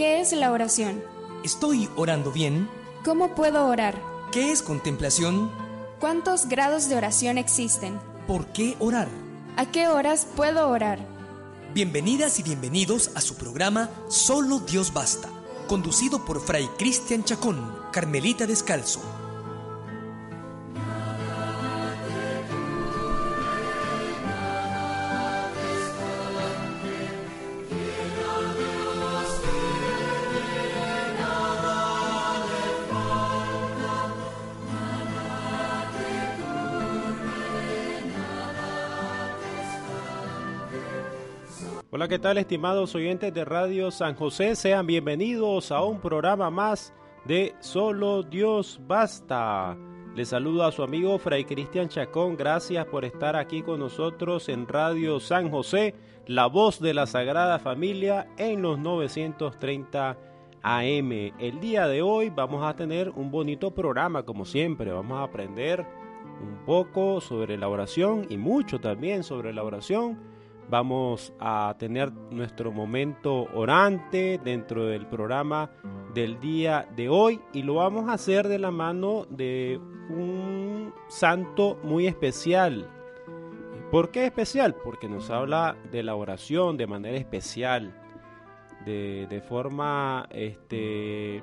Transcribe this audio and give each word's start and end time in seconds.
¿Qué 0.00 0.18
es 0.22 0.32
la 0.32 0.50
oración? 0.50 1.04
¿Estoy 1.44 1.90
orando 1.94 2.32
bien? 2.32 2.70
¿Cómo 3.04 3.34
puedo 3.34 3.66
orar? 3.66 4.00
¿Qué 4.32 4.50
es 4.50 4.62
contemplación? 4.62 5.50
¿Cuántos 5.98 6.48
grados 6.48 6.88
de 6.88 6.96
oración 6.96 7.36
existen? 7.36 8.00
¿Por 8.26 8.46
qué 8.46 8.76
orar? 8.78 9.08
¿A 9.58 9.66
qué 9.66 9.88
horas 9.88 10.26
puedo 10.36 10.70
orar? 10.70 11.00
Bienvenidas 11.74 12.38
y 12.38 12.42
bienvenidos 12.42 13.10
a 13.14 13.20
su 13.20 13.34
programa 13.34 13.90
Solo 14.08 14.60
Dios 14.60 14.90
Basta, 14.94 15.28
conducido 15.68 16.24
por 16.24 16.40
Fray 16.40 16.66
Cristian 16.78 17.22
Chacón, 17.22 17.60
Carmelita 17.92 18.46
Descalzo. 18.46 19.02
¿Qué 42.10 42.18
tal 42.18 42.38
estimados 42.38 42.96
oyentes 42.96 43.32
de 43.32 43.44
Radio 43.44 43.92
San 43.92 44.16
José? 44.16 44.56
Sean 44.56 44.84
bienvenidos 44.84 45.70
a 45.70 45.84
un 45.84 46.00
programa 46.00 46.50
más 46.50 46.92
de 47.24 47.54
Solo 47.60 48.24
Dios 48.24 48.80
Basta. 48.84 49.76
Les 50.16 50.30
saludo 50.30 50.64
a 50.64 50.72
su 50.72 50.82
amigo 50.82 51.16
Fray 51.20 51.44
Cristian 51.44 51.88
Chacón. 51.88 52.36
Gracias 52.36 52.84
por 52.86 53.04
estar 53.04 53.36
aquí 53.36 53.62
con 53.62 53.78
nosotros 53.78 54.48
en 54.48 54.66
Radio 54.66 55.20
San 55.20 55.52
José, 55.52 55.94
la 56.26 56.46
voz 56.46 56.80
de 56.80 56.94
la 56.94 57.06
Sagrada 57.06 57.60
Familia 57.60 58.26
en 58.38 58.60
los 58.60 58.76
930 58.80 60.18
AM. 60.62 61.12
El 61.38 61.60
día 61.60 61.86
de 61.86 62.02
hoy 62.02 62.28
vamos 62.28 62.66
a 62.66 62.74
tener 62.74 63.10
un 63.10 63.30
bonito 63.30 63.70
programa 63.72 64.24
como 64.24 64.44
siempre. 64.44 64.90
Vamos 64.90 65.20
a 65.20 65.22
aprender 65.22 65.86
un 66.42 66.64
poco 66.66 67.20
sobre 67.20 67.56
la 67.56 67.68
oración 67.68 68.26
y 68.28 68.36
mucho 68.36 68.80
también 68.80 69.22
sobre 69.22 69.52
la 69.52 69.62
oración 69.62 70.39
Vamos 70.70 71.32
a 71.40 71.74
tener 71.80 72.12
nuestro 72.30 72.70
momento 72.70 73.48
orante 73.54 74.40
dentro 74.44 74.86
del 74.86 75.04
programa 75.04 75.68
del 76.14 76.38
día 76.38 76.88
de 76.94 77.08
hoy 77.08 77.40
y 77.52 77.64
lo 77.64 77.74
vamos 77.74 78.08
a 78.08 78.12
hacer 78.12 78.46
de 78.46 78.60
la 78.60 78.70
mano 78.70 79.26
de 79.30 79.80
un 80.10 80.94
santo 81.08 81.76
muy 81.82 82.06
especial. 82.06 82.88
¿Por 83.90 84.12
qué 84.12 84.26
especial? 84.26 84.76
Porque 84.76 85.08
nos 85.08 85.28
habla 85.30 85.76
de 85.90 86.04
la 86.04 86.14
oración 86.14 86.76
de 86.76 86.86
manera 86.86 87.18
especial, 87.18 87.92
de, 88.84 89.42
forma 89.48 90.28
este, 90.30 91.42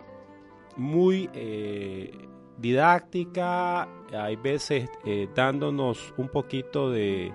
muy 0.78 1.30
eh, 1.34 2.30
didáctica, 2.58 3.90
hay 4.14 4.38
veces 4.38 4.90
eh, 5.04 5.28
dándonos 5.36 6.14
un 6.16 6.30
poquito 6.30 6.90
de 6.90 7.34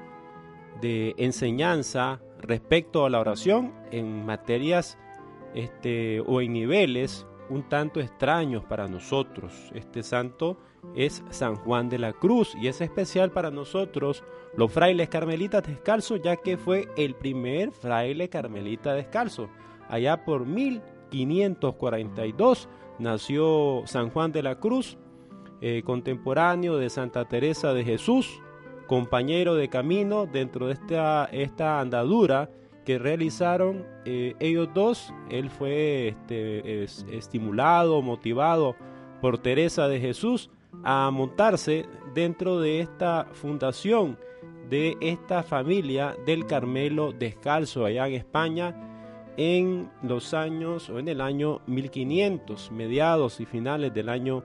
de 0.82 1.14
enseñanza 1.16 2.20
respecto 2.40 3.06
a 3.06 3.10
la 3.10 3.20
oración 3.20 3.72
en 3.90 4.26
materias 4.26 4.98
este, 5.54 6.20
o 6.20 6.42
en 6.42 6.52
niveles 6.52 7.26
un 7.48 7.66
tanto 7.68 8.00
extraños 8.00 8.64
para 8.64 8.88
nosotros. 8.88 9.70
Este 9.74 10.02
santo 10.02 10.58
es 10.96 11.22
San 11.30 11.54
Juan 11.56 11.88
de 11.88 11.98
la 11.98 12.12
Cruz 12.12 12.54
y 12.60 12.66
es 12.68 12.80
especial 12.80 13.30
para 13.30 13.50
nosotros 13.50 14.24
los 14.56 14.72
frailes 14.72 15.08
carmelitas 15.08 15.62
descalzos 15.62 16.20
ya 16.22 16.36
que 16.36 16.56
fue 16.56 16.88
el 16.96 17.14
primer 17.14 17.70
fraile 17.70 18.28
carmelita 18.28 18.94
descalzo. 18.94 19.48
Allá 19.88 20.24
por 20.24 20.46
1542 20.46 22.68
nació 22.98 23.82
San 23.86 24.10
Juan 24.10 24.32
de 24.32 24.42
la 24.42 24.58
Cruz, 24.58 24.98
eh, 25.60 25.82
contemporáneo 25.84 26.78
de 26.78 26.90
Santa 26.90 27.28
Teresa 27.28 27.72
de 27.72 27.84
Jesús, 27.84 28.42
compañero 28.92 29.54
de 29.54 29.70
camino 29.70 30.26
dentro 30.26 30.66
de 30.66 30.74
esta, 30.74 31.24
esta 31.32 31.80
andadura 31.80 32.50
que 32.84 32.98
realizaron 32.98 33.86
eh, 34.04 34.34
ellos 34.38 34.68
dos. 34.74 35.14
Él 35.30 35.48
fue 35.48 36.08
este, 36.08 36.84
estimulado, 37.16 38.02
motivado 38.02 38.76
por 39.22 39.38
Teresa 39.38 39.88
de 39.88 39.98
Jesús 39.98 40.50
a 40.84 41.10
montarse 41.10 41.86
dentro 42.12 42.60
de 42.60 42.80
esta 42.80 43.28
fundación 43.32 44.18
de 44.68 44.98
esta 45.00 45.42
familia 45.42 46.14
del 46.26 46.44
Carmelo 46.44 47.14
Descalzo 47.14 47.86
allá 47.86 48.06
en 48.08 48.12
España 48.12 48.76
en 49.38 49.90
los 50.02 50.34
años 50.34 50.90
o 50.90 50.98
en 50.98 51.08
el 51.08 51.22
año 51.22 51.62
1500, 51.66 52.70
mediados 52.72 53.40
y 53.40 53.46
finales 53.46 53.94
del 53.94 54.10
año 54.10 54.44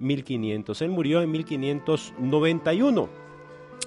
1500. 0.00 0.82
Él 0.82 0.90
murió 0.90 1.22
en 1.22 1.30
1591. 1.30 3.23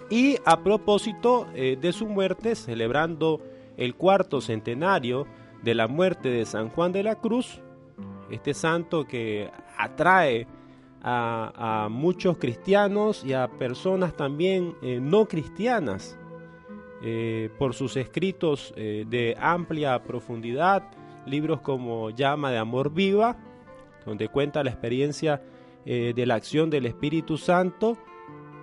Y 0.10 0.38
a 0.46 0.64
propósito 0.64 1.48
eh, 1.54 1.78
de 1.80 1.92
su 1.92 2.08
muerte, 2.08 2.56
celebrando 2.56 3.42
el 3.76 3.96
cuarto 3.96 4.40
centenario 4.40 5.28
de 5.64 5.76
la 5.76 5.88
muerte 5.88 6.30
de 6.30 6.46
San 6.46 6.70
Juan 6.70 6.94
de 6.94 7.04
la 7.04 7.16
Cruz, 7.16 7.62
este 8.32 8.54
santo 8.54 9.06
que 9.06 9.52
atrae 9.78 10.48
a, 11.04 11.88
muchos 11.90 12.38
cristianos 12.38 13.24
y 13.24 13.34
a 13.34 13.48
personas 13.48 14.16
también 14.16 14.76
eh, 14.82 15.00
no 15.02 15.26
cristianas 15.26 16.18
eh, 17.02 17.50
por 17.58 17.74
sus 17.74 17.96
escritos 17.96 18.74
de 18.76 19.38
amplia 19.40 20.04
profundidad, 20.04 20.84
libros 21.26 21.62
como 21.62 22.10
Llama 22.10 22.52
de 22.52 22.58
Amor 22.58 22.92
Viva, 22.94 23.38
donde 24.06 24.28
cuenta 24.28 24.64
la 24.64 24.72
experiencia 24.72 25.42
de 25.86 26.26
la 26.26 26.36
acción 26.36 26.70
del 26.70 26.86
Espíritu 26.86 27.38
Santo, 27.38 27.98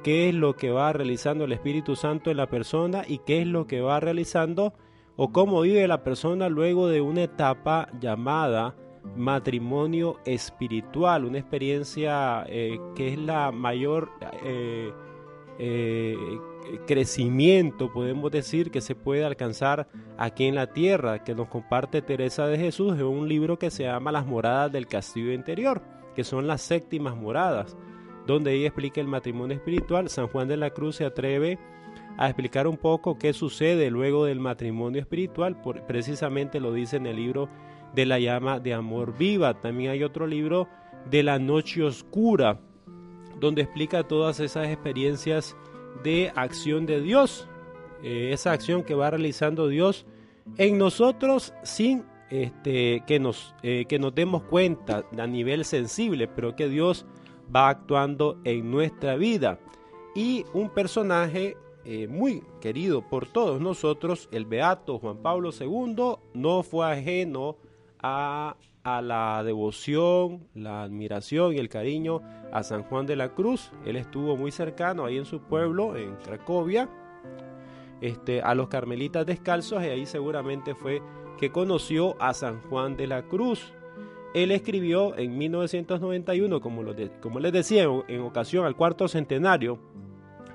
qué 0.05 0.29
es 0.29 0.35
lo 0.35 0.55
que 0.55 0.71
va 0.71 0.93
realizando 0.93 1.45
el 1.45 1.53
Espíritu 1.53 1.97
Santo 1.97 2.31
en 2.31 2.37
la 2.37 2.47
persona 2.47 3.05
y 3.09 3.19
qué 3.19 3.41
es 3.41 3.47
lo 3.47 3.67
que 3.67 3.81
va 3.81 3.99
realizando 4.01 4.75
o 5.17 5.33
cómo 5.33 5.63
vive 5.63 5.89
la 5.89 6.05
persona 6.05 6.49
luego 6.51 6.89
de 6.89 7.01
una 7.01 7.23
etapa 7.23 7.89
llamada 7.99 8.77
matrimonio 9.17 10.19
espiritual, 10.27 11.25
una 11.25 11.39
experiencia 11.39 12.45
eh, 12.49 12.79
que 12.95 13.15
es 13.15 13.19
la 13.19 13.51
mayor 13.51 14.11
eh, 14.45 14.93
eh, 15.59 16.17
crecimiento, 16.87 17.91
podemos 17.91 18.31
decir, 18.31 18.71
que 18.71 18.83
se 18.83 18.95
puede 18.95 19.25
alcanzar 19.25 19.89
aquí 20.19 20.45
en 20.45 20.55
la 20.55 20.67
tierra, 20.67 21.25
que 21.25 21.35
nos 21.35 21.49
comparte 21.49 22.03
Teresa 22.03 22.47
de 22.47 22.59
Jesús 22.59 22.95
en 22.95 23.07
un 23.07 23.27
libro 23.27 23.59
que 23.59 23.71
se 23.71 23.85
llama 23.85 24.13
Las 24.13 24.27
moradas 24.27 24.71
del 24.71 24.87
castillo 24.87 25.33
interior, 25.33 25.81
que 26.15 26.25
son 26.25 26.47
las 26.47 26.61
séptimas 26.61 27.17
moradas 27.17 27.75
donde 28.27 28.55
ella 28.55 28.69
explica 28.69 29.01
el 29.01 29.09
matrimonio 29.09 29.57
espiritual. 29.57 30.09
San 30.09 30.29
Juan 30.29 30.49
de 30.49 30.57
la 30.57 30.71
Cruz 30.71 30.97
se 30.97 31.05
atreve 31.05 31.59
a 32.17 32.29
explicar 32.29 32.67
un 32.67 32.77
poco 32.77 33.19
qué 33.19 33.33
sucede 33.33 33.91
luego 33.91 34.25
del 34.25 34.41
matrimonio 34.41 35.01
espiritual, 35.01 35.61
precisamente 35.87 36.61
lo 36.61 36.73
dice 36.73 36.97
en 36.97 37.07
el 37.07 37.17
libro 37.17 37.49
de 37.95 38.07
la 38.07 38.19
llama 38.19 38.61
de 38.61 38.75
amor 38.75 39.17
viva. 39.17 39.61
También 39.61 39.91
hay 39.91 40.05
otro 40.05 40.27
libro 40.27 40.69
de 41.11 41.23
la 41.23 41.39
noche 41.39 41.83
oscura, 41.83 42.61
donde 43.41 43.63
explica 43.63 44.05
todas 44.05 44.41
esas 44.41 44.69
experiencias 44.69 45.57
de 46.03 46.33
acción 46.35 46.87
de 46.87 47.01
Dios, 47.01 47.49
eh, 48.03 48.31
esa 48.33 48.53
acción 48.53 48.83
que 48.83 48.95
va 48.95 49.11
realizando 49.11 49.69
Dios 49.69 50.07
en 50.57 50.79
nosotros 50.79 51.53
sin 51.63 52.05
este, 52.31 53.03
que, 53.07 53.19
nos, 53.19 53.55
eh, 53.63 53.85
que 53.89 53.99
nos 53.99 54.15
demos 54.15 54.43
cuenta 54.43 55.05
a 55.17 55.27
nivel 55.27 55.65
sensible, 55.65 56.27
pero 56.27 56.57
que 56.57 56.69
Dios 56.69 57.07
va 57.55 57.69
actuando 57.69 58.39
en 58.45 58.71
nuestra 58.71 59.17
vida. 59.17 59.59
Y 60.15 60.45
un 60.53 60.71
personaje 60.71 61.57
eh, 61.85 62.09
muy 62.09 62.43
querido 62.61 63.03
por 63.03 63.27
todos 63.27 63.61
nosotros, 63.61 64.29
el 64.33 64.47
Beato 64.47 64.99
Juan 64.99 65.19
Pablo 65.19 65.51
II, 65.59 66.17
no 66.33 66.63
fue 66.63 66.91
ajeno 66.91 67.57
a, 68.01 68.57
a, 68.85 69.03
la 69.03 69.43
devoción, 69.45 70.49
la 70.55 70.83
admiración 70.83 71.53
y 71.53 71.59
el 71.59 71.69
cariño 71.69 72.23
a 72.53 72.63
San 72.63 72.85
Juan 72.85 73.07
de 73.07 73.17
la 73.17 73.35
Cruz. 73.35 73.71
Él 73.85 73.97
estuvo 73.97 74.37
muy 74.37 74.51
cercano 74.51 75.05
ahí 75.05 75.19
en 75.19 75.27
su 75.27 75.41
pueblo, 75.41 75.97
en 75.97 76.15
Cracovia, 76.17 76.89
este, 78.01 78.41
a 78.41 78.55
los 78.55 78.69
carmelitas 78.69 79.27
descalzos 79.27 79.83
y 79.83 79.87
ahí 79.87 80.07
seguramente 80.07 80.75
fue 80.75 81.03
que 81.39 81.51
conoció 81.51 82.17
a 82.21 82.33
San 82.33 82.63
Juan 82.63 82.97
de 82.97 83.09
la 83.09 83.23
Cruz. 83.23 83.73
Él 84.35 84.51
escribió 84.51 85.17
en 85.17 85.39
1991, 85.39 86.61
como, 86.61 86.83
les 86.83 87.53
decía, 87.53 87.85
en 88.09 88.21
ocasión 88.21 88.67
al 88.67 88.75
cuarto 88.75 89.07
centenario 89.07 89.79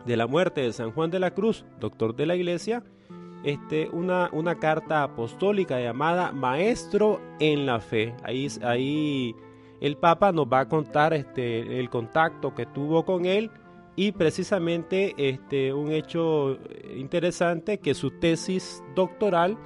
de 0.06 0.18
la 0.18 0.28
muerte 0.28 0.62
de 0.62 0.74
San 0.74 0.92
Juan 0.92 1.10
de 1.10 1.20
la 1.20 1.31
Cruz, 1.31 1.66
doctor 1.80 2.14
de 2.14 2.26
la 2.26 2.36
iglesia, 2.36 2.84
este, 3.44 3.90
una, 3.90 4.30
carta 4.60 5.04
apostólica 5.04 5.80
llamada 5.80 6.34
Maestro 6.34 7.22
en 7.40 7.66
la 7.66 7.80
Fe. 7.80 8.14
Ahí, 8.24 8.48
ahí 8.64 9.34
el 9.80 9.96
Papa 9.96 10.34
nos 10.34 10.48
va 10.48 10.60
a 10.62 10.68
contar 10.68 11.14
este, 11.14 11.80
el 11.80 11.90
contacto 11.90 12.54
que 12.54 12.66
tuvo 12.66 13.06
con 13.06 13.26
él 13.26 13.50
y 13.96 14.12
precisamente 14.12 15.14
este, 15.18 15.74
un 15.74 15.94
hecho 15.94 16.58
interesante 16.98 17.78
que 17.78 17.94
su 17.94 18.12
tesis 18.12 18.84
doctoral 18.94 19.58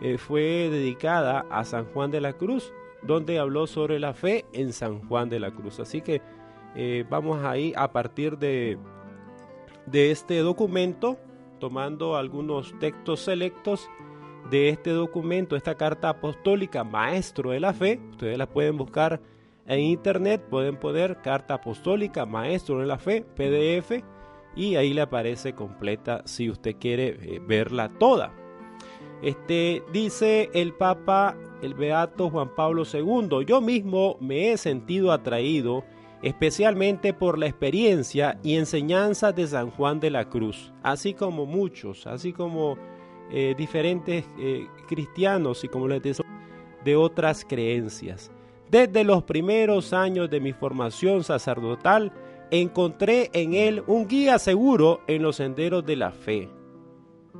eh, 0.00 0.18
fue 0.18 0.68
dedicada 0.70 1.46
a 1.50 1.64
San 1.64 1.86
Juan 1.86 2.12
de 2.12 2.20
la 2.20 2.34
Cruz 2.34 2.72
donde 3.06 3.38
habló 3.38 3.66
sobre 3.66 3.98
la 3.98 4.14
fe 4.14 4.44
en 4.52 4.72
San 4.72 5.06
Juan 5.08 5.28
de 5.28 5.40
la 5.40 5.50
Cruz. 5.50 5.80
Así 5.80 6.00
que 6.00 6.20
eh, 6.74 7.04
vamos 7.08 7.42
ahí 7.44 7.72
a 7.76 7.92
partir 7.92 8.38
de, 8.38 8.78
de 9.86 10.10
este 10.10 10.38
documento, 10.38 11.18
tomando 11.58 12.16
algunos 12.16 12.74
textos 12.78 13.20
selectos 13.20 13.88
de 14.50 14.68
este 14.68 14.90
documento, 14.90 15.56
esta 15.56 15.74
carta 15.74 16.08
apostólica, 16.08 16.84
Maestro 16.84 17.50
de 17.50 17.60
la 17.60 17.72
Fe. 17.72 18.00
Ustedes 18.10 18.38
la 18.38 18.46
pueden 18.46 18.76
buscar 18.76 19.20
en 19.66 19.80
internet, 19.80 20.44
pueden 20.48 20.76
poner 20.76 21.20
carta 21.22 21.54
apostólica, 21.54 22.26
Maestro 22.26 22.78
de 22.78 22.86
la 22.86 22.98
Fe, 22.98 23.22
PDF, 23.22 24.02
y 24.54 24.76
ahí 24.76 24.94
le 24.94 25.02
aparece 25.02 25.54
completa 25.54 26.22
si 26.24 26.50
usted 26.50 26.76
quiere 26.78 27.08
eh, 27.20 27.40
verla 27.44 27.88
toda. 27.88 28.32
Este 29.22 29.82
dice 29.92 30.50
el 30.52 30.74
Papa, 30.74 31.36
el 31.62 31.74
Beato 31.74 32.30
Juan 32.30 32.54
Pablo 32.54 32.82
II, 32.84 33.44
yo 33.46 33.60
mismo 33.60 34.16
me 34.20 34.52
he 34.52 34.56
sentido 34.56 35.12
atraído 35.12 35.84
especialmente 36.22 37.12
por 37.12 37.38
la 37.38 37.46
experiencia 37.46 38.38
y 38.42 38.56
enseñanza 38.56 39.32
de 39.32 39.46
San 39.46 39.70
Juan 39.70 40.00
de 40.00 40.10
la 40.10 40.28
Cruz, 40.28 40.72
así 40.82 41.14
como 41.14 41.46
muchos, 41.46 42.06
así 42.06 42.32
como 42.32 42.76
eh, 43.30 43.54
diferentes 43.56 44.24
eh, 44.38 44.66
cristianos 44.88 45.62
y 45.64 45.68
como 45.68 45.88
les 45.88 46.02
decía, 46.02 46.24
de 46.84 46.96
otras 46.96 47.44
creencias. 47.44 48.30
Desde 48.70 49.04
los 49.04 49.22
primeros 49.22 49.92
años 49.92 50.30
de 50.30 50.40
mi 50.40 50.52
formación 50.52 51.22
sacerdotal, 51.22 52.12
encontré 52.50 53.30
en 53.32 53.54
él 53.54 53.82
un 53.86 54.08
guía 54.08 54.38
seguro 54.38 55.00
en 55.06 55.22
los 55.22 55.36
senderos 55.36 55.84
de 55.84 55.96
la 55.96 56.12
fe. 56.12 56.48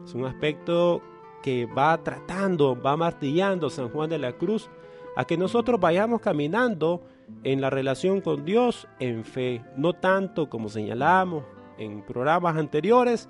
Es 0.04 0.14
un 0.14 0.24
aspecto 0.24 1.02
que 1.46 1.64
va 1.64 1.96
tratando, 2.02 2.76
va 2.76 2.96
martillando 2.96 3.70
San 3.70 3.88
Juan 3.90 4.10
de 4.10 4.18
la 4.18 4.32
Cruz 4.32 4.68
a 5.14 5.24
que 5.24 5.36
nosotros 5.36 5.80
vayamos 5.80 6.20
caminando 6.20 7.02
en 7.44 7.60
la 7.60 7.70
relación 7.70 8.20
con 8.20 8.44
Dios 8.44 8.88
en 8.98 9.24
fe, 9.24 9.64
no 9.76 9.92
tanto 9.92 10.50
como 10.50 10.68
señalamos 10.68 11.44
en 11.78 12.02
programas 12.02 12.56
anteriores, 12.56 13.28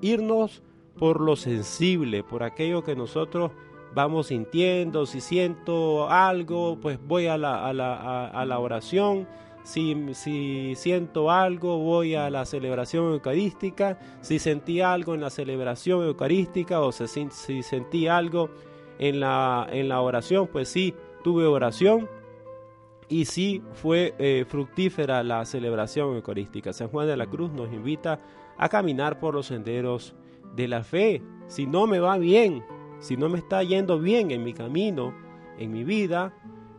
irnos 0.00 0.64
por 0.98 1.20
lo 1.20 1.36
sensible, 1.36 2.24
por 2.24 2.42
aquello 2.42 2.82
que 2.82 2.96
nosotros 2.96 3.52
vamos 3.94 4.26
sintiendo, 4.26 5.06
si 5.06 5.20
siento 5.20 6.10
algo, 6.10 6.80
pues 6.80 6.98
voy 7.06 7.28
a 7.28 7.38
la, 7.38 7.68
a 7.68 7.72
la, 7.72 8.26
a, 8.26 8.44
la 8.44 8.58
oración, 8.58 9.28
si, 9.64 10.14
si, 10.14 10.74
siento 10.76 11.30
algo, 11.30 11.78
voy 11.78 12.14
a 12.14 12.30
la 12.30 12.44
celebración 12.44 13.12
eucarística, 13.12 13.98
si 14.20 14.38
sentí 14.38 14.80
algo 14.80 15.14
en 15.14 15.22
la 15.22 15.30
celebración 15.30 16.04
eucarística 16.04 16.80
o 16.80 16.92
si, 16.92 17.06
si 17.30 17.62
sentí 17.62 18.06
algo 18.06 18.50
en 18.98 19.18
la, 19.20 19.66
en 19.72 19.88
la 19.88 20.00
oración, 20.00 20.46
pues 20.46 20.68
sí, 20.68 20.94
tuve 21.24 21.46
oración, 21.46 22.08
y 23.08 23.24
sí 23.24 23.62
fue 23.72 24.14
eh, 24.18 24.44
fructífera 24.48 25.22
la 25.22 25.44
celebración 25.44 26.14
eucarística. 26.14 26.72
San 26.72 26.88
Juan 26.88 27.06
de 27.06 27.16
la 27.16 27.26
Cruz 27.26 27.52
nos 27.52 27.72
invita 27.72 28.20
a 28.56 28.68
caminar 28.68 29.18
por 29.18 29.34
los 29.34 29.46
senderos 29.46 30.14
de 30.54 30.68
la 30.68 30.84
fe. 30.84 31.22
Si 31.46 31.66
no 31.66 31.86
me 31.86 32.00
va 32.00 32.18
bien, 32.18 32.64
si 33.00 33.16
no 33.16 33.28
me 33.28 33.38
está 33.38 33.62
yendo 33.62 33.98
bien 33.98 34.30
en 34.30 34.42
mi 34.42 34.54
camino, 34.54 35.14
en 35.58 35.72
mi 35.72 35.84
vida, 35.84 36.34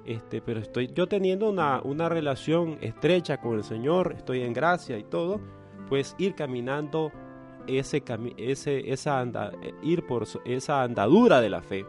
este, 0.06 0.42
pero 0.42 0.60
estoy 0.60 0.92
yo 0.94 1.07
teniendo 1.07 1.50
una, 1.50 1.81
una 1.84 2.10
relación 2.10 2.78
estrecha 2.81 3.38
con 3.38 3.56
el 3.56 3.63
Señor, 3.63 4.13
estoy 4.18 4.42
en 4.42 4.54
gracia 4.54 4.98
y 4.98 5.04
todo, 5.04 5.40
pues 5.90 6.16
ir 6.18 6.36
caminando 6.36 7.12
ese, 7.68 8.04
ese 8.38 8.92
esa 8.92 9.19
anda, 9.19 9.52
ir 9.81 10.06
por 10.06 10.25
esa 10.46 10.84
andadura 10.84 11.42
de 11.42 11.50
la 11.50 11.62
fe. 11.62 11.86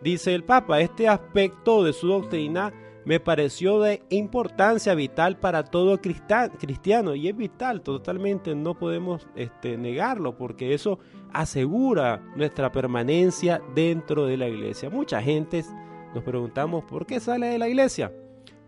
Dice 0.00 0.34
el 0.34 0.44
Papa, 0.44 0.80
este 0.80 1.08
aspecto 1.08 1.84
de 1.84 1.92
su 1.92 2.08
doctrina 2.08 2.72
me 3.04 3.20
pareció 3.20 3.80
de 3.80 4.02
importancia 4.10 4.94
vital 4.94 5.38
para 5.38 5.64
todo 5.64 6.00
cristiano 6.00 7.14
y 7.14 7.28
es 7.28 7.36
vital 7.36 7.82
totalmente 7.82 8.54
no 8.54 8.74
podemos 8.78 9.26
este, 9.34 9.76
negarlo 9.76 10.36
porque 10.36 10.72
eso 10.72 11.00
asegura 11.32 12.22
nuestra 12.36 12.70
permanencia 12.70 13.60
dentro 13.74 14.26
de 14.26 14.36
la 14.36 14.48
iglesia 14.48 14.88
mucha 14.88 15.20
gente 15.20 15.64
nos 16.14 16.24
preguntamos 16.24 16.84
por 16.84 17.06
qué 17.06 17.20
sale 17.20 17.46
de 17.46 17.58
la 17.58 17.68
iglesia 17.68 18.12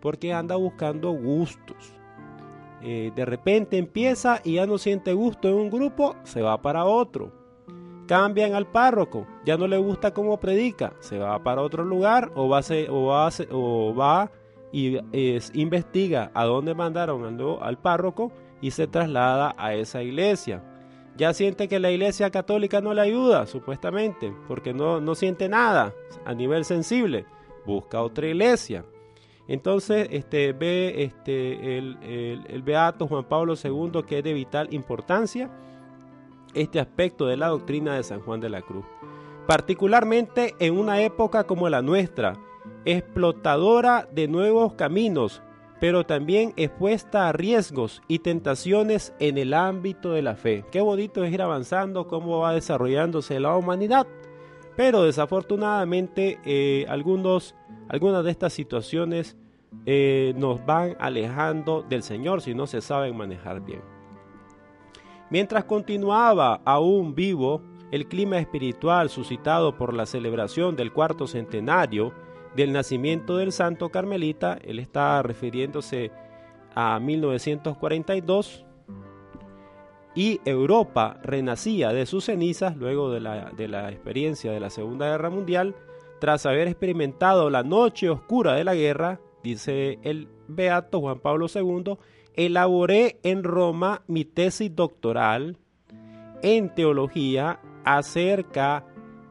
porque 0.05 0.35
anda 0.35 0.57
buscando 0.57 1.13
gustos. 1.13 1.95
Eh, 2.83 3.11
de 3.17 3.25
repente 3.25 3.79
empieza 3.79 4.43
y 4.45 4.57
ya 4.57 4.67
no 4.67 4.77
siente 4.77 5.15
gusto 5.15 5.49
en 5.49 5.55
un 5.55 5.71
grupo 5.71 6.15
se 6.25 6.43
va 6.43 6.61
para 6.61 6.85
otro. 6.85 7.33
Cambian 8.07 8.53
al 8.53 8.67
párroco, 8.67 9.27
ya 9.47 9.57
no 9.57 9.67
le 9.67 9.79
gusta 9.79 10.13
cómo 10.13 10.39
predica, 10.39 10.93
se 11.01 11.17
va 11.17 11.43
para 11.43 11.63
otro 11.63 11.85
lugar 11.85 12.31
o 12.35 12.51
va, 12.51 12.61
o 12.91 13.31
o 13.51 13.95
va 13.95 14.31
y 14.73 14.99
investiga 15.55 16.31
a 16.35 16.45
dónde 16.45 16.75
mandaron 16.75 17.41
al 17.63 17.79
párroco 17.79 18.31
y 18.61 18.73
se 18.73 18.87
traslada 18.87 19.55
a 19.57 19.73
esa 19.73 20.03
iglesia. 20.03 20.63
Ya 21.17 21.33
siente 21.33 21.69
que 21.69 21.79
la 21.79 21.91
iglesia 21.91 22.31
católica 22.31 22.81
no 22.81 22.93
le 22.93 23.01
ayuda, 23.01 23.47
supuestamente, 23.47 24.35
porque 24.49 24.75
no, 24.75 25.01
no 25.01 25.15
siente 25.15 25.49
nada 25.49 25.95
a 26.25 26.35
nivel 26.35 26.65
sensible. 26.65 27.27
Busca 27.65 28.03
otra 28.03 28.27
iglesia. 28.27 28.85
Entonces 29.47 30.09
este, 30.11 30.53
ve 30.53 31.05
este, 31.05 31.79
el, 31.79 31.99
el, 32.03 32.45
el 32.49 32.63
Beato 32.63 33.07
Juan 33.07 33.25
Pablo 33.25 33.55
II 33.63 34.03
que 34.07 34.19
es 34.19 34.25
de 34.25 34.33
vital 34.33 34.73
importancia 34.73 35.51
este 36.55 36.81
aspecto 36.81 37.27
de 37.27 37.37
la 37.37 37.49
doctrina 37.49 37.95
de 37.95 38.03
San 38.03 38.21
Juan 38.21 38.41
de 38.41 38.49
la 38.49 38.63
Cruz, 38.63 38.85
particularmente 39.47 40.55
en 40.61 40.79
una 40.79 41.03
época 41.03 41.45
como 41.45 41.69
la 41.69 41.83
nuestra, 41.83 42.35
explotadora 42.85 44.09
de 44.13 44.29
nuevos 44.29 44.75
caminos, 44.75 45.43
pero 45.81 46.05
también 46.07 46.53
expuesta 46.57 47.29
a 47.29 47.33
riesgos 47.33 48.03
y 48.09 48.21
tentaciones 48.21 49.15
en 49.19 49.39
el 49.39 49.55
ámbito 49.55 50.13
de 50.13 50.23
la 50.23 50.37
fe. 50.37 50.65
Qué 50.71 50.81
bonito 50.81 51.25
es 51.25 51.33
ir 51.33 51.43
avanzando, 51.43 52.07
cómo 52.07 52.39
va 52.39 52.55
desarrollándose 52.55 53.41
la 53.41 53.57
humanidad, 53.57 54.07
pero 54.77 55.03
desafortunadamente 55.03 56.39
eh, 56.45 56.87
algunos, 56.89 57.55
algunas 57.89 58.25
de 58.25 58.31
estas 58.31 58.53
situaciones 58.53 59.37
eh, 59.87 60.33
nos 60.37 60.65
van 60.65 60.97
alejando 60.99 61.83
del 61.83 62.03
Señor 62.03 62.41
si 62.41 62.55
no 62.55 62.67
se 62.67 62.81
saben 62.81 63.17
manejar 63.17 63.61
bien. 63.61 63.83
Mientras 65.31 65.65
continuaba 65.65 66.61
aún 66.65 67.15
vivo 67.15 67.63
el 67.91 68.07
clima 68.07 68.39
espiritual 68.39 69.11
suscitado 69.11 69.77
por 69.77 69.95
la 69.95 70.07
celebración 70.07 70.77
del 70.77 70.93
cuarto 70.93 71.27
centenario 71.27 72.13
del 72.57 72.73
nacimiento 72.73 73.37
del 73.37 73.53
santo 73.53 73.89
carmelita, 73.89 74.59
él 74.63 74.79
está 74.79 75.23
refiriéndose 75.23 76.11
a 76.75 76.99
1942, 76.99 78.65
y 80.15 80.41
Europa 80.45 81.19
renacía 81.23 81.93
de 81.93 82.07
sus 82.07 82.25
cenizas 82.25 82.77
luego 82.77 83.11
de 83.11 83.21
la, 83.21 83.51
de 83.51 83.69
la 83.69 83.91
experiencia 83.91 84.53
de 84.53 84.61
la 84.61 84.71
Segunda 84.71 85.09
Guerra 85.09 85.31
Mundial, 85.31 85.75
tras 86.21 86.47
haber 86.47 86.69
experimentado 86.69 87.51
la 87.51 87.63
noche 87.63 88.09
oscura 88.09 88.55
de 88.55 88.65
la 88.65 88.75
guerra, 88.75 89.21
dice 89.43 89.99
el 90.03 90.29
beato 90.47 91.01
Juan 91.01 91.21
Pablo 91.21 91.47
II, 91.53 91.97
elaboré 92.35 93.19
en 93.23 93.43
Roma 93.43 94.03
mi 94.07 94.25
tesis 94.25 94.75
doctoral 94.75 95.59
en 96.43 96.75
teología 96.75 97.61
acerca 97.85 98.87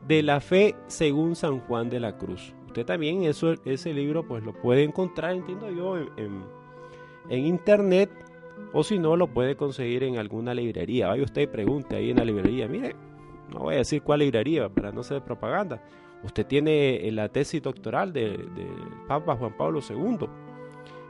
de 0.08 0.24
la 0.24 0.42
fe 0.42 0.76
según 0.88 1.36
San 1.36 1.60
Juan 1.62 1.90
de 1.90 2.00
la 2.00 2.18
Cruz. 2.18 2.54
Usted 2.74 2.88
también 2.88 3.22
eso, 3.22 3.54
ese 3.66 3.94
libro 3.94 4.28
pues 4.28 4.44
lo 4.44 4.52
puede 4.52 4.82
encontrar, 4.82 5.36
entiendo 5.36 5.70
yo, 5.70 5.96
en, 6.18 6.44
internet 7.30 8.10
o 8.74 8.84
si 8.84 8.98
no 8.98 9.16
lo 9.16 9.28
puede 9.28 9.56
conseguir 9.56 10.04
en 10.04 10.18
alguna 10.18 10.56
librería. 10.56 11.10
Vaya 11.10 11.22
usted 11.22 11.44
y 11.44 11.46
pregunte 11.48 11.96
ahí 11.96 12.10
en 12.10 12.18
la 12.18 12.26
librería, 12.26 12.68
mire, 12.68 12.96
no 13.54 13.60
voy 13.60 13.76
a 13.76 13.78
decir 13.78 14.02
cuál 14.02 14.22
librería 14.22 14.70
para 14.70 14.92
no 14.92 15.04
ser 15.04 15.22
propaganda. 15.22 15.84
Usted 16.24 16.48
tiene 16.48 17.08
la 17.12 17.30
tesis 17.30 17.62
doctoral 17.62 18.12
del 18.12 18.52
de 18.56 18.66
Papa 19.08 19.36
Juan 19.36 19.56
Pablo 19.56 19.80
II 19.88 20.28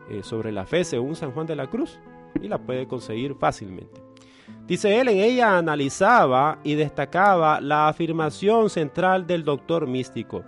eh, 0.09 0.21
sobre 0.21 0.51
la 0.51 0.65
fe 0.65 0.83
según 0.83 1.15
San 1.15 1.31
Juan 1.31 1.47
de 1.47 1.55
la 1.55 1.67
Cruz 1.67 1.97
y 2.41 2.49
la 2.49 2.57
puede 2.57 2.89
conseguir 2.89 3.35
fácilmente. 3.35 4.01
Dice 4.67 4.99
él, 4.99 5.07
en 5.07 5.19
ella 5.19 5.57
analizaba 5.57 6.59
y 6.61 6.75
destacaba 6.75 7.61
la 7.61 7.87
afirmación 7.87 8.69
central 8.69 9.25
del 9.25 9.45
doctor 9.45 9.87
místico. 9.87 10.43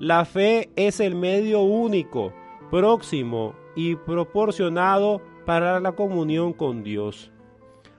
La 0.00 0.24
fe 0.24 0.70
es 0.76 0.98
el 0.98 1.14
medio 1.14 1.60
único, 1.60 2.32
próximo 2.70 3.54
y 3.76 3.96
proporcionado 3.96 5.20
para 5.44 5.78
la 5.78 5.92
comunión 5.92 6.54
con 6.54 6.82
Dios. 6.82 7.30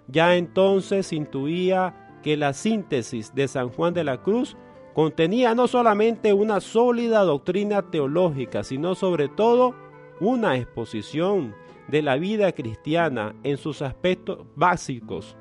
Ya 0.08 0.36
entonces 0.36 1.14
intuía 1.14 2.18
que 2.24 2.38
la 2.38 2.54
síntesis 2.54 3.36
de 3.36 3.48
San 3.48 3.70
Juan 3.70 3.94
de 3.94 4.04
la 4.04 4.24
Cruz 4.24 4.58
contenía 4.96 5.54
no 5.54 5.68
solamente 5.68 6.34
una 6.34 6.60
sólida 6.60 7.22
doctrina 7.22 7.84
teológica, 7.92 8.64
sino 8.64 8.96
sobre 8.96 9.30
todo 9.30 9.76
una 10.20 10.58
exposición 10.58 11.54
de 11.88 12.02
la 12.02 12.16
vida 12.16 12.52
cristiana 12.54 13.36
en 13.44 13.58
sus 13.58 13.84
aspectos 13.84 14.40
básicos, 14.56 15.38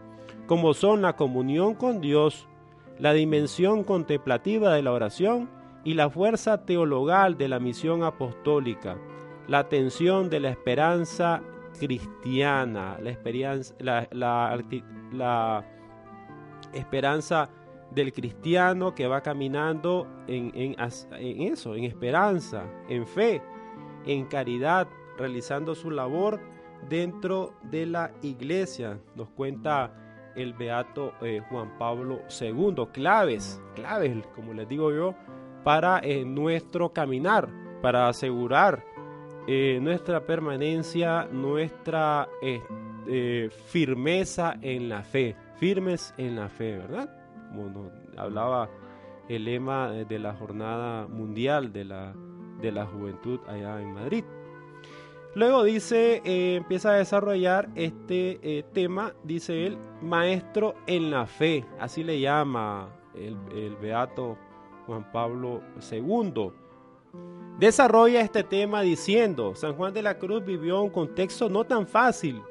como 0.46 0.74
son 0.74 1.00
la 1.00 1.16
comunión 1.16 1.74
con 1.74 2.02
Dios, 2.02 2.46
la 2.98 3.14
dimensión 3.14 3.82
contemplativa 3.82 4.74
de 4.74 4.82
la 4.82 4.92
oración 4.92 5.58
y 5.84 5.94
la 5.94 6.10
fuerza 6.10 6.64
teologal 6.64 7.38
de 7.38 7.48
la 7.48 7.58
misión 7.58 8.02
apostólica, 8.02 8.98
la 9.48 9.68
tensión 9.68 10.28
de 10.28 10.40
la 10.40 10.50
esperanza 10.50 11.42
cristiana, 11.78 12.98
la, 13.00 13.18
esperanza 16.72 17.48
del 17.90 18.12
cristiano 18.12 18.94
que 18.94 19.06
va 19.06 19.22
caminando 19.22 20.06
en, 20.28 20.76
eso, 20.78 21.74
en 21.74 21.84
esperanza, 21.84 22.64
en 22.88 23.06
fe, 23.06 23.42
en 24.06 24.26
caridad, 24.26 24.88
realizando 25.18 25.74
su 25.74 25.90
labor 25.90 26.40
dentro 26.88 27.54
de 27.62 27.86
la 27.86 28.12
iglesia. 28.22 29.00
Nos 29.16 29.28
cuenta 29.30 29.92
el 30.36 30.54
beato 30.54 31.12
eh, 31.22 31.42
Juan 31.50 31.76
Pablo 31.78 32.20
II. 32.40 32.86
Claves, 32.92 33.60
claves, 33.74 34.16
como 34.34 34.54
les 34.54 34.68
digo 34.68 34.92
yo, 34.92 35.14
para 35.64 36.00
eh, 36.00 36.24
nuestro 36.24 36.92
caminar, 36.92 37.48
para 37.82 38.08
asegurar 38.08 38.84
eh, 39.46 39.78
nuestra 39.80 40.26
permanencia, 40.26 41.28
nuestra 41.30 42.28
firmeza 43.66 44.54
en 44.60 44.88
la 44.88 45.02
fe, 45.02 45.34
firmes 45.56 46.14
en 46.16 46.36
la 46.36 46.48
fe, 46.48 46.78
¿verdad? 46.78 47.10
Como 47.54 47.90
hablaba 48.16 48.68
el 49.28 49.44
lema 49.44 49.90
de 49.90 50.18
la 50.18 50.34
jornada 50.34 51.06
mundial 51.06 51.72
de 51.72 51.84
la, 51.84 52.14
de 52.60 52.72
la 52.72 52.86
juventud 52.86 53.40
allá 53.48 53.80
en 53.80 53.94
Madrid. 53.94 54.24
Luego 55.34 55.62
dice, 55.62 56.20
eh, 56.24 56.56
empieza 56.56 56.90
a 56.90 56.94
desarrollar 56.94 57.68
este 57.76 58.40
eh, 58.42 58.64
tema, 58.72 59.14
dice 59.22 59.66
él, 59.66 59.78
maestro 60.02 60.74
en 60.88 61.12
la 61.12 61.26
fe, 61.26 61.64
así 61.78 62.02
le 62.02 62.18
llama 62.18 62.88
el, 63.14 63.36
el 63.56 63.76
beato 63.76 64.36
Juan 64.90 65.04
Pablo 65.12 65.62
II. 65.88 66.50
Desarrolla 67.60 68.22
este 68.22 68.42
tema 68.42 68.82
diciendo, 68.82 69.54
San 69.54 69.74
Juan 69.74 69.94
de 69.94 70.02
la 70.02 70.18
Cruz 70.18 70.44
vivió 70.44 70.82
un 70.82 70.90
contexto 70.90 71.48
no 71.48 71.62
tan 71.62 71.86
fácil 71.86 72.42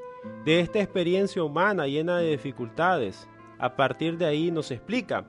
de 0.45 0.61
esta 0.61 0.79
experiencia 0.79 1.43
humana 1.43 1.85
llena 1.85 2.17
de 2.19 2.31
dificultades. 2.31 3.27
A 3.57 3.75
partir 3.75 4.17
de 4.17 4.25
ahí 4.25 4.51
nos 4.51 4.71
explica 4.71 5.25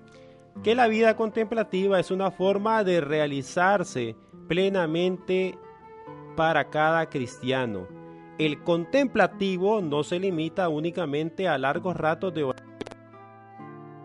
que 0.62 0.76
la 0.76 0.86
vida 0.86 1.16
contemplativa 1.16 1.98
es 1.98 2.12
una 2.12 2.30
forma 2.30 2.84
de 2.84 3.00
realizarse 3.00 4.14
plenamente 4.46 5.58
para 6.36 6.70
cada 6.70 7.10
cristiano. 7.10 7.88
El 8.38 8.62
contemplativo 8.62 9.80
no 9.80 10.04
se 10.04 10.20
limita 10.20 10.68
únicamente 10.68 11.48
a 11.48 11.58
largos 11.58 11.96
ratos 11.96 12.32
de 12.32 12.44
oración. 12.44 12.70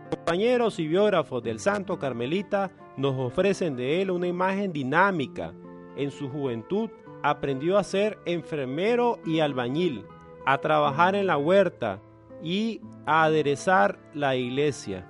Compañeros 0.09 0.79
y 0.79 0.87
biógrafos 0.87 1.43
del 1.43 1.59
santo 1.59 1.99
carmelita 1.99 2.71
nos 2.97 3.15
ofrecen 3.17 3.75
de 3.75 4.01
él 4.01 4.11
una 4.11 4.27
imagen 4.27 4.71
dinámica. 4.73 5.53
En 5.95 6.11
su 6.11 6.29
juventud 6.29 6.89
aprendió 7.23 7.77
a 7.77 7.83
ser 7.83 8.19
enfermero 8.25 9.19
y 9.25 9.39
albañil, 9.39 10.05
a 10.45 10.57
trabajar 10.59 11.15
en 11.15 11.27
la 11.27 11.37
huerta 11.37 12.01
y 12.43 12.81
a 13.05 13.23
aderezar 13.23 13.99
la 14.13 14.35
iglesia. 14.35 15.07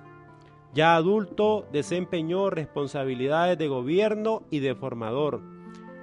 Ya 0.74 0.94
adulto 0.96 1.66
desempeñó 1.72 2.50
responsabilidades 2.50 3.58
de 3.58 3.68
gobierno 3.68 4.42
y 4.50 4.60
de 4.60 4.74
formador 4.74 5.56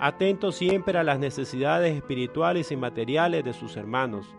atento 0.03 0.51
siempre 0.51 0.97
a 0.99 1.03
las 1.03 1.17
necesidades 1.17 1.95
espirituales 1.95 2.73
y 2.73 2.75
materiales 2.75 3.45
de 3.45 3.53
sus 3.53 3.77
hermanos. 3.77 4.35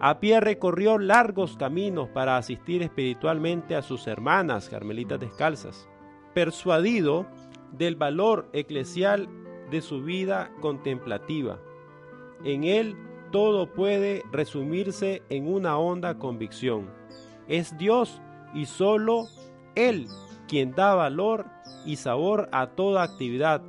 A 0.00 0.18
pie 0.18 0.40
recorrió 0.40 0.98
largos 0.98 1.56
caminos 1.56 2.08
para 2.08 2.36
asistir 2.36 2.82
espiritualmente 2.82 3.76
a 3.76 3.82
sus 3.82 4.08
hermanas 4.08 4.68
carmelitas 4.68 5.20
descalzas, 5.20 5.88
persuadido 6.34 7.26
del 7.72 7.96
valor 7.96 8.48
eclesial 8.52 9.28
de 9.70 9.80
su 9.80 10.02
vida 10.02 10.50
contemplativa. 10.60 11.58
En 12.44 12.64
él 12.64 12.96
todo 13.30 13.72
puede 13.72 14.24
resumirse 14.32 15.22
en 15.28 15.52
una 15.52 15.78
honda 15.78 16.18
convicción. 16.18 16.90
Es 17.46 17.76
Dios 17.78 18.20
y 18.54 18.66
solo 18.66 19.26
Él 19.74 20.08
quien 20.48 20.74
da 20.74 20.94
valor 20.94 21.46
y 21.84 21.96
sabor 21.96 22.48
a 22.50 22.68
toda 22.70 23.04
actividad, 23.04 23.62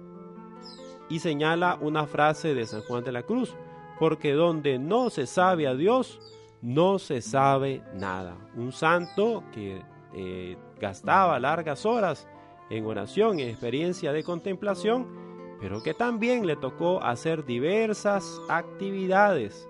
y 1.10 1.20
señala 1.20 1.77
una 1.80 2.08
frase 2.08 2.56
de 2.56 2.65
San 2.65 2.82
Juan 2.82 3.03
de 3.03 3.12
la 3.12 3.24
Cruz, 3.24 3.53
porque 4.00 4.34
donde 4.34 4.80
no 4.80 5.10
se 5.10 5.27
sabe 5.27 5.68
a 5.68 5.75
Dios, 5.75 6.20
no 6.62 6.98
se 6.98 7.22
sabe 7.22 7.84
nada. 7.94 8.36
Un 8.56 8.72
santo 8.72 9.44
que 9.53 9.84
eh, 10.15 10.58
gastaba 10.80 11.39
largas 11.39 11.86
horas 11.86 12.27
en 12.72 12.86
oración, 12.86 13.40
en 13.40 13.50
experiencia 13.50 14.13
de 14.13 14.24
contemplación, 14.24 15.06
pero 15.60 15.84
que 15.84 15.94
también 15.94 16.48
le 16.48 16.56
tocó 16.56 17.04
hacer 17.04 17.46
diversas 17.46 18.42
actividades, 18.50 19.68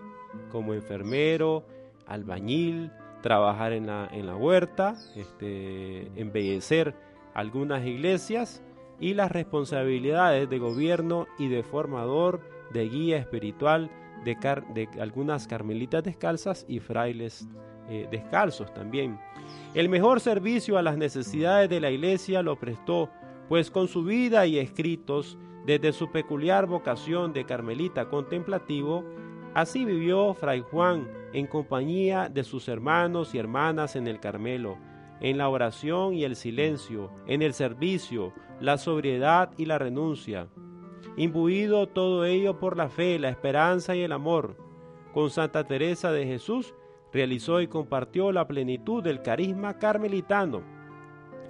como 0.51 0.73
enfermero, 0.73 1.65
albañil, 2.05 2.91
trabajar 3.21 3.73
en 3.73 3.87
la, 3.87 4.07
en 4.11 4.27
la 4.27 4.35
huerta, 4.35 4.95
este, 5.15 6.11
embellecer 6.15 6.95
algunas 7.33 7.85
iglesias, 7.85 8.63
y 8.99 9.15
las 9.15 9.31
responsabilidades 9.31 10.47
de 10.47 10.59
gobierno 10.59 11.25
y 11.39 11.47
de 11.47 11.63
formador, 11.63 12.39
de 12.71 12.87
guía 12.87 13.17
espiritual 13.17 13.89
de, 14.23 14.35
de 14.75 15.01
algunas 15.01 15.47
carmelitas 15.47 16.03
descalzas 16.03 16.65
y 16.69 16.79
frailes 16.79 17.47
eh, 17.89 18.07
descalzos 18.11 18.71
también. 18.73 19.19
El 19.73 19.87
mejor 19.87 20.19
servicio 20.19 20.77
a 20.77 20.81
las 20.81 20.97
necesidades 20.97 21.69
de 21.69 21.79
la 21.79 21.91
iglesia 21.91 22.41
lo 22.41 22.59
prestó, 22.59 23.09
pues 23.47 23.71
con 23.71 23.87
su 23.87 24.03
vida 24.03 24.45
y 24.45 24.59
escritos, 24.59 25.37
desde 25.65 25.93
su 25.93 26.11
peculiar 26.11 26.65
vocación 26.65 27.33
de 27.33 27.45
carmelita 27.45 28.09
contemplativo, 28.09 29.05
así 29.53 29.85
vivió 29.85 30.33
Fray 30.33 30.61
Juan 30.61 31.07
en 31.33 31.47
compañía 31.47 32.29
de 32.29 32.43
sus 32.43 32.67
hermanos 32.67 33.33
y 33.33 33.37
hermanas 33.37 33.95
en 33.95 34.07
el 34.07 34.19
Carmelo, 34.19 34.77
en 35.21 35.37
la 35.37 35.47
oración 35.49 36.15
y 36.15 36.23
el 36.23 36.35
silencio, 36.35 37.11
en 37.27 37.41
el 37.41 37.53
servicio, 37.53 38.33
la 38.59 38.77
sobriedad 38.77 39.51
y 39.57 39.65
la 39.65 39.77
renuncia. 39.77 40.47
Imbuido 41.15 41.87
todo 41.87 42.25
ello 42.25 42.59
por 42.59 42.75
la 42.75 42.89
fe, 42.89 43.19
la 43.19 43.29
esperanza 43.29 43.95
y 43.95 44.01
el 44.01 44.11
amor, 44.11 44.57
con 45.13 45.29
Santa 45.29 45.65
Teresa 45.65 46.11
de 46.11 46.25
Jesús 46.25 46.73
realizó 47.13 47.61
y 47.61 47.67
compartió 47.67 48.31
la 48.31 48.47
plenitud 48.47 49.03
del 49.03 49.21
carisma 49.21 49.77
carmelitano. 49.77 50.61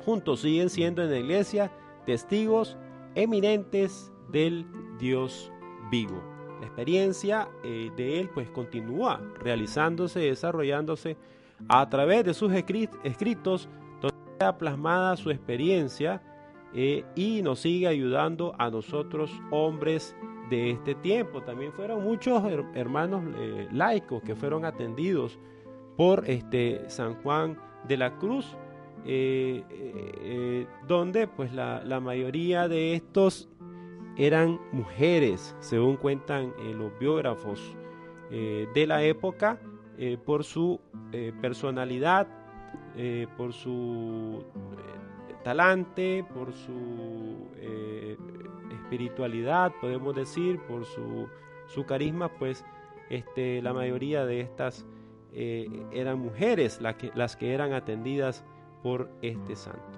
Juntos 0.06 0.42
siguen 0.42 0.70
siendo 0.70 1.04
en 1.04 1.12
la 1.12 1.20
iglesia 1.20 1.72
testigos 2.06 2.78
eminentes 3.16 4.12
del 4.32 4.66
Dios 4.98 5.52
vivo. 5.92 6.22
La 6.60 6.68
experiencia 6.68 7.50
eh, 7.64 7.92
de 7.96 8.20
él 8.20 8.30
pues 8.34 8.50
continúa 8.50 9.22
realizándose, 9.40 10.20
desarrollándose 10.20 11.18
a 11.68 11.90
través 11.90 12.24
de 12.24 12.34
sus 12.34 12.52
escritos, 12.54 13.70
donde 14.00 14.18
queda 14.38 14.58
plasmada 14.58 15.18
su 15.18 15.30
experiencia 15.30 16.22
eh, 16.74 17.04
y 17.16 17.42
nos 17.42 17.60
sigue 17.60 17.88
ayudando 17.88 18.54
a 18.58 18.70
nosotros 18.70 19.32
hombres 19.52 20.16
de 20.52 20.70
este 20.70 20.94
tiempo. 20.94 21.42
También 21.42 21.74
fueron 21.74 22.04
muchos 22.04 22.44
hermanos 22.76 23.24
eh, 23.40 23.68
laicos 23.72 24.22
que 24.22 24.36
fueron 24.36 24.66
atendidos 24.66 25.40
por 25.98 26.30
este 26.30 26.88
San 26.90 27.16
Juan 27.24 27.58
de 27.88 27.98
la 27.98 28.20
Cruz, 28.20 28.56
eh, 29.04 30.68
donde 30.88 31.28
pues 31.28 31.52
la, 31.54 31.84
la, 31.84 32.00
mayoría 32.00 32.68
de 32.68 32.94
estos 32.94 33.50
eran 34.16 34.60
mujeres, 34.72 35.56
según 35.60 35.98
cuentan 35.98 36.54
los 36.78 36.92
biógrafos 37.00 37.76
de 38.30 38.86
la 38.88 39.04
época, 39.04 39.60
eh, 40.04 40.18
por 40.18 40.44
su 40.44 40.80
eh, 41.12 41.32
personalidad, 41.42 42.28
eh, 42.98 43.28
por 43.38 43.54
su 43.54 44.44
talante, 45.44 46.26
por 46.34 46.52
su 46.54 47.48
espiritualidad, 48.92 49.72
podemos 49.80 50.14
decir, 50.14 50.60
por 50.68 50.84
su, 50.86 51.30
su 51.68 51.86
carisma, 51.86 52.28
pues 52.28 52.66
este, 53.10 53.62
la 53.62 53.74
mayoría 53.74 54.26
de 54.26 54.42
estas 54.42 54.86
eran 55.34 56.20
mujeres 56.20 56.82
las 56.82 56.96
que, 56.96 57.10
las 57.16 57.38
que 57.38 57.54
eran 57.54 57.72
atendidas 57.72 58.44
por 58.84 59.10
este 59.22 59.56
santo. 59.56 59.98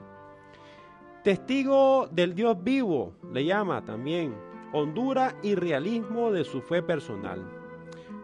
Testigo 1.23 2.07
del 2.11 2.35
Dios 2.35 2.63
vivo, 2.63 3.13
le 3.31 3.45
llama 3.45 3.83
también, 3.83 4.35
hondura 4.73 5.33
y 5.41 5.55
realismo 5.55 6.31
de 6.31 6.43
su 6.43 6.61
fe 6.61 6.83
personal. 6.83 7.43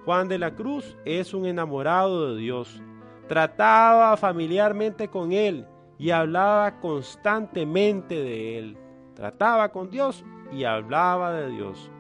Juan 0.06 0.28
de 0.28 0.38
la 0.38 0.54
Cruz 0.54 0.96
es 1.04 1.34
un 1.34 1.48
enamorado 1.48 2.36
de 2.36 2.42
Dios. 2.42 2.80
Trataba 3.28 4.16
familiarmente 4.18 5.08
con 5.08 5.32
Él 5.32 5.66
y 5.98 6.12
hablaba 6.12 6.80
constantemente 6.80 8.14
de 8.14 8.60
Él. 8.60 8.78
Trataba 9.16 9.70
con 9.70 9.90
Dios 9.90 10.24
y 10.52 10.64
hablaba 10.64 11.32
de 11.34 11.50
Dios. 11.50 11.92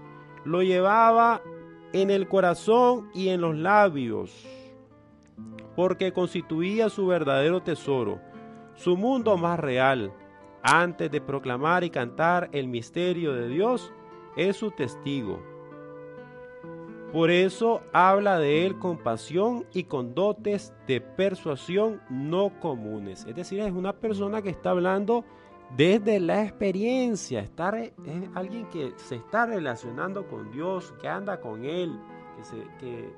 Lo 0.46 0.64
llevaba 0.64 1.42
en 1.94 2.10
el 2.12 2.28
corazón 2.28 3.10
y 3.14 3.30
en 3.30 3.42
los 3.42 3.56
labios, 3.56 4.48
porque 5.76 6.14
constituía 6.14 6.90
su 6.90 7.08
verdadero 7.08 7.62
tesoro, 7.62 8.20
su 8.76 8.98
mundo 8.98 9.38
más 9.38 9.60
real. 9.60 10.14
antes 10.62 11.10
de 11.10 11.22
proclamar 11.22 11.86
y 11.86 11.90
cantar 11.90 12.50
el 12.52 12.68
misterio 12.68 13.34
de 13.34 13.48
Dios, 13.48 13.94
es 14.36 14.58
su 14.58 14.72
testigo. 14.72 15.42
Por 17.14 17.32
eso 17.32 17.82
habla 17.92 18.38
de 18.38 18.66
él 18.66 18.78
con 18.78 18.98
pasión 18.98 19.66
y 19.74 19.86
con 19.86 20.14
dotes 20.14 20.74
de 20.86 21.02
persuasión 21.02 22.02
no 22.10 22.52
comunes. 22.60 23.26
Es 23.26 23.36
decir, 23.36 23.62
es 23.62 23.72
una 23.72 23.94
persona 23.94 24.42
que 24.42 24.50
está 24.50 24.72
hablando 24.72 25.24
desde 25.76 26.20
la 26.20 26.44
experiencia. 26.44 27.42
Estar, 27.42 27.76
es 27.76 27.94
alguien 28.36 28.68
que 28.70 28.94
se 28.98 29.16
está 29.16 29.46
relacionando 29.46 30.28
con 30.28 30.52
Dios, 30.52 30.94
que 31.02 31.08
anda 31.08 31.40
con 31.40 31.66
Él, 31.66 32.00
que, 32.80 33.14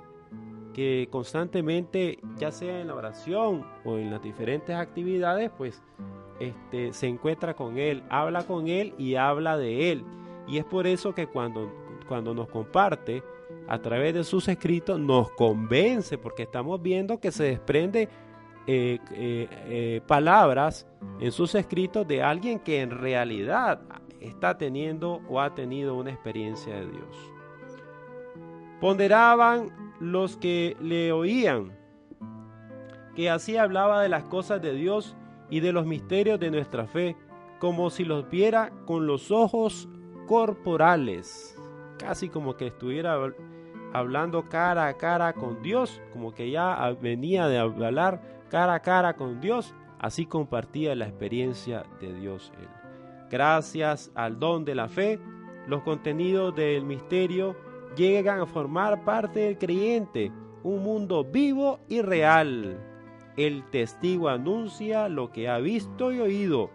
que 0.74 1.08
constantemente, 1.12 2.20
ya 2.38 2.52
sea 2.52 2.80
en 2.82 2.88
la 2.88 2.96
oración 2.96 3.66
o 3.84 3.98
en 3.98 4.12
las 4.12 4.22
diferentes 4.22 4.76
actividades, 4.76 5.52
pues 5.58 5.82
este, 6.40 6.92
se 6.94 7.08
encuentra 7.08 7.54
con 7.54 7.78
Él, 7.78 8.04
habla 8.10 8.44
con 8.44 8.68
Él 8.68 8.96
y 8.98 9.16
habla 9.16 9.58
de 9.58 9.92
Él. 9.92 10.04
Y 10.48 10.58
es 10.58 10.66
por 10.66 10.88
eso 10.88 11.14
que 11.14 11.28
cuando, 11.28 11.72
cuando 12.08 12.34
nos 12.34 12.48
comparte 12.50 13.24
a 13.68 13.80
través 13.80 14.14
de 14.14 14.24
sus 14.24 14.48
escritos, 14.48 15.00
nos 15.00 15.32
convence, 15.32 16.18
porque 16.18 16.44
estamos 16.44 16.82
viendo 16.82 17.20
que 17.20 17.32
se 17.32 17.44
desprende 17.44 18.10
eh, 18.68 19.00
eh, 19.12 19.48
eh, 19.68 20.02
palabras 20.06 20.88
en 21.20 21.32
sus 21.32 21.56
escritos 21.56 22.08
de 22.08 22.22
alguien 22.22 22.60
que 22.60 22.82
en 22.82 22.92
realidad 22.92 23.82
está 24.20 24.56
teniendo 24.56 25.20
o 25.28 25.42
ha 25.42 25.56
tenido 25.56 25.96
una 25.96 26.12
experiencia 26.12 26.76
de 26.76 26.86
Dios. 26.86 27.34
Ponderaban 28.80 29.96
los 30.00 30.38
que 30.38 30.78
le 30.80 31.12
oían, 31.12 31.76
que 33.16 33.32
así 33.32 33.58
hablaba 33.58 34.04
de 34.04 34.10
las 34.10 34.26
cosas 34.26 34.62
de 34.62 34.74
Dios 34.74 35.16
y 35.50 35.60
de 35.60 35.74
los 35.74 35.88
misterios 35.88 36.40
de 36.40 36.52
nuestra 36.52 36.86
fe, 36.86 37.18
como 37.60 37.90
si 37.90 38.06
los 38.06 38.30
viera 38.30 38.72
con 38.86 39.08
los 39.08 39.32
ojos 39.32 39.90
corporales, 40.28 41.60
casi 41.98 42.30
como 42.30 42.56
que 42.58 42.68
estuviera 42.68 43.18
hablando 43.92 44.48
cara 44.50 44.88
a 44.88 44.94
cara 44.98 45.34
con 45.34 45.64
Dios, 45.64 46.00
como 46.14 46.32
que 46.32 46.52
ya 46.52 46.96
venía 47.02 47.48
de 47.48 47.58
hablar 47.58 48.41
cara 48.52 48.76
a 48.76 48.82
cara 48.82 49.16
con 49.16 49.42
Dios, 49.42 49.74
así 49.98 50.28
compartía 50.28 50.94
la 50.94 51.08
experiencia 51.08 51.84
de 52.00 52.14
Dios 52.14 52.52
él. 52.60 52.68
Gracias 53.32 54.12
al 54.14 54.40
don 54.40 54.66
de 54.66 54.76
la 54.76 54.88
fe, 54.88 55.20
los 55.68 55.82
contenidos 55.82 56.54
del 56.54 56.84
misterio 56.84 57.56
llegan 57.96 58.42
a 58.42 58.46
formar 58.46 59.04
parte 59.04 59.40
del 59.40 59.58
creyente, 59.58 60.32
un 60.64 60.84
mundo 60.84 61.24
vivo 61.24 61.80
y 61.88 62.02
real 62.02 62.80
el 63.38 63.64
testigo 63.70 64.30
anuncia 64.30 65.08
lo 65.10 65.32
que 65.32 65.48
ha 65.48 65.58
visto 65.60 66.12
y 66.12 66.20
oído, 66.20 66.70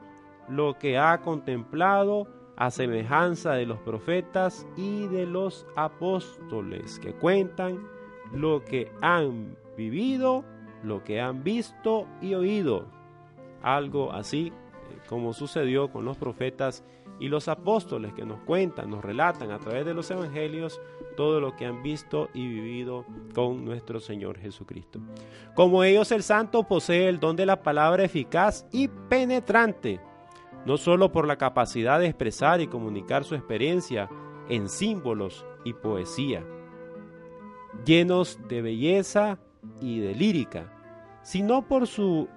lo 0.49 0.79
que 0.79 0.99
ha 0.99 1.21
contemplado 1.21 2.29
a 2.57 2.71
semejanza 2.71 3.53
de 3.53 3.67
los 3.67 3.79
profetas 3.81 4.67
y 4.77 5.07
de 5.09 5.27
los 5.27 5.67
apóstoles 5.77 6.99
que 6.99 7.13
cuentan 7.13 7.87
lo 8.33 8.65
que 8.65 8.91
han 9.03 9.57
vivido, 9.77 10.45
lo 10.87 11.03
que 11.05 11.21
han 11.21 11.43
visto 11.43 12.07
y 12.21 12.35
oído. 12.35 12.87
Algo 13.63 14.13
así 14.13 14.53
eh, 14.91 14.99
como 15.09 15.33
sucedió 15.33 15.91
con 15.91 16.05
los 16.05 16.17
profetas 16.17 16.85
y 17.19 17.29
los 17.29 17.49
apóstoles 17.49 18.13
que 18.13 18.25
nos 18.25 18.41
cuentan, 18.41 18.91
nos 18.91 19.05
relatan 19.05 19.51
a 19.51 19.59
través 19.59 19.87
de 19.87 19.95
los 19.95 20.11
evangelios 20.11 20.81
todo 21.17 21.41
lo 21.41 21.57
que 21.57 21.65
han 21.65 21.83
visto 21.83 22.29
y 22.35 22.47
vivido 22.47 23.07
con 23.35 23.65
nuestro 23.65 24.01
Señor 24.01 24.39
Jesucristo. 24.39 25.01
Como 25.55 25.83
ellos 25.83 26.13
el 26.13 26.23
santo 26.23 26.65
posee 26.65 27.09
el 27.09 27.19
don 27.19 27.35
de 27.35 27.47
la 27.47 27.63
palabra 27.63 28.05
eficaz 28.05 28.67
y 28.71 28.89
penetrante, 28.89 30.01
no 30.67 30.77
solo 30.77 31.11
por 31.11 31.27
la 31.27 31.37
capacidad 31.37 31.99
de 32.01 32.07
expresar 32.07 32.61
y 32.61 32.67
comunicar 32.67 33.25
su 33.25 33.35
experiencia 33.35 34.11
en 34.49 34.69
símbolos 34.69 35.47
y 35.65 35.73
poesía, 35.73 36.45
llenos 37.85 38.39
de 38.47 38.61
belleza 38.61 39.39
y 39.81 40.01
de 40.01 40.15
lírica, 40.15 40.76
sino 41.27 41.67
por 41.67 41.89
su 41.89 42.29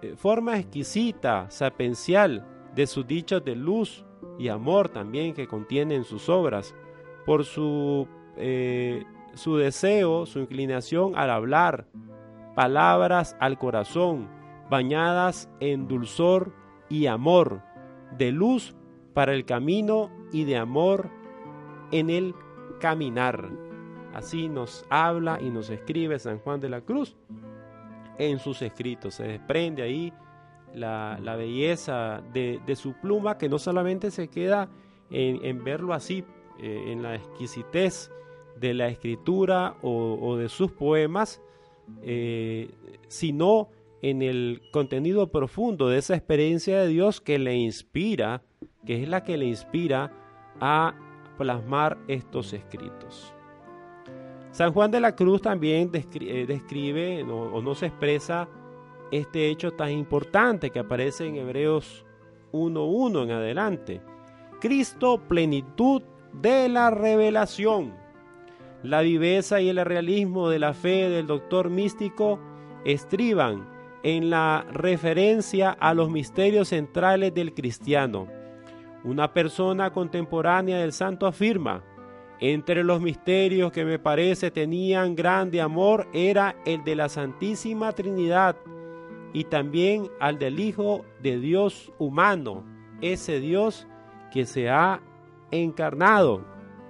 eh, 0.00 0.14
forma 0.16 0.58
exquisita, 0.58 1.50
sapencial 1.50 2.46
de 2.74 2.86
sus 2.86 3.06
dichos 3.06 3.44
de 3.44 3.54
luz 3.54 4.06
y 4.38 4.48
amor 4.48 4.88
también 4.88 5.34
que 5.34 5.46
contienen 5.46 6.04
sus 6.04 6.30
obras, 6.30 6.74
por 7.26 7.44
su 7.44 8.08
eh, 8.38 9.04
su 9.34 9.58
deseo, 9.58 10.24
su 10.24 10.38
inclinación 10.38 11.16
al 11.16 11.28
hablar, 11.28 11.86
palabras 12.54 13.36
al 13.40 13.58
corazón, 13.58 14.26
bañadas 14.70 15.50
en 15.60 15.86
dulzor 15.86 16.54
y 16.88 17.08
amor, 17.08 17.60
de 18.16 18.32
luz 18.32 18.74
para 19.12 19.34
el 19.34 19.44
camino 19.44 20.10
y 20.32 20.44
de 20.44 20.56
amor 20.56 21.10
en 21.92 22.08
el 22.08 22.34
caminar. 22.80 23.50
Así 24.14 24.48
nos 24.48 24.86
habla 24.88 25.38
y 25.42 25.50
nos 25.50 25.68
escribe 25.68 26.18
San 26.18 26.38
Juan 26.38 26.58
de 26.58 26.70
la 26.70 26.80
Cruz 26.80 27.18
en 28.20 28.38
sus 28.38 28.62
escritos. 28.62 29.14
Se 29.14 29.24
desprende 29.24 29.82
ahí 29.82 30.12
la, 30.74 31.16
belleza 31.36 32.22
de, 32.32 32.60
su 32.76 32.92
pluma 32.94 33.38
que 33.38 33.48
no 33.48 33.58
solamente 33.58 34.10
se 34.10 34.28
queda 34.28 34.68
en, 35.10 35.64
verlo 35.64 35.94
así, 35.94 36.24
eh, 36.60 36.84
en 36.92 37.02
la 37.02 37.16
exquisitez 37.16 38.10
de 38.56 38.74
la 38.74 38.88
escritura 38.88 39.76
o, 39.82 40.36
de 40.36 40.48
sus 40.48 40.70
poemas, 40.70 41.42
eh, 42.02 42.70
sino 43.08 43.70
en 44.02 44.22
el 44.22 44.62
contenido 44.70 45.30
profundo 45.30 45.88
de 45.88 45.98
esa 45.98 46.14
experiencia 46.14 46.80
de 46.80 46.88
Dios 46.88 47.20
que 47.20 47.38
le 47.38 47.56
inspira, 47.56 48.42
que 48.86 49.02
es 49.02 49.08
la 49.08 49.24
que 49.24 49.38
le 49.38 49.46
inspira 49.46 50.12
a 50.60 50.94
plasmar 51.38 51.98
estos 52.06 52.52
escritos. 52.52 53.34
San 54.60 54.74
Juan 54.74 54.90
de 54.90 55.00
la 55.00 55.16
Cruz 55.16 55.40
también 55.40 55.90
eh, 55.94 56.44
describe 56.46 57.22
o 57.22 57.62
nos 57.62 57.82
expresa 57.82 58.46
este 59.10 59.48
hecho 59.48 59.70
tan 59.70 59.90
importante 59.90 60.68
que 60.68 60.80
aparece 60.80 61.26
en 61.26 61.36
Hebreos 61.36 62.04
1.1 62.52 63.22
en 63.22 63.30
adelante. 63.30 64.02
Cristo, 64.60 65.18
plenitud 65.26 66.02
de 66.34 66.68
la 66.68 66.90
revelación. 66.90 67.94
La 68.82 69.00
viveza 69.00 69.62
y 69.62 69.70
el 69.70 69.82
realismo 69.82 70.50
de 70.50 70.58
la 70.58 70.74
fe 70.74 71.08
del 71.08 71.26
doctor 71.26 71.70
místico 71.70 72.38
estriban 72.84 73.66
en 74.02 74.28
la 74.28 74.66
referencia 74.70 75.70
a 75.70 75.94
los 75.94 76.10
misterios 76.10 76.68
centrales 76.68 77.32
del 77.32 77.54
cristiano. 77.54 78.26
Una 79.04 79.32
persona 79.32 79.90
contemporánea 79.90 80.76
del 80.80 80.92
santo 80.92 81.26
afirma, 81.26 81.82
entre 82.40 82.82
los 82.84 83.00
misterios 83.02 83.70
que 83.70 83.84
me 83.84 83.98
parece 83.98 84.50
tenían 84.50 85.14
grande 85.14 85.60
amor 85.60 86.08
era 86.14 86.56
el 86.64 86.82
de 86.84 86.96
la 86.96 87.10
Santísima 87.10 87.92
Trinidad 87.92 88.56
y 89.32 89.44
también 89.44 90.08
al 90.18 90.38
del 90.38 90.58
Hijo 90.58 91.04
de 91.22 91.38
Dios 91.38 91.92
humano, 91.98 92.64
ese 93.02 93.40
Dios 93.40 93.86
que 94.32 94.46
se 94.46 94.70
ha 94.70 95.02
encarnado, 95.50 96.44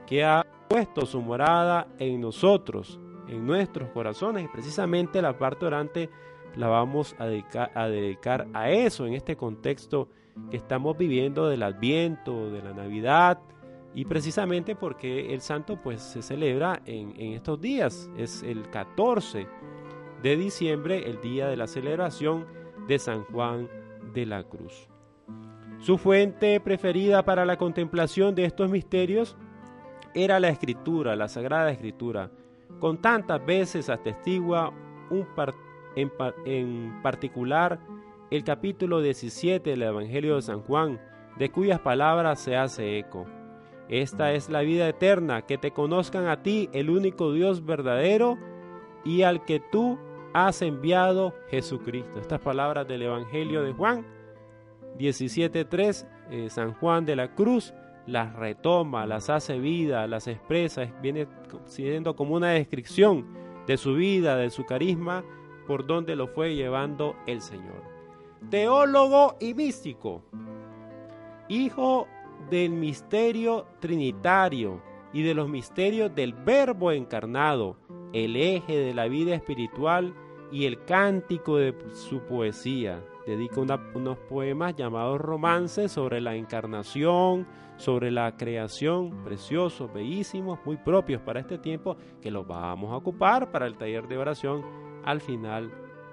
que 0.06 0.24
ha 0.24 0.46
puesto 0.68 1.04
su 1.04 1.20
morada 1.20 1.88
en 1.98 2.20
nosotros, 2.20 3.00
en 3.28 3.44
nuestros 3.44 3.90
corazones. 3.90 4.48
Precisamente 4.52 5.20
la 5.20 5.36
parte 5.36 5.66
orante 5.66 6.10
la 6.54 6.68
vamos 6.68 7.16
a 7.18 7.26
dedicar 7.26 8.46
a 8.54 8.70
eso 8.70 9.06
en 9.06 9.14
este 9.14 9.36
contexto 9.36 10.08
que 10.50 10.56
estamos 10.56 10.96
viviendo 10.96 11.48
del 11.48 11.64
Adviento, 11.64 12.50
de 12.50 12.62
la 12.62 12.72
Navidad, 12.72 13.40
y 13.94 14.04
precisamente 14.04 14.76
porque 14.76 15.34
el 15.34 15.40
santo 15.40 15.76
pues 15.76 16.00
se 16.00 16.22
celebra 16.22 16.80
en, 16.84 17.18
estos 17.32 17.60
días, 17.60 18.10
es 18.16 18.42
el 18.42 18.70
14 18.70 19.48
de 20.22 20.36
diciembre, 20.36 21.08
el 21.08 21.20
día 21.20 21.48
de 21.48 21.56
la 21.56 21.66
celebración 21.66 22.46
de 22.86 22.98
San 22.98 23.24
Juan 23.24 23.68
de 24.14 24.26
la 24.26 24.44
Cruz. 24.44 24.88
Su 25.80 25.98
fuente 25.98 26.60
preferida 26.60 27.24
para 27.24 27.44
la 27.44 27.56
contemplación 27.56 28.34
de 28.34 28.44
estos 28.44 28.70
misterios 28.70 29.36
era 30.14 30.38
la 30.38 30.50
escritura, 30.50 31.16
la 31.16 31.28
sagrada 31.28 31.70
escritura. 31.70 32.30
Con 32.78 33.00
tantas 33.00 33.44
veces 33.44 33.88
atestigua 33.88 34.72
un 35.10 35.26
en 35.96 37.02
particular 37.02 37.80
el 38.30 38.44
capítulo 38.44 39.00
17 39.00 39.70
del 39.70 39.82
Evangelio 39.82 40.36
de 40.36 40.42
San 40.42 40.60
Juan, 40.62 41.00
de 41.36 41.50
cuyas 41.50 41.80
palabras 41.80 42.38
se 42.38 42.56
hace 42.56 42.98
eco. 42.98 43.26
Esta 43.90 44.32
es 44.32 44.48
la 44.48 44.60
vida 44.60 44.88
eterna, 44.88 45.42
que 45.42 45.58
te 45.58 45.72
conozcan 45.72 46.28
a 46.28 46.44
ti, 46.44 46.70
el 46.72 46.90
único 46.90 47.32
Dios 47.32 47.66
verdadero, 47.66 48.38
y 49.04 49.22
al 49.22 49.44
que 49.44 49.58
tú 49.58 49.98
has 50.32 50.62
enviado 50.62 51.34
Jesucristo. 51.48 52.20
Estas 52.20 52.40
palabras 52.40 52.86
del 52.86 53.02
Evangelio 53.02 53.64
de 53.64 53.72
Juan 53.72 54.06
17.3, 54.96 56.06
eh, 56.30 56.50
San 56.50 56.72
Juan 56.74 57.04
de 57.04 57.16
la 57.16 57.34
Cruz, 57.34 57.74
las 58.06 58.32
retoma, 58.36 59.06
las 59.06 59.28
hace 59.28 59.58
vida, 59.58 60.06
las 60.06 60.28
expresa, 60.28 60.84
viene 61.02 61.26
siendo 61.64 62.14
como 62.14 62.36
una 62.36 62.50
descripción 62.50 63.26
de 63.66 63.76
su 63.76 63.94
vida, 63.94 64.36
de 64.36 64.50
su 64.50 64.64
carisma, 64.66 65.24
por 65.66 65.84
donde 65.84 66.14
lo 66.14 66.28
fue 66.28 66.54
llevando 66.54 67.16
el 67.26 67.40
Señor. 67.40 67.82
Teólogo 68.50 69.34
y 69.40 69.52
místico. 69.54 70.22
hijo 71.48 72.06
del 72.48 72.70
misterio 72.70 73.66
trinitario 73.80 74.80
y 75.12 75.22
de 75.22 75.34
los 75.34 75.48
misterios 75.48 76.14
del 76.14 76.32
verbo 76.32 76.92
encarnado, 76.92 77.76
el 78.12 78.36
eje 78.36 78.76
de 78.76 78.94
la 78.94 79.08
vida 79.08 79.34
espiritual 79.34 80.14
y 80.52 80.66
el 80.66 80.84
cántico 80.84 81.56
de 81.56 81.74
su 81.92 82.20
poesía. 82.20 83.04
Dedica 83.26 83.60
unos 83.60 84.18
poemas 84.28 84.74
llamados 84.74 85.20
romances 85.20 85.92
sobre 85.92 86.20
la 86.20 86.34
encarnación, 86.34 87.46
sobre 87.76 88.10
la 88.10 88.36
creación, 88.36 89.22
preciosos, 89.24 89.92
bellísimos, 89.92 90.58
muy 90.64 90.76
propios 90.76 91.22
para 91.22 91.40
este 91.40 91.58
tiempo, 91.58 91.96
que 92.20 92.30
los 92.30 92.46
vamos 92.46 92.92
a 92.92 92.96
ocupar 92.96 93.50
para 93.50 93.66
el 93.66 93.76
taller 93.76 94.08
de 94.08 94.18
oración 94.18 94.64
al 95.04 95.20
final 95.20 95.70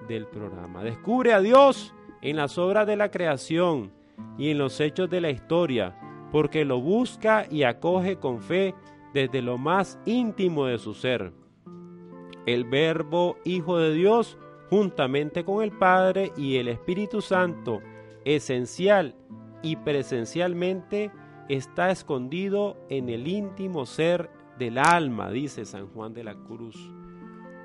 del 0.07 0.27
programa. 0.27 0.83
Descubre 0.83 1.33
a 1.33 1.41
Dios 1.41 1.93
en 2.21 2.35
las 2.35 2.57
obras 2.57 2.87
de 2.87 2.95
la 2.95 3.11
creación 3.11 3.91
y 4.37 4.51
en 4.51 4.57
los 4.57 4.79
hechos 4.79 5.09
de 5.09 5.21
la 5.21 5.29
historia, 5.29 5.95
porque 6.31 6.65
lo 6.65 6.79
busca 6.79 7.45
y 7.49 7.63
acoge 7.63 8.17
con 8.17 8.41
fe 8.41 8.73
desde 9.13 9.41
lo 9.41 9.57
más 9.57 9.99
íntimo 10.05 10.65
de 10.65 10.77
su 10.77 10.93
ser. 10.93 11.31
El 12.45 12.65
Verbo 12.65 13.37
Hijo 13.43 13.77
de 13.77 13.93
Dios, 13.93 14.37
juntamente 14.69 15.43
con 15.43 15.63
el 15.63 15.71
Padre 15.71 16.31
y 16.37 16.57
el 16.57 16.67
Espíritu 16.67 17.21
Santo, 17.21 17.81
esencial 18.25 19.15
y 19.61 19.75
presencialmente, 19.77 21.11
está 21.49 21.91
escondido 21.91 22.77
en 22.89 23.09
el 23.09 23.27
íntimo 23.27 23.85
ser 23.85 24.29
del 24.59 24.77
alma, 24.77 25.31
dice 25.31 25.65
San 25.65 25.87
Juan 25.87 26.13
de 26.13 26.23
la 26.23 26.35
Cruz. 26.35 26.91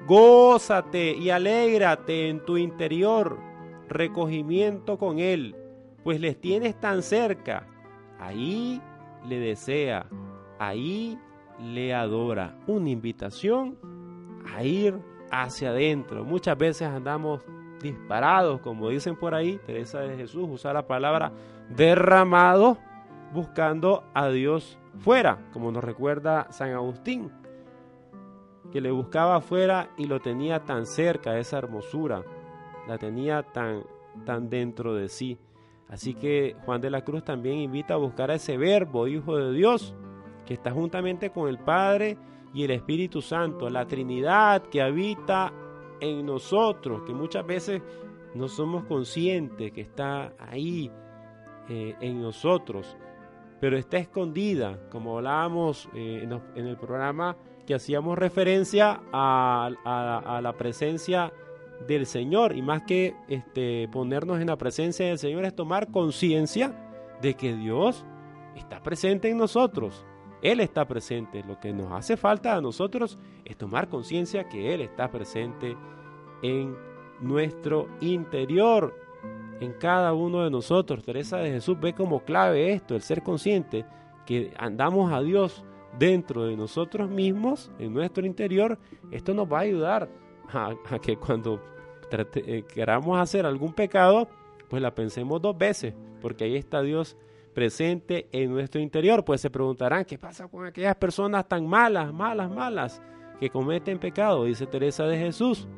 Gózate 0.06 1.12
y 1.12 1.30
alégrate 1.30 2.28
en 2.28 2.44
tu 2.44 2.56
interior, 2.56 3.38
recogimiento 3.88 4.98
con 4.98 5.18
Él, 5.18 5.54
pues 6.02 6.20
les 6.20 6.40
tienes 6.40 6.78
tan 6.80 7.02
cerca. 7.02 7.68
Ahí 8.22 8.80
le 9.26 9.40
desea, 9.40 10.06
ahí 10.60 11.18
le 11.60 11.92
adora. 11.92 12.56
Una 12.68 12.88
invitación 12.88 13.76
a 14.54 14.62
ir 14.62 14.96
hacia 15.32 15.70
adentro. 15.70 16.24
Muchas 16.24 16.56
veces 16.56 16.86
andamos 16.86 17.42
disparados, 17.80 18.60
como 18.60 18.90
dicen 18.90 19.16
por 19.16 19.34
ahí, 19.34 19.58
Teresa 19.66 20.00
de 20.00 20.16
Jesús 20.16 20.46
usa 20.48 20.72
la 20.72 20.86
palabra 20.86 21.32
derramado, 21.68 22.78
buscando 23.32 24.04
a 24.14 24.28
Dios 24.28 24.78
fuera, 24.98 25.38
como 25.52 25.72
nos 25.72 25.82
recuerda 25.82 26.46
San 26.52 26.70
Agustín, 26.70 27.32
que 28.70 28.80
le 28.80 28.92
buscaba 28.92 29.36
afuera 29.36 29.90
y 29.96 30.06
lo 30.06 30.20
tenía 30.20 30.60
tan 30.60 30.86
cerca, 30.86 31.38
esa 31.38 31.58
hermosura, 31.58 32.22
la 32.86 32.98
tenía 32.98 33.42
tan, 33.42 33.82
tan 34.24 34.48
dentro 34.48 34.94
de 34.94 35.08
sí. 35.08 35.38
Así 35.92 36.14
que 36.14 36.56
Juan 36.64 36.80
de 36.80 36.88
la 36.88 37.04
Cruz 37.04 37.22
también 37.22 37.58
invita 37.58 37.94
a 37.94 37.98
buscar 37.98 38.30
a 38.30 38.36
ese 38.36 38.56
verbo, 38.56 39.06
Hijo 39.06 39.36
de 39.36 39.52
Dios, 39.52 39.94
que 40.46 40.54
está 40.54 40.70
juntamente 40.70 41.28
con 41.28 41.50
el 41.50 41.58
Padre 41.58 42.16
y 42.54 42.64
el 42.64 42.70
Espíritu 42.70 43.20
Santo, 43.20 43.68
la 43.68 43.86
Trinidad 43.86 44.62
que 44.62 44.80
habita 44.80 45.52
en 46.00 46.24
nosotros, 46.24 47.02
que 47.02 47.12
muchas 47.12 47.46
veces 47.46 47.82
no 48.34 48.48
somos 48.48 48.84
conscientes 48.84 49.70
que 49.72 49.82
está 49.82 50.32
ahí 50.38 50.90
eh, 51.68 51.94
en 52.00 52.22
nosotros, 52.22 52.96
pero 53.60 53.76
está 53.76 53.98
escondida, 53.98 54.88
como 54.90 55.18
hablábamos 55.18 55.90
eh, 55.94 56.26
en, 56.54 56.66
el 56.66 56.78
programa 56.78 57.36
que 57.66 57.74
hacíamos 57.74 58.16
referencia 58.16 59.02
a, 59.12 59.70
a 59.84 60.40
la 60.40 60.52
presencia 60.54 61.34
del 61.86 62.06
Señor. 62.06 62.56
Y 62.56 62.62
más 62.62 62.82
que 62.82 63.14
este, 63.28 63.88
ponernos 63.88 64.40
en 64.40 64.48
la 64.48 64.56
presencia 64.56 65.06
del 65.06 65.18
Señor 65.18 65.44
es 65.44 65.54
tomar 65.54 65.90
conciencia 65.90 66.74
de 67.20 67.34
que 67.34 67.54
Dios 67.54 68.04
está 68.56 68.82
presente 68.82 69.28
en 69.28 69.38
nosotros. 69.38 70.04
Él 70.42 70.60
está 70.60 70.86
presente. 70.86 71.44
Lo 71.44 71.58
que 71.60 71.72
nos 71.72 71.92
hace 71.92 72.16
falta 72.16 72.56
a 72.56 72.60
nosotros 72.60 73.18
es 73.44 73.56
tomar 73.56 73.88
conciencia 73.88 74.48
que 74.48 74.74
Él 74.74 74.80
está 74.80 75.10
presente 75.10 75.76
en 76.42 76.76
nuestro 77.20 77.88
interior, 78.00 78.94
en 79.60 79.72
cada 79.74 80.12
uno 80.12 80.42
de 80.42 80.50
nosotros. 80.50 81.04
Teresa 81.04 81.38
de 81.38 81.50
Jesús 81.50 81.78
ve 81.80 81.94
como 81.94 82.24
clave 82.24 82.72
esto, 82.72 82.96
el 82.96 83.02
ser 83.02 83.22
consciente 83.22 83.86
que 84.26 84.52
andamos 84.58 85.12
a 85.12 85.20
Dios 85.20 85.64
dentro 85.98 86.44
de 86.44 86.56
nosotros 86.56 87.08
mismos, 87.08 87.70
en 87.78 87.94
nuestro 87.94 88.26
interior. 88.26 88.78
Esto 89.10 89.34
nos 89.34 89.50
va 89.50 89.58
a 89.58 89.62
ayudar 89.62 90.08
a, 90.52 90.74
que 91.00 91.16
cuando 91.16 91.60
eh, 92.34 92.64
queramos 92.72 93.18
hacer 93.18 93.46
algún 93.46 93.72
pecado, 93.72 94.28
pues 94.68 94.82
la 94.82 94.94
pensemos 94.94 95.40
dos 95.40 95.56
veces, 95.56 95.94
porque 96.20 96.44
ahí 96.44 96.56
está 96.56 96.82
Dios 96.82 97.16
presente 97.54 98.28
en 98.32 98.50
nuestro 98.50 98.80
interior. 98.80 99.24
Pues 99.24 99.40
se 99.40 99.50
preguntarán, 99.50 100.04
¿qué 100.04 100.18
pasa 100.18 100.48
con 100.48 100.66
aquellas 100.66 100.96
personas 100.96 101.48
tan 101.48 101.66
malas, 101.66 102.12
malas, 102.12 102.50
malas, 102.50 103.02
que 103.38 103.50
cometen 103.50 103.98
pecado? 103.98 104.44
Dice 104.44 104.66
Teresa 104.66 105.04
de 105.04 105.18
Jesús. 105.18 105.68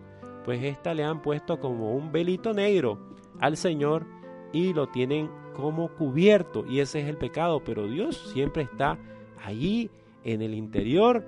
Pues 0.44 0.62
esta 0.62 0.92
le 0.92 1.05
han 1.05 1.23
puesto 1.23 1.59
como 1.59 1.94
un 1.94 2.12
velito 2.12 2.53
negro 2.53 2.99
al 3.40 3.57
Señor 3.57 4.07
y 4.53 4.75
lo 4.75 4.88
tienen 4.88 5.31
como 5.57 5.88
cubierto. 5.94 6.64
Y 6.68 6.81
ese 6.81 7.01
es 7.01 7.09
el 7.09 7.16
pecado, 7.16 7.62
pero 7.64 7.88
Dios 7.88 8.31
siempre 8.33 8.62
está 8.62 8.99
allí 9.42 9.90
en 10.23 10.42
el 10.42 10.55
interior 10.55 11.25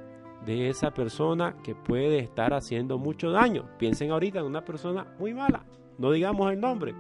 de 0.46 0.70
esa 0.70 0.92
persona 0.92 1.56
que 1.64 1.74
puede 1.74 2.20
estar 2.20 2.54
haciendo 2.54 2.98
mucho 2.98 3.32
daño. 3.32 3.68
Piensen 3.78 4.12
ahorita 4.12 4.38
en 4.38 4.46
una 4.46 4.64
persona 4.64 5.06
muy 5.18 5.34
mala, 5.34 5.66
no 5.98 6.12
digamos 6.12 6.52
el 6.52 6.60
nombre. 6.60 6.94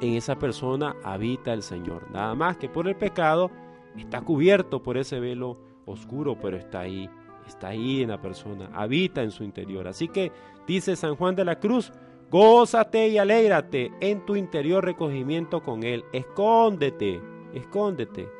En 0.00 0.14
esa 0.14 0.36
persona 0.36 0.96
habita 1.04 1.52
el 1.52 1.62
Señor. 1.62 2.10
Nada 2.10 2.34
más 2.34 2.56
que 2.56 2.70
por 2.70 2.88
el 2.88 2.96
pecado 2.96 3.50
está 3.96 4.22
cubierto 4.22 4.82
por 4.82 4.96
ese 4.96 5.20
velo 5.20 5.58
oscuro, 5.84 6.38
pero 6.40 6.56
está 6.56 6.80
ahí, 6.80 7.10
está 7.46 7.68
ahí 7.68 8.02
en 8.02 8.08
la 8.08 8.20
persona, 8.20 8.70
habita 8.72 9.22
en 9.22 9.30
su 9.30 9.44
interior. 9.44 9.86
Así 9.86 10.08
que 10.08 10.32
dice 10.66 10.96
San 10.96 11.16
Juan 11.16 11.36
de 11.36 11.44
la 11.44 11.60
Cruz, 11.60 11.92
gózate 12.30 13.08
y 13.08 13.18
alégrate 13.18 13.92
en 14.00 14.24
tu 14.24 14.34
interior 14.34 14.82
recogimiento 14.82 15.62
con 15.62 15.82
Él. 15.82 16.06
Escóndete, 16.12 17.20
escóndete. 17.52 18.30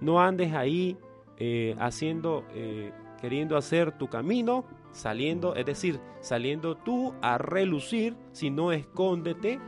No 0.00 0.20
andes 0.20 0.54
ahí 0.54 0.96
eh, 1.36 1.74
haciendo 1.78 2.44
eh, 2.54 2.92
queriendo 3.24 3.56
hacer 3.56 3.92
tu 3.96 4.06
camino, 4.06 4.66
saliendo, 4.92 5.54
es 5.54 5.64
decir, 5.64 5.98
saliendo 6.20 6.76
tú 6.76 7.14
a 7.22 7.38
relucir, 7.38 8.14
si 8.32 8.50
no 8.50 8.70
escóndete, 8.70 9.58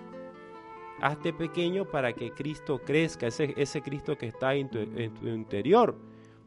hazte 1.01 1.33
pequeño 1.33 1.87
para 1.87 2.13
que 2.13 2.33
Cristo 2.33 2.83
crezca, 2.85 3.29
ese, 3.29 3.55
ese 3.57 3.81
Cristo 3.81 4.19
que 4.19 4.27
está 4.27 4.53
en 4.53 4.69
tu, 4.69 4.79
interior. 5.27 5.97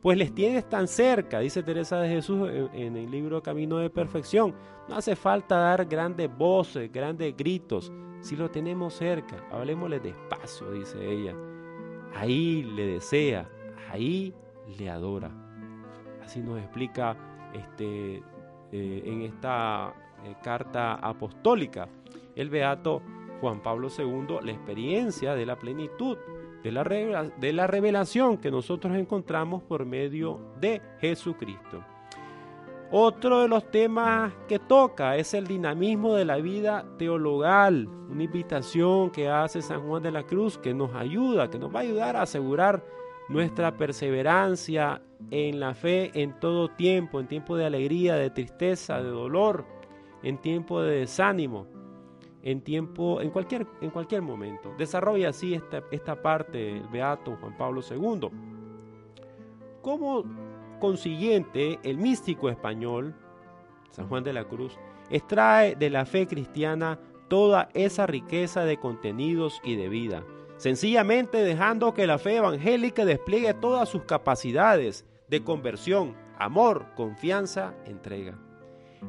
Pues 0.04 0.20
les 0.20 0.36
tienes 0.36 0.70
tan 0.70 0.88
cerca, 0.88 1.40
dice 1.40 1.64
Teresa 1.64 2.00
de 2.00 2.10
Jesús 2.10 2.48
en, 2.74 2.96
el 2.96 3.10
libro 3.10 3.42
Camino 3.42 3.80
de 3.80 3.90
Perfección. 3.90 4.54
No 4.88 4.98
hace 4.98 5.16
falta 5.16 5.58
dar 5.58 5.86
grandes 5.86 6.30
voces, 6.38 6.92
grandes 6.94 7.36
gritos. 7.36 7.92
Si 8.22 8.36
lo 8.36 8.52
tenemos 8.52 8.94
cerca, 8.94 9.48
hablemosle 9.52 10.00
despacio, 10.00 10.72
dice 10.74 11.04
ella. 11.12 11.34
Ahí 12.14 12.62
le 12.62 12.86
desea, 12.86 13.50
ahí 13.92 14.32
le 14.78 14.92
adora. 14.92 15.49
Así 16.30 16.42
nos 16.42 16.60
explica 16.60 17.18
este, 17.56 18.18
eh, 18.72 19.02
en 19.04 19.24
esta 19.24 19.92
eh, 20.24 20.36
carta 20.44 20.94
apostólica 20.94 21.90
el 22.36 22.52
beato 22.52 23.02
Juan 23.42 23.64
Pablo 23.64 23.88
II 23.90 24.38
la 24.44 24.52
experiencia 24.52 25.34
de 25.34 25.48
la 25.48 25.56
plenitud, 25.56 26.20
de 26.62 26.72
la, 26.72 26.84
de 26.84 27.52
la 27.52 27.66
revelación 27.66 28.38
que 28.38 28.52
nosotros 28.52 28.96
encontramos 28.96 29.64
por 29.64 29.86
medio 29.86 30.40
de 30.62 30.84
Jesucristo. 31.00 31.84
Otro 32.92 33.42
de 33.42 33.48
los 33.48 33.72
temas 33.72 34.32
que 34.48 34.60
toca 34.60 35.16
es 35.16 35.34
el 35.34 35.48
dinamismo 35.48 36.14
de 36.14 36.26
la 36.26 36.38
vida 36.38 36.86
teologal, 37.00 37.88
una 37.88 38.24
invitación 38.24 39.10
que 39.10 39.30
hace 39.30 39.64
San 39.64 39.82
Juan 39.82 40.04
de 40.04 40.12
la 40.12 40.28
Cruz 40.28 40.60
que 40.60 40.76
nos 40.76 40.94
ayuda, 40.94 41.50
que 41.50 41.58
nos 41.58 41.74
va 41.74 41.80
a 41.80 41.84
ayudar 41.84 42.16
a 42.16 42.22
asegurar 42.22 42.84
nuestra 43.30 43.78
perseverancia 43.78 45.02
en 45.30 45.60
la 45.60 45.76
fe 45.76 46.12
en 46.20 46.40
todo 46.40 46.70
tiempo, 46.70 47.20
en 47.20 47.28
tiempo 47.28 47.56
de 47.56 47.66
alegría, 47.66 48.16
de 48.16 48.32
tristeza, 48.32 49.02
de 49.02 49.10
dolor, 49.10 49.66
en 50.24 50.40
tiempo 50.40 50.82
de 50.82 51.02
desánimo, 51.02 51.68
en 52.42 52.62
tiempo, 52.62 53.22
en 53.22 53.30
cualquier, 53.30 53.68
en 53.82 53.92
cualquier 53.92 54.24
momento. 54.24 54.74
Desarrolla 54.78 55.30
así 55.30 55.54
esta, 55.54 55.84
esta 55.92 56.22
parte 56.22 56.78
el 56.78 56.88
Beato 56.88 57.38
Juan 57.40 57.56
Pablo 57.56 57.82
II. 57.88 58.30
Como 59.82 60.24
consiguiente, 60.80 61.80
el 61.84 61.98
místico 61.98 62.50
español, 62.50 63.14
San 63.92 64.08
Juan 64.08 64.24
de 64.24 64.34
la 64.34 64.46
Cruz, 64.46 64.78
extrae 65.12 65.76
de 65.76 65.90
la 65.90 66.06
fe 66.06 66.26
cristiana 66.26 67.00
toda 67.28 67.70
esa 67.76 68.08
riqueza 68.08 68.64
de 68.64 68.78
contenidos 68.78 69.62
y 69.64 69.76
de 69.76 69.88
vida 69.88 70.24
sencillamente 70.60 71.44
dejando 71.44 71.96
que 71.96 72.06
la 72.06 72.20
fe 72.20 72.36
evangélica 72.36 73.04
despliegue 73.04 73.56
todas 73.56 73.90
sus 73.90 74.04
capacidades 74.04 75.04
de 75.28 75.44
conversión, 75.44 76.16
amor, 76.38 76.86
confianza, 76.96 77.74
entrega. 77.86 78.38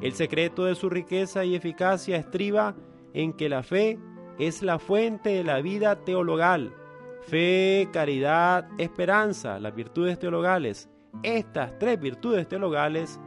El 0.01 0.13
secreto 0.13 0.65
de 0.65 0.73
su 0.73 0.89
riqueza 0.89 1.45
y 1.45 1.53
eficacia 1.53 2.17
estriba 2.17 2.75
en 3.13 3.33
que 3.33 3.49
la 3.49 3.61
fe 3.61 3.99
es 4.39 4.63
la 4.63 4.79
fuente 4.79 5.29
de 5.29 5.43
la 5.43 5.61
vida 5.61 6.03
teologal, 6.03 6.73
Fe, 7.21 7.87
caridad, 7.93 8.67
esperanza, 8.77 9.59
las 9.59 9.75
virtudes 9.75 10.17
teologales. 10.17 10.89
Estas 11.23 11.77
tres 11.77 11.99
virtudes 11.99 12.47
teologales 12.47 13.19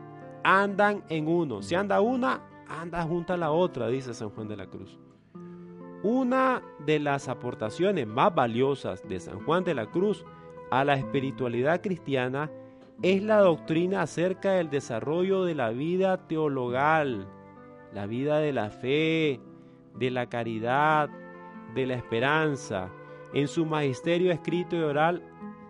andan 0.43 1.05
en 1.09 1.29
uno. 1.29 1.63
Si 1.63 1.75
anda 1.75 2.01
una, 2.01 2.43
anda 2.69 3.03
junto 3.03 3.33
a 3.33 3.37
la 3.37 3.53
otra, 3.53 3.89
dice 3.89 4.13
San 4.13 4.31
Juan 4.31 4.49
de 4.49 4.57
la 4.57 4.67
Cruz. 4.67 4.99
Una 6.05 6.61
de 6.81 6.99
las 7.01 7.31
aportaciones 7.31 8.07
más 8.07 8.35
valiosas 8.35 9.09
de 9.09 9.19
San 9.19 9.41
Juan 9.41 9.65
de 9.65 9.73
la 9.73 9.87
Cruz 9.87 10.23
a 10.71 10.85
la 10.85 10.97
espiritualidad 10.97 11.81
cristiana 11.81 12.51
es 13.01 13.23
la 13.23 13.39
doctrina 13.39 14.03
acerca 14.03 14.53
del 14.53 14.69
desarrollo 14.69 15.47
de 15.47 15.55
la 15.55 15.71
vida 15.71 16.29
teologal, 16.29 17.27
la 17.95 18.05
vida 18.05 18.37
de 18.37 18.53
la 18.53 18.69
fe, 18.69 19.41
de 19.95 20.11
la 20.11 20.29
caridad, 20.29 21.09
de 21.75 21.87
la 21.87 21.95
esperanza. 21.95 22.91
En 23.33 23.49
su 23.49 23.65
magisterio 23.65 24.31
escrito 24.31 24.77
y 24.77 24.81
oral 24.81 25.23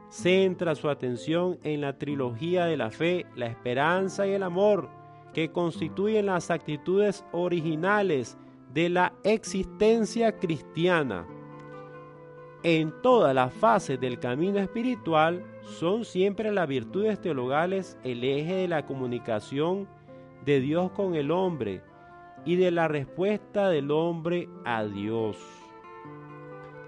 centra 0.09 0.75
su 0.75 0.91
atención 0.91 1.61
en 1.63 1.81
la 1.81 1.97
trilogía 1.97 2.65
de 2.65 2.77
la 2.77 2.91
fe, 2.91 3.25
la 3.37 3.47
esperanza 3.47 4.27
y 4.27 4.33
el 4.33 4.43
amor, 4.43 4.89
que 5.33 5.53
constituyen 5.53 6.27
las 6.27 6.51
actitudes 6.51 7.25
originales 7.31 8.37
de 8.75 8.89
la 8.89 9.13
existencia 9.23 10.37
cristiana. 10.37 11.25
En 12.65 12.93
todas 13.03 13.33
las 13.33 13.55
fases 13.55 14.01
del 14.01 14.19
camino 14.19 14.59
espiritual 14.59 15.45
son 15.63 16.05
siempre 16.05 16.51
las 16.51 16.67
virtudes 16.67 17.21
teologales 17.21 17.97
el 18.03 18.25
eje 18.25 18.55
de 18.55 18.69
la 18.69 18.85
comunicación 18.85 19.87
de 20.45 20.59
Dios 20.59 20.91
con 20.91 21.15
el 21.15 21.31
hombre 21.31 21.83
y 22.45 22.57
de 22.57 22.73
la 22.73 22.89
respuesta 22.89 23.69
del 23.69 23.93
hombre 23.93 24.49
a 24.65 24.83
Dios. 24.85 25.37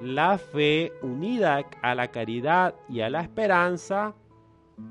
La 0.03 0.38
fe 0.38 0.92
unida 1.03 1.64
a 1.83 1.94
la 1.94 2.09
caridad 2.09 2.75
y 2.88 3.01
a 3.01 3.11
la 3.11 3.20
esperanza 3.20 4.16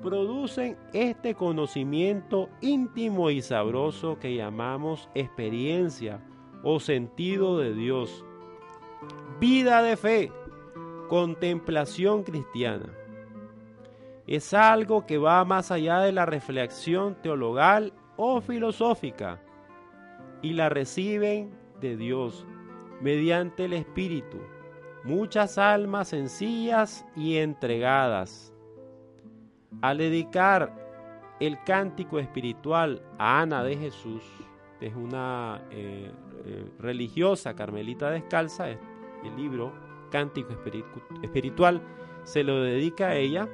producen 0.02 0.78
este 0.94 1.36
conocimiento 1.36 2.50
íntimo 2.62 3.32
y 3.32 3.42
sabroso 3.42 4.18
que 4.18 4.34
llamamos 4.34 5.10
experiencia 5.14 6.22
o 6.66 6.82
sentido 6.82 7.58
de 7.58 7.74
Dios. 7.74 8.26
Vida 9.40 9.82
de 9.82 9.96
fe, 9.96 10.32
contemplación 11.08 12.24
cristiana. 12.24 12.92
Es 14.28 14.54
algo 14.54 15.06
que 15.06 15.18
va 15.18 15.46
más 15.46 15.72
allá 15.72 16.00
de 16.00 16.12
la 16.12 16.26
reflexión 16.26 17.16
teologal 17.22 17.94
o 18.18 18.42
filosófica 18.42 19.42
y 20.42 20.52
la 20.52 20.68
reciben 20.68 21.58
de 21.80 21.96
Dios 21.96 22.46
mediante 23.00 23.66
el 23.66 23.74
Espíritu 23.74 24.40
muchas 25.06 25.60
almas 25.60 26.10
sencillas 26.10 27.06
y 27.16 27.38
entregadas. 27.38 28.52
Al 29.82 30.00
dedicar 30.00 30.74
el 31.40 31.64
cántico 31.64 32.18
espiritual 32.18 33.04
a 33.20 33.42
Ana 33.42 33.64
de 33.64 33.78
Jesús, 33.78 34.24
es 34.82 34.96
una 34.96 35.62
eh, 35.72 36.12
eh, 36.46 36.70
religiosa 36.80 37.56
carmelita 37.56 38.10
descalza, 38.10 38.70
el 38.70 39.36
libro 39.36 39.74
Cántico 40.12 40.54
Espiritual 41.22 41.82
se 42.24 42.44
lo 42.44 42.62
dedica 42.62 43.08
a 43.08 43.16
ella, 43.16 43.48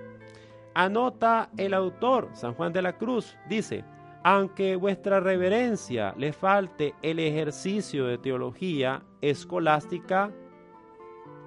anota 0.73 1.49
el 1.57 1.73
autor, 1.73 2.29
San 2.33 2.53
Juan 2.53 2.73
de 2.73 2.81
la 2.81 2.97
Cruz, 2.97 3.37
dice, 3.47 3.83
aunque 4.23 4.75
vuestra 4.75 5.19
reverencia 5.19 6.13
le 6.17 6.33
falte 6.33 6.95
el 7.01 7.19
ejercicio 7.19 8.05
de 8.05 8.17
teología 8.17 9.03
escolástica, 9.21 10.31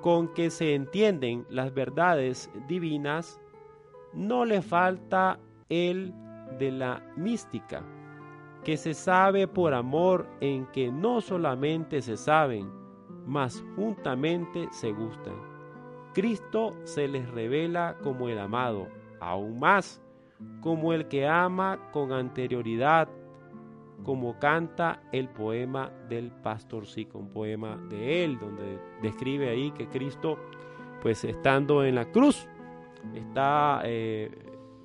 con 0.00 0.34
que 0.34 0.50
se 0.50 0.74
entienden 0.74 1.46
las 1.48 1.72
verdades 1.72 2.50
divinas, 2.68 3.40
no 4.12 4.44
le 4.44 4.60
falta 4.60 5.38
el 5.70 6.12
de 6.58 6.70
la 6.70 7.02
mística, 7.16 7.82
que 8.64 8.77
se 8.77 8.94
sabe 8.94 9.46
por 9.46 9.74
amor 9.74 10.27
en 10.40 10.66
que 10.66 10.90
no 10.90 11.20
solamente 11.20 12.03
se 12.03 12.16
saben, 12.16 12.70
mas 13.27 13.64
juntamente 13.77 14.68
se 14.72 14.92
gustan. 14.92 15.35
Cristo 16.14 16.72
se 16.85 17.07
les 17.09 17.29
revela 17.31 17.96
como 18.03 18.29
el 18.29 18.38
amado, 18.38 18.88
aún 19.20 19.61
más 19.61 20.00
como 20.61 20.92
el 20.92 21.09
que 21.09 21.27
ama 21.27 21.79
con 21.92 22.12
anterioridad 22.12 23.09
como 24.03 24.38
canta 24.38 25.03
el 25.12 25.29
poema 25.29 25.90
del 26.09 26.31
pastorcico, 26.31 27.18
un 27.18 27.31
poema 27.31 27.77
de 27.88 28.24
él, 28.24 28.38
donde 28.38 28.79
describe 29.00 29.48
ahí 29.48 29.70
que 29.70 29.88
Cristo, 29.88 30.38
pues 31.00 31.24
estando 31.24 31.85
en 31.85 31.94
la 31.94 32.05
cruz, 32.12 32.46
está 33.14 33.81
eh, 33.85 34.31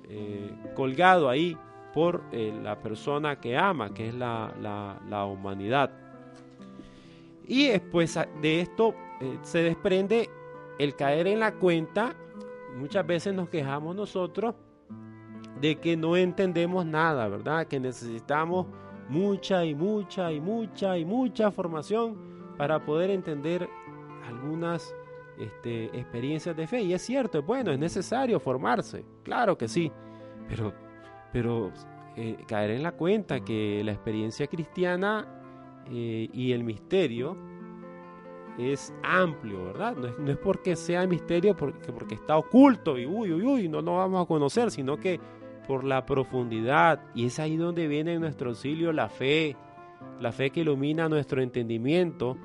eh, 0.08 0.50
colgado 0.74 1.28
ahí 1.28 1.56
por 1.92 2.22
eh, 2.32 2.58
la 2.62 2.80
persona 2.80 3.40
que 3.40 3.56
ama, 3.56 3.92
que 3.92 4.08
es 4.08 4.14
la, 4.14 4.52
la 5.08 5.24
humanidad. 5.24 5.90
Y 7.46 7.68
después 7.68 8.18
de 8.40 8.60
esto 8.60 8.94
se 9.42 9.62
desprende 9.62 10.30
el 10.78 10.94
caer 10.94 11.26
en 11.26 11.40
la 11.40 11.52
cuenta, 11.52 12.14
muchas 12.78 13.06
veces 13.06 13.34
nos 13.34 13.48
quejamos 13.48 13.94
nosotros 13.94 14.54
de 15.60 15.76
que 15.76 15.96
no 15.96 16.16
entendemos 16.16 16.86
nada, 16.86 17.28
¿verdad? 17.28 17.66
Que 17.66 17.78
necesitamos 17.78 18.66
mucha 19.08 19.64
y 19.64 19.74
mucha 19.74 20.32
y 20.32 20.40
mucha 20.40 20.96
y 20.96 21.04
mucha 21.04 21.50
formación 21.50 22.16
para 22.56 22.84
poder 22.84 23.10
entender 23.10 23.68
algunas 24.26 24.94
este, 25.38 25.86
experiencias 25.86 26.56
de 26.56 26.66
fe. 26.66 26.82
Y 26.82 26.94
es 26.94 27.02
cierto, 27.02 27.40
es 27.40 27.44
bueno, 27.44 27.72
es 27.72 27.78
necesario 27.78 28.40
formarse, 28.40 29.04
claro 29.22 29.58
que 29.58 29.68
sí, 29.68 29.92
pero, 30.48 30.72
pero 31.32 31.72
eh, 32.16 32.36
caer 32.46 32.72
en 32.72 32.82
la 32.82 32.92
cuenta 32.92 33.40
que 33.40 33.82
la 33.84 33.92
experiencia 33.92 34.46
cristiana 34.46 35.26
eh, 35.90 36.28
y 36.32 36.52
el 36.52 36.64
misterio 36.64 37.36
es 38.58 38.92
amplio, 39.02 39.64
¿verdad? 39.64 39.96
No 39.96 40.30
es, 40.30 40.36
porque 40.38 40.76
sea 40.76 41.06
misterio, 41.06 41.56
porque, 41.56 41.92
porque 41.92 42.14
está 42.14 42.36
oculto 42.36 42.98
y 42.98 43.06
uy, 43.06 43.32
uy, 43.32 43.42
uy, 43.42 43.68
no 43.68 43.80
lo 43.80 43.96
vamos 43.96 44.22
a 44.22 44.26
conocer, 44.26 44.70
sino 44.70 44.98
que 44.98 45.20
por 45.66 45.84
la 45.84 46.04
profundidad. 46.04 47.00
Y 47.14 47.26
es 47.26 47.38
ahí 47.38 47.56
donde 47.56 47.86
viene 47.86 48.14
en 48.14 48.20
nuestro 48.20 48.50
auxilio 48.50 48.92
la 48.92 49.08
fe, 49.08 49.56
la 50.20 50.32
fe 50.32 50.50
que 50.50 50.60
ilumina 50.60 51.08
nuestro 51.08 51.42
entendimiento 51.42 52.36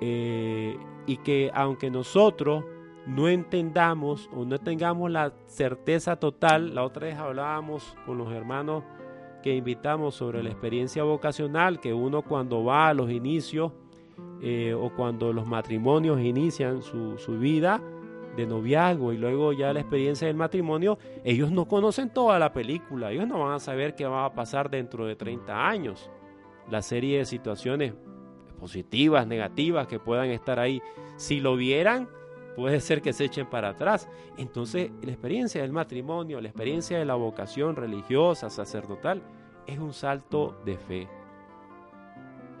eh, 0.00 0.76
y 1.06 1.16
que 1.18 1.50
aunque 1.54 1.90
nosotros 1.90 2.64
no 3.06 3.28
entendamos 3.28 4.28
o 4.34 4.44
no 4.44 4.58
tengamos 4.58 5.10
la 5.10 5.32
certeza 5.46 6.16
total, 6.16 6.74
la 6.74 6.84
otra 6.84 7.06
vez 7.06 7.16
hablábamos 7.16 7.96
con 8.04 8.18
los 8.18 8.32
hermanos 8.32 8.84
que 9.42 9.54
invitamos 9.54 10.16
sobre 10.16 10.42
la 10.42 10.50
experiencia 10.50 11.04
vocacional, 11.04 11.78
que 11.80 11.94
uno 11.94 12.22
cuando 12.22 12.64
va 12.64 12.88
a 12.88 12.94
los 12.94 13.10
inicios 13.10 13.72
eh, 14.42 14.74
o 14.74 14.90
cuando 14.94 15.32
los 15.32 15.46
matrimonios 15.46 16.20
inician 16.20 16.82
su, 16.82 17.16
su 17.16 17.38
vida, 17.38 17.80
de 18.36 18.46
noviazgo 18.46 19.12
y 19.12 19.16
luego 19.16 19.52
ya 19.52 19.72
la 19.72 19.80
experiencia 19.80 20.26
del 20.26 20.36
matrimonio, 20.36 20.98
ellos 21.24 21.50
no 21.50 21.66
conocen 21.66 22.10
toda 22.10 22.38
la 22.38 22.52
película, 22.52 23.10
ellos 23.10 23.26
no 23.26 23.40
van 23.40 23.54
a 23.54 23.58
saber 23.58 23.94
qué 23.94 24.04
va 24.04 24.26
a 24.26 24.34
pasar 24.34 24.70
dentro 24.70 25.06
de 25.06 25.16
30 25.16 25.68
años, 25.68 26.10
la 26.70 26.82
serie 26.82 27.18
de 27.18 27.24
situaciones 27.24 27.94
positivas, 28.60 29.26
negativas 29.26 29.86
que 29.86 29.98
puedan 29.98 30.30
estar 30.30 30.58
ahí. 30.58 30.82
Si 31.16 31.40
lo 31.40 31.56
vieran, 31.56 32.08
puede 32.56 32.80
ser 32.80 33.02
que 33.02 33.12
se 33.12 33.26
echen 33.26 33.46
para 33.46 33.68
atrás. 33.68 34.08
Entonces, 34.38 34.90
la 35.02 35.12
experiencia 35.12 35.60
del 35.62 35.72
matrimonio, 35.72 36.40
la 36.40 36.48
experiencia 36.48 36.98
de 36.98 37.04
la 37.04 37.14
vocación 37.14 37.76
religiosa, 37.76 38.48
sacerdotal, 38.48 39.22
es 39.66 39.78
un 39.78 39.92
salto 39.92 40.56
de 40.64 40.78
fe. 40.78 41.08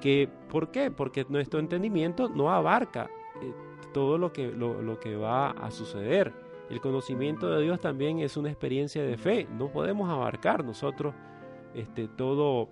Que, 0.00 0.28
¿Por 0.50 0.70
qué? 0.70 0.90
Porque 0.90 1.24
nuestro 1.28 1.58
entendimiento 1.58 2.28
no 2.28 2.52
abarca 2.52 3.10
eh, 3.40 3.52
todo 3.94 4.18
lo 4.18 4.32
que, 4.32 4.48
lo, 4.52 5.00
que 5.00 5.16
va 5.16 5.50
a 5.50 5.70
suceder. 5.70 6.32
El 6.68 6.80
conocimiento 6.80 7.48
de 7.50 7.62
Dios 7.62 7.80
también 7.80 8.18
es 8.18 8.36
una 8.36 8.50
experiencia 8.50 9.02
de 9.02 9.16
fe. 9.16 9.48
No 9.56 9.68
podemos 9.68 10.10
abarcar 10.10 10.64
nosotros 10.64 11.14
este, 11.74 12.08
todo, 12.08 12.68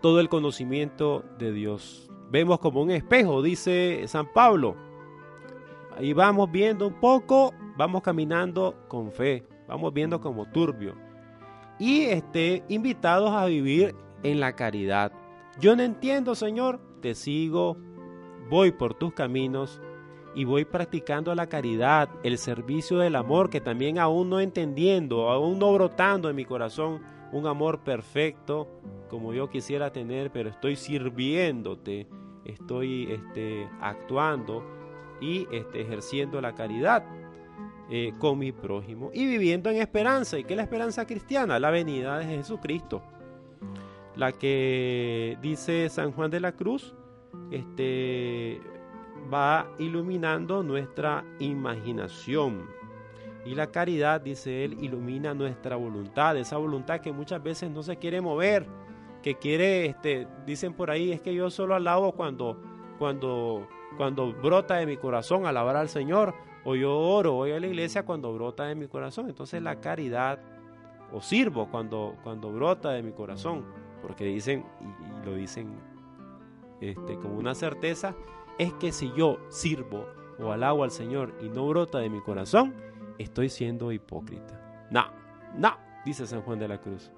todo 0.00 0.20
el 0.20 0.28
conocimiento 0.28 1.24
de 1.38 1.52
Dios. 1.52 2.08
Vemos 2.30 2.60
como 2.60 2.82
un 2.82 2.90
espejo, 2.90 3.42
dice 3.42 4.04
San 4.06 4.32
Pablo. 4.32 4.85
Ahí 5.96 6.12
vamos 6.12 6.50
viendo 6.50 6.86
un 6.86 6.94
poco, 7.00 7.54
vamos 7.76 8.02
caminando 8.02 8.74
con 8.86 9.10
fe, 9.10 9.46
vamos 9.66 9.94
viendo 9.94 10.20
como 10.20 10.44
turbio. 10.46 10.94
Y 11.78 12.02
este, 12.02 12.62
invitados 12.68 13.30
a 13.32 13.46
vivir 13.46 13.94
en 14.22 14.40
la 14.40 14.54
caridad. 14.54 15.12
Yo 15.58 15.74
no 15.74 15.82
entiendo, 15.82 16.34
Señor, 16.34 16.80
te 17.00 17.14
sigo, 17.14 17.78
voy 18.50 18.72
por 18.72 18.92
tus 18.92 19.14
caminos 19.14 19.80
y 20.34 20.44
voy 20.44 20.66
practicando 20.66 21.34
la 21.34 21.46
caridad, 21.46 22.10
el 22.22 22.36
servicio 22.36 22.98
del 22.98 23.16
amor, 23.16 23.48
que 23.48 23.62
también 23.62 23.98
aún 23.98 24.28
no 24.28 24.40
entendiendo, 24.40 25.30
aún 25.30 25.58
no 25.58 25.72
brotando 25.72 26.28
en 26.28 26.36
mi 26.36 26.44
corazón 26.44 27.00
un 27.32 27.46
amor 27.46 27.80
perfecto 27.80 28.68
como 29.08 29.32
yo 29.32 29.48
quisiera 29.48 29.92
tener, 29.92 30.30
pero 30.30 30.50
estoy 30.50 30.76
sirviéndote, 30.76 32.06
estoy 32.44 33.10
este, 33.10 33.66
actuando 33.80 34.75
y 35.20 35.46
este, 35.50 35.82
ejerciendo 35.82 36.40
la 36.40 36.54
caridad 36.54 37.04
eh, 37.88 38.12
con 38.18 38.38
mi 38.38 38.52
prójimo 38.52 39.10
y 39.14 39.26
viviendo 39.26 39.70
en 39.70 39.76
esperanza. 39.76 40.38
¿Y 40.38 40.44
qué 40.44 40.54
es 40.54 40.56
la 40.56 40.64
esperanza 40.64 41.06
cristiana? 41.06 41.58
La 41.58 41.70
venida 41.70 42.18
de 42.18 42.26
Jesucristo. 42.26 43.02
La 44.16 44.32
que 44.32 45.36
dice 45.42 45.88
San 45.88 46.12
Juan 46.12 46.30
de 46.30 46.40
la 46.40 46.52
Cruz, 46.52 46.94
este, 47.50 48.60
va 49.32 49.68
iluminando 49.78 50.62
nuestra 50.62 51.24
imaginación. 51.38 52.66
Y 53.44 53.54
la 53.54 53.68
caridad, 53.68 54.20
dice 54.20 54.64
él, 54.64 54.78
ilumina 54.80 55.32
nuestra 55.32 55.76
voluntad, 55.76 56.36
esa 56.36 56.56
voluntad 56.56 57.00
que 57.00 57.12
muchas 57.12 57.42
veces 57.42 57.70
no 57.70 57.82
se 57.82 57.96
quiere 57.96 58.20
mover, 58.20 58.66
que 59.22 59.36
quiere, 59.36 59.86
este, 59.86 60.26
dicen 60.44 60.72
por 60.72 60.90
ahí, 60.90 61.12
es 61.12 61.20
que 61.20 61.32
yo 61.32 61.50
solo 61.50 61.76
alabo 61.76 62.12
cuando, 62.12 62.60
cuando, 62.98 63.68
cuando 63.96 64.32
brota 64.32 64.76
de 64.76 64.86
mi 64.86 64.96
corazón 64.96 65.46
alabar 65.46 65.76
al 65.76 65.88
Señor, 65.88 66.34
o 66.64 66.74
yo 66.74 66.98
oro, 66.98 67.32
voy 67.34 67.52
a 67.52 67.60
la 67.60 67.66
iglesia 67.66 68.04
cuando 68.04 68.32
brota 68.34 68.64
de 68.64 68.74
mi 68.74 68.88
corazón. 68.88 69.28
Entonces 69.28 69.62
la 69.62 69.80
caridad, 69.80 70.40
o 71.12 71.20
sirvo 71.20 71.68
cuando, 71.70 72.16
cuando 72.24 72.50
brota 72.50 72.90
de 72.90 73.02
mi 73.02 73.12
corazón, 73.12 73.64
porque 74.02 74.24
dicen, 74.24 74.64
y, 74.80 75.26
lo 75.26 75.34
dicen 75.34 75.76
este, 76.80 77.16
como 77.18 77.38
una 77.38 77.54
certeza, 77.54 78.14
es 78.58 78.72
que 78.74 78.92
si 78.92 79.12
yo 79.12 79.38
sirvo 79.48 80.06
o 80.38 80.50
alabo 80.50 80.84
al 80.84 80.90
Señor 80.90 81.34
y 81.40 81.48
no 81.48 81.68
brota 81.68 81.98
de 81.98 82.10
mi 82.10 82.20
corazón, 82.20 82.74
estoy 83.18 83.48
siendo 83.48 83.92
hipócrita. 83.92 84.60
No, 84.90 85.04
no, 85.56 85.76
dice 86.04 86.26
San 86.26 86.42
Juan 86.42 86.58
de 86.58 86.68
la 86.68 86.80
Cruz. 86.80 87.12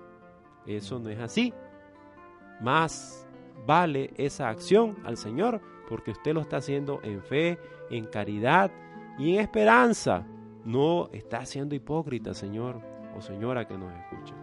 Eso 0.66 0.98
no 0.98 1.08
es 1.08 1.18
así. 1.18 1.54
Más 2.60 3.26
vale 3.66 4.12
esa 4.16 4.48
acción 4.48 4.96
al 5.04 5.16
Señor 5.16 5.60
porque 5.88 6.10
usted 6.10 6.34
lo 6.34 6.40
está 6.40 6.58
haciendo 6.58 7.00
en 7.02 7.22
fe, 7.22 7.58
en 7.90 8.06
caridad 8.06 8.70
y 9.18 9.34
en 9.34 9.40
esperanza. 9.40 10.26
No 10.64 11.08
está 11.12 11.46
siendo 11.46 11.74
hipócrita, 11.74 12.34
Señor 12.34 12.80
o 13.16 13.20
señora 13.20 13.66
que 13.66 13.78
nos 13.78 13.92
escucha. 13.92 14.34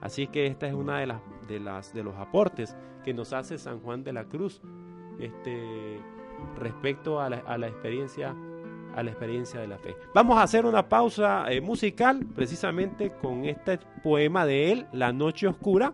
Así 0.00 0.26
que 0.26 0.46
esta 0.46 0.66
es 0.66 0.74
una 0.74 0.98
de 1.00 1.06
las 1.06 1.92
de 1.92 2.02
los 2.02 2.16
aportes 2.16 2.76
que 3.04 3.14
nos 3.14 3.32
hace 3.32 3.58
San 3.58 3.80
Juan 3.80 4.02
de 4.02 4.12
la 4.12 4.24
Cruz 4.24 4.60
este 5.18 6.00
respecto 6.58 7.20
a 7.20 7.30
la, 7.30 7.38
a 7.38 7.56
la 7.56 7.68
experiencia 7.68 8.34
a 8.94 9.02
la 9.02 9.10
experiencia 9.10 9.60
de 9.60 9.68
la 9.68 9.78
fe. 9.78 9.94
Vamos 10.14 10.38
a 10.38 10.42
hacer 10.42 10.64
una 10.64 10.88
pausa 10.88 11.44
eh, 11.50 11.60
musical 11.60 12.24
precisamente 12.34 13.12
con 13.12 13.44
este 13.44 13.78
poema 14.02 14.46
de 14.46 14.72
él, 14.72 14.86
La 14.92 15.12
Noche 15.12 15.46
Oscura, 15.46 15.92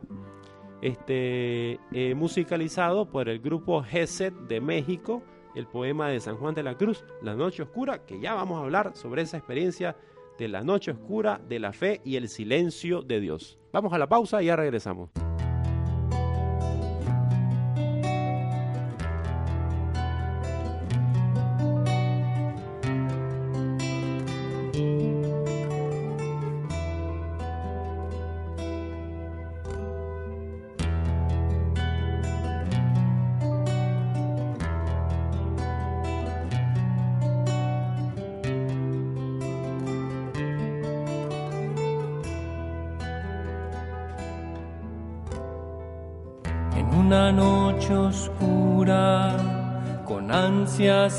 este, 0.83 1.81
eh, 1.92 2.14
musicalizado 2.14 3.09
por 3.09 3.29
el 3.29 3.38
grupo 3.38 3.83
GESET 3.83 4.35
de 4.35 4.61
México, 4.61 5.23
el 5.55 5.66
poema 5.66 6.09
de 6.09 6.21
San 6.21 6.37
Juan 6.37 6.55
de 6.55 6.62
la 6.62 6.77
Cruz, 6.77 7.05
La 7.23 7.35
Noche 7.35 7.62
Oscura, 7.62 8.05
que 8.05 8.21
ya 8.21 8.35
vamos 8.35 8.61
a 8.61 8.64
hablar 8.64 8.92
sobre 8.95 9.23
esa 9.23 9.38
experiencia 9.38 9.97
de 10.38 10.49
la 10.49 10.62
noche 10.62 10.90
oscura, 10.90 11.40
de 11.49 11.61
la 11.61 11.73
fe 11.73 12.01
y 12.05 12.16
el 12.16 12.29
silencio 12.29 13.03
de 13.03 13.21
Dios. 13.21 13.59
Vamos 13.73 13.92
a 13.92 13.99
la 13.99 14.09
pausa 14.09 14.42
y 14.42 14.47
ya 14.47 14.57
regresamos. 14.57 15.11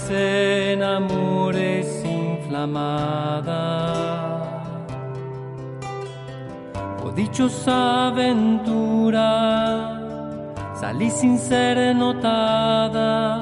En 0.10 0.82
amores 0.82 2.06
inflamada. 2.06 3.64
O 7.04 7.12
dichosa 7.12 8.08
aventura, 8.08 9.30
salí 10.74 11.10
sin 11.10 11.38
ser 11.38 11.94
notada, 11.96 13.42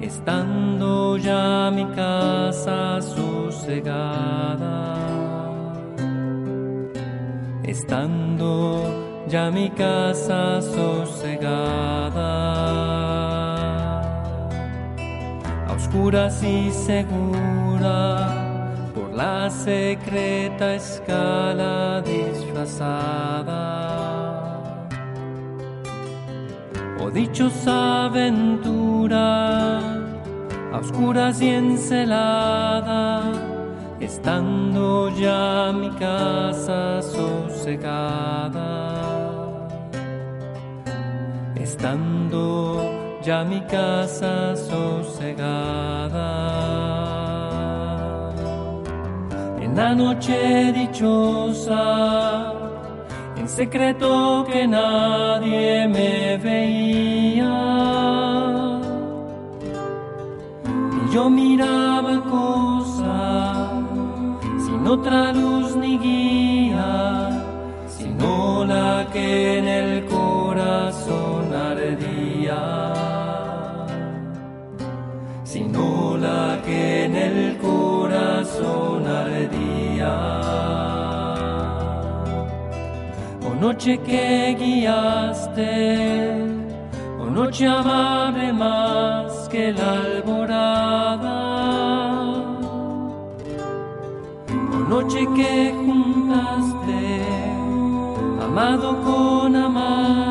estando 0.00 1.18
ya 1.18 1.70
mi 1.70 1.84
casa 1.94 3.02
sosegada. 3.02 4.76
Estando 7.64 8.82
ya 9.28 9.50
mi 9.50 9.68
casa 9.70 10.62
sosegada 10.62 12.55
y 16.16 16.70
segura 16.70 18.32
por 18.94 19.12
la 19.12 19.50
secreta 19.50 20.74
escala 20.74 22.00
disfrazada. 22.00 23.52
Oh 26.98 27.10
dichosa 27.10 28.06
aventura, 28.06 29.78
a 30.72 30.78
oscuras 30.80 31.42
y 31.42 31.50
encelada, 31.50 33.22
estando 34.00 35.10
ya 35.10 35.70
mi 35.78 35.90
casa 35.98 37.02
sosegada. 37.02 38.56
Estando 41.56 42.85
ya 43.26 43.42
mi 43.42 43.60
casa 43.62 44.54
sosegada. 44.54 46.30
En 49.60 49.74
la 49.74 49.94
noche 49.96 50.72
dichosa, 50.72 52.52
en 53.36 53.48
secreto 53.48 54.46
que 54.48 54.68
nadie 54.68 55.88
me 55.88 56.38
veía. 56.38 57.56
Y 60.96 61.00
yo 61.12 61.28
miraba 61.28 62.22
cosa 62.36 63.16
sin 64.64 64.86
otra 64.86 65.32
luz 65.32 65.74
ni 65.74 65.98
guía, 65.98 67.42
sino 67.88 68.64
la 68.64 69.04
que 69.12 69.58
en 69.58 69.66
el 69.66 70.06
corazón 70.06 71.05
la 76.16 76.60
que 76.64 77.04
en 77.04 77.16
el 77.16 77.58
corazón 77.58 79.06
ardía. 79.06 80.14
Oh 83.46 83.54
noche 83.60 83.98
que 83.98 84.56
guiaste, 84.58 85.74
oh 87.20 87.30
noche 87.30 87.66
amable 87.66 88.52
más 88.52 89.48
que 89.50 89.72
la 89.72 89.92
alborada. 89.92 91.38
Oh 94.74 94.84
noche 94.88 95.20
que 95.36 95.74
juntaste, 95.84 97.04
amado 98.46 98.88
con 99.02 99.56
amada, 99.56 100.25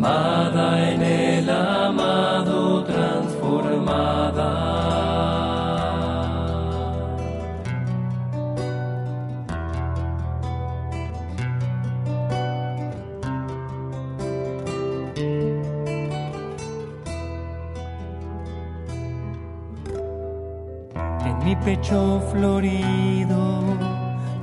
amada 0.00 0.92
en 0.92 1.02
el 1.02 1.50
amado 1.50 2.84
transformada. 2.84 4.50
En 21.26 21.44
mi 21.44 21.54
pecho 21.56 22.22
florido, 22.32 23.64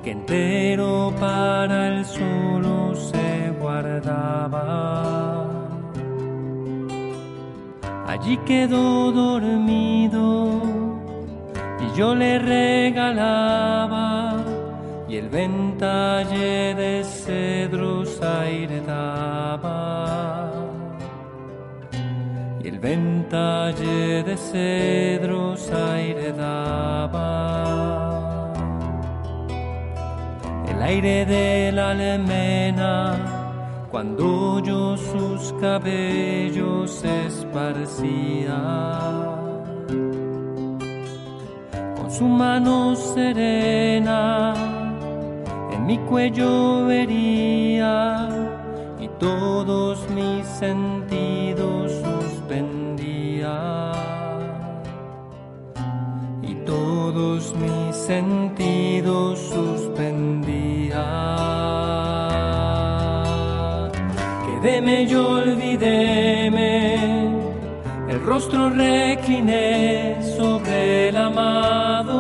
que 0.04 0.12
entero 0.12 1.12
para 1.20 1.88
el 1.88 2.06
solo 2.06 2.96
se 2.96 3.52
guardaba 3.60 5.27
Allí 8.28 8.40
quedó 8.40 9.10
dormido 9.14 10.62
y 11.80 11.98
yo 11.98 12.14
le 12.14 12.38
regalaba 12.40 14.36
y 15.08 15.16
el 15.16 15.30
ventalle 15.30 16.76
de 16.76 17.06
cedros 17.06 18.22
aire 18.22 18.82
daba. 18.82 20.52
Y 22.62 22.68
el 22.68 22.80
ventalle 22.80 24.24
de 24.24 24.36
cedros 24.36 25.72
aire 25.72 26.34
daba. 26.34 27.24
El 30.70 30.84
aire 30.84 31.26
de 31.26 31.72
la 31.72 31.92
almena 31.92 33.37
cuando 33.98 34.60
yo 34.60 34.96
sus 34.96 35.52
cabellos 35.60 37.04
esparcía. 37.04 38.62
Con 41.96 42.12
su 42.12 42.26
mano 42.26 42.96
serena 42.96 44.54
en 45.72 45.88
mi 45.88 45.98
cuello 45.98 46.86
vería 46.86 48.30
y 49.00 49.08
todos 49.18 50.08
mis 50.12 50.46
sentidos 50.46 51.92
suspendía. 52.06 53.94
Y 56.44 56.54
todos 56.68 57.52
mis 57.56 57.96
sentidos 57.96 59.40
suspendía 59.40 61.57
me 64.82 65.08
yo 65.08 65.30
olvidéme, 65.30 66.96
el 68.10 68.22
rostro 68.22 68.70
recliné 68.70 70.18
sobre 70.38 71.10
el 71.10 71.18
amado. 71.18 72.18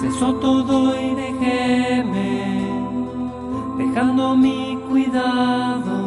Cesó 0.00 0.34
todo 0.34 0.94
y 0.98 1.14
dejéme, 1.14 2.30
dejando 3.78 4.36
mi 4.36 4.78
cuidado 4.88 5.98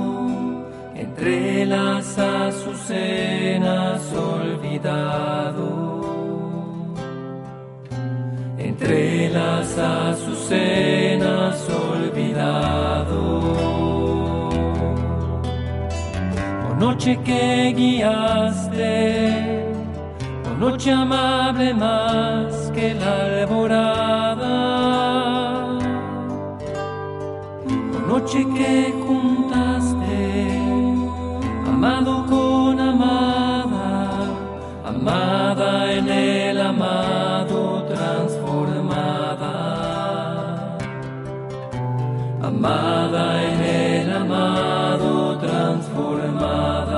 entre 0.96 1.66
las 1.66 2.18
azucenas 2.18 4.02
olvidado. 4.14 5.83
Entre 8.74 9.30
las 9.30 9.78
azucenas 9.78 11.70
olvidado. 11.70 13.22
noche 16.80 17.20
que 17.24 17.72
guiaste, 17.78 18.82
oh 20.50 20.56
noche 20.60 20.92
amable 20.92 21.74
más 21.76 22.72
que 22.74 22.96
la 22.96 23.14
alborada, 23.26 24.56
oh 27.96 28.02
noche 28.08 28.44
que 28.58 28.92
juntaste, 29.06 30.58
amado 31.68 32.23
en 42.66 43.62
el 43.62 44.14
amado 44.14 45.38
transformada. 45.38 46.94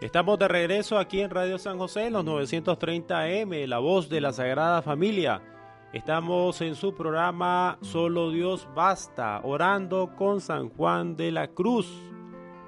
Estamos 0.00 0.38
de 0.38 0.46
regreso 0.48 0.98
aquí 0.98 1.20
en 1.20 1.30
Radio 1.30 1.58
San 1.58 1.78
José, 1.78 2.10
los 2.10 2.24
930 2.24 3.20
AM, 3.20 3.50
la 3.66 3.78
voz 3.78 4.08
de 4.08 4.20
la 4.20 4.32
Sagrada 4.32 4.82
Familia. 4.82 5.57
Estamos 5.92 6.60
en 6.60 6.74
su 6.74 6.94
programa 6.94 7.78
Solo 7.80 8.30
Dios 8.30 8.68
Basta, 8.74 9.40
orando 9.42 10.14
con 10.16 10.40
San 10.40 10.68
Juan 10.68 11.16
de 11.16 11.32
la 11.32 11.48
Cruz. 11.48 11.90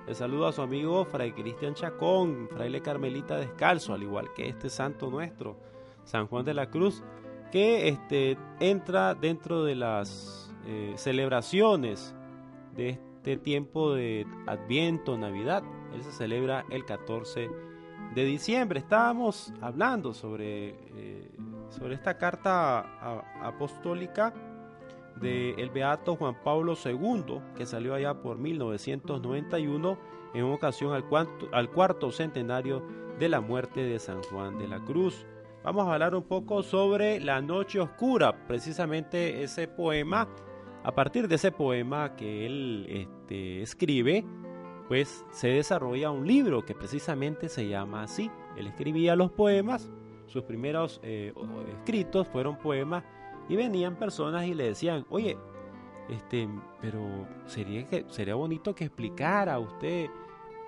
Le 0.07 0.15
saludo 0.15 0.47
a 0.47 0.53
su 0.53 0.63
amigo 0.63 1.05
Fray 1.05 1.33
Cristian 1.33 1.75
Chacón, 1.75 2.49
fraile 2.51 2.81
carmelita 2.81 3.37
descalzo, 3.37 3.93
al 3.93 4.03
igual 4.03 4.33
que 4.35 4.49
este 4.49 4.71
santo 4.71 5.11
nuestro, 5.11 5.57
San 6.05 6.29
Juan 6.29 6.45
de 6.45 6.55
la 6.55 6.71
Cruz, 6.71 7.03
que 7.53 7.89
este, 7.89 8.39
entra 8.59 9.15
dentro 9.15 9.65
de 9.65 9.75
las 9.75 10.51
eh, 10.67 10.95
celebraciones 10.97 12.15
de 12.75 12.91
este 12.91 13.37
tiempo 13.37 13.93
de 13.93 14.27
Adviento, 14.47 15.19
Navidad 15.19 15.63
él 15.93 16.03
se 16.03 16.13
celebra 16.13 16.65
el 16.71 16.85
14 16.85 17.51
de 18.15 18.25
diciembre. 18.25 18.81
Estábamos 18.81 19.53
hablando 19.61 20.13
sobre, 20.15 20.71
eh, 20.97 21.31
sobre 21.71 21.95
esta 21.95 22.19
carta 22.19 22.81
apostólica 23.43 24.35
del 25.21 25.71
Beato 25.71 26.17
Juan 26.17 26.37
Pablo 26.43 26.75
II, 26.83 27.41
que 27.57 27.67
salió 27.67 27.95
allá 27.95 28.15
por 28.15 28.39
1991 28.39 29.99
en 30.35 30.45
ocasión 30.45 30.95
al, 30.95 31.05
al 31.53 31.71
cuarto 31.71 32.11
centenario 32.11 32.83
de 33.19 33.29
la 33.29 33.41
muerte 33.41 33.83
de 33.83 33.99
San 33.99 34.23
Juan 34.25 34.59
de 34.59 34.69
la 34.69 34.81
Cruz. 34.81 35.27
Vamos 35.63 35.87
a 35.87 35.93
hablar 35.93 36.15
un 36.15 36.23
poco 36.23 36.63
sobre 36.63 37.21
la 37.21 37.43
noche 37.43 37.81
oscura, 37.81 38.47
precisamente 38.47 39.43
ese 39.43 39.69
poema, 39.69 40.27
a 40.83 40.93
partir 40.93 41.29
de 41.29 41.35
ese 41.35 41.53
poema 41.53 42.17
que 42.17 42.47
él 42.47 42.87
este, 42.89 43.61
escribe, 43.61 44.25
pues 44.89 45.27
se 45.31 45.49
desarrolla 45.49 46.11
un 46.11 46.27
libro 46.27 46.65
que 46.65 46.75
precisamente 46.75 47.51
se 47.51 47.69
llama 47.69 48.05
así. 48.05 48.31
Él 48.57 48.69
escribía 48.69 49.15
los 49.17 49.31
poemas, 49.31 49.91
sus 50.31 50.45
primeros 50.45 51.01
eh, 51.03 51.33
escritos 51.73 52.29
fueron 52.29 52.57
poemas 52.57 53.05
y 53.49 53.57
venían 53.57 53.97
personas 53.97 54.47
y 54.47 54.55
le 54.55 54.65
decían, 54.65 55.05
oye, 55.11 55.37
este, 56.09 56.49
pero 56.81 57.27
sería, 57.47 57.85
que, 57.85 58.05
sería 58.09 58.37
bonito 58.37 58.75
que 58.75 58.85
explicara 58.85 59.59
usted 59.59 60.09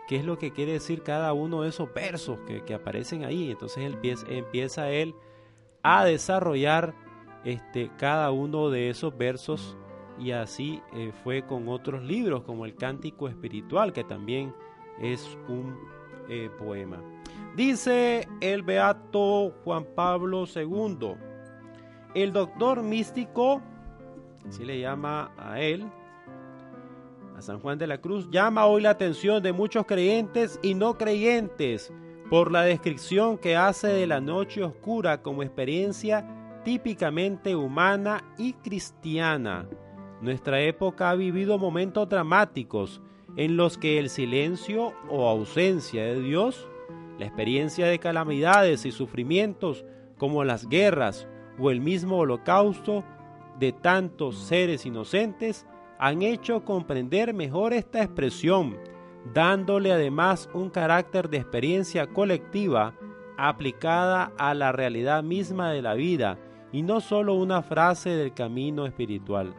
qué 0.09 0.17
es 0.17 0.25
lo 0.25 0.37
que 0.37 0.53
quiere 0.53 0.73
decir 0.73 1.03
cada 1.03 1.33
uno 1.33 1.63
de 1.63 1.69
esos 1.69 1.93
versos 1.95 2.39
que, 2.41 2.75
aparecen 2.75 3.25
ahí. 3.25 3.51
Entonces 3.51 3.85
él 3.85 3.95
empieza, 3.95 4.27
empieza 4.29 4.91
él 4.91 5.15
a 5.83 6.05
desarrollar 6.05 6.95
este, 7.45 7.91
cada 7.99 8.31
uno 8.33 8.71
de 8.71 8.91
esos 8.91 9.17
versos 9.17 9.77
y 10.19 10.33
así 10.33 10.81
eh, 10.93 11.13
fue 11.23 11.43
con 11.47 11.69
otros 11.69 12.03
libros 12.03 12.43
como 12.43 12.65
el 12.65 12.75
Cántico 12.75 13.29
Espiritual, 13.29 13.93
que 13.93 14.05
también 14.05 14.55
es 15.01 15.39
un 15.49 15.77
eh, 16.29 16.51
poema. 16.59 17.01
Dice 17.57 18.27
el 18.41 18.63
beato 18.63 19.53
Juan 19.63 19.85
Pablo 19.95 20.45
II, 20.47 21.17
el 22.15 22.33
doctor 22.33 22.83
místico, 22.83 23.61
así 24.49 24.65
le 24.65 24.81
llama 24.81 25.33
a 25.37 25.61
él, 25.61 25.87
a 27.37 27.43
San 27.43 27.61
Juan 27.61 27.77
de 27.77 27.87
la 27.87 27.99
Cruz, 27.99 28.31
llama 28.31 28.65
hoy 28.65 28.81
la 28.81 28.91
atención 28.91 29.43
de 29.43 29.53
muchos 29.53 29.85
creyentes 29.85 30.59
y 30.63 30.73
no 30.73 30.97
creyentes 30.97 31.93
por 32.31 32.51
la 32.51 32.63
descripción 32.63 33.37
que 33.37 33.55
hace 33.55 33.89
de 33.89 34.07
la 34.07 34.23
noche 34.23 34.65
oscura 34.65 35.21
como 35.21 35.43
experiencia 35.43 36.27
típicamente 36.65 37.55
humana 37.55 38.25
y 38.39 38.55
cristiana. 38.55 39.69
Nuestra 40.23 40.63
época 40.63 41.11
ha 41.11 41.15
vivido 41.17 41.59
momentos 41.59 42.09
dramáticos 42.09 43.03
en 43.37 43.59
los 43.59 43.77
que 43.77 43.99
el 43.99 44.09
silencio 44.09 44.95
o 45.11 45.29
ausencia 45.29 46.05
de 46.05 46.23
Dios, 46.23 46.67
la 47.23 47.29
experiencia 47.29 47.87
de 47.87 48.01
calamidades 48.01 48.85
y 48.85 48.91
sufrimientos 48.91 49.85
como 50.19 50.43
las 50.43 50.69
guerras 50.69 51.29
o 51.57 51.71
el 51.71 51.81
mismo 51.81 52.19
holocausto 52.19 53.05
de 53.61 53.71
tantos 53.71 54.37
seres 54.39 54.85
inocentes 54.87 55.65
han 56.01 56.23
hecho 56.23 56.65
comprender 56.65 57.33
mejor 57.33 57.75
esta 57.75 58.03
expresión, 58.03 58.77
dándole 59.33 59.93
además 59.93 60.51
un 60.53 60.69
carácter 60.69 61.31
de 61.31 61.37
experiencia 61.37 62.09
colectiva 62.09 62.97
aplicada 63.39 64.33
a 64.37 64.53
la 64.55 64.73
realidad 64.73 65.23
misma 65.23 65.71
de 65.71 65.81
la 65.81 65.95
vida 65.95 66.41
y 66.73 66.83
no 66.83 67.01
solo 67.01 67.35
una 67.35 67.63
frase 67.63 68.11
del 68.11 68.35
camino 68.35 68.85
espiritual. 68.85 69.55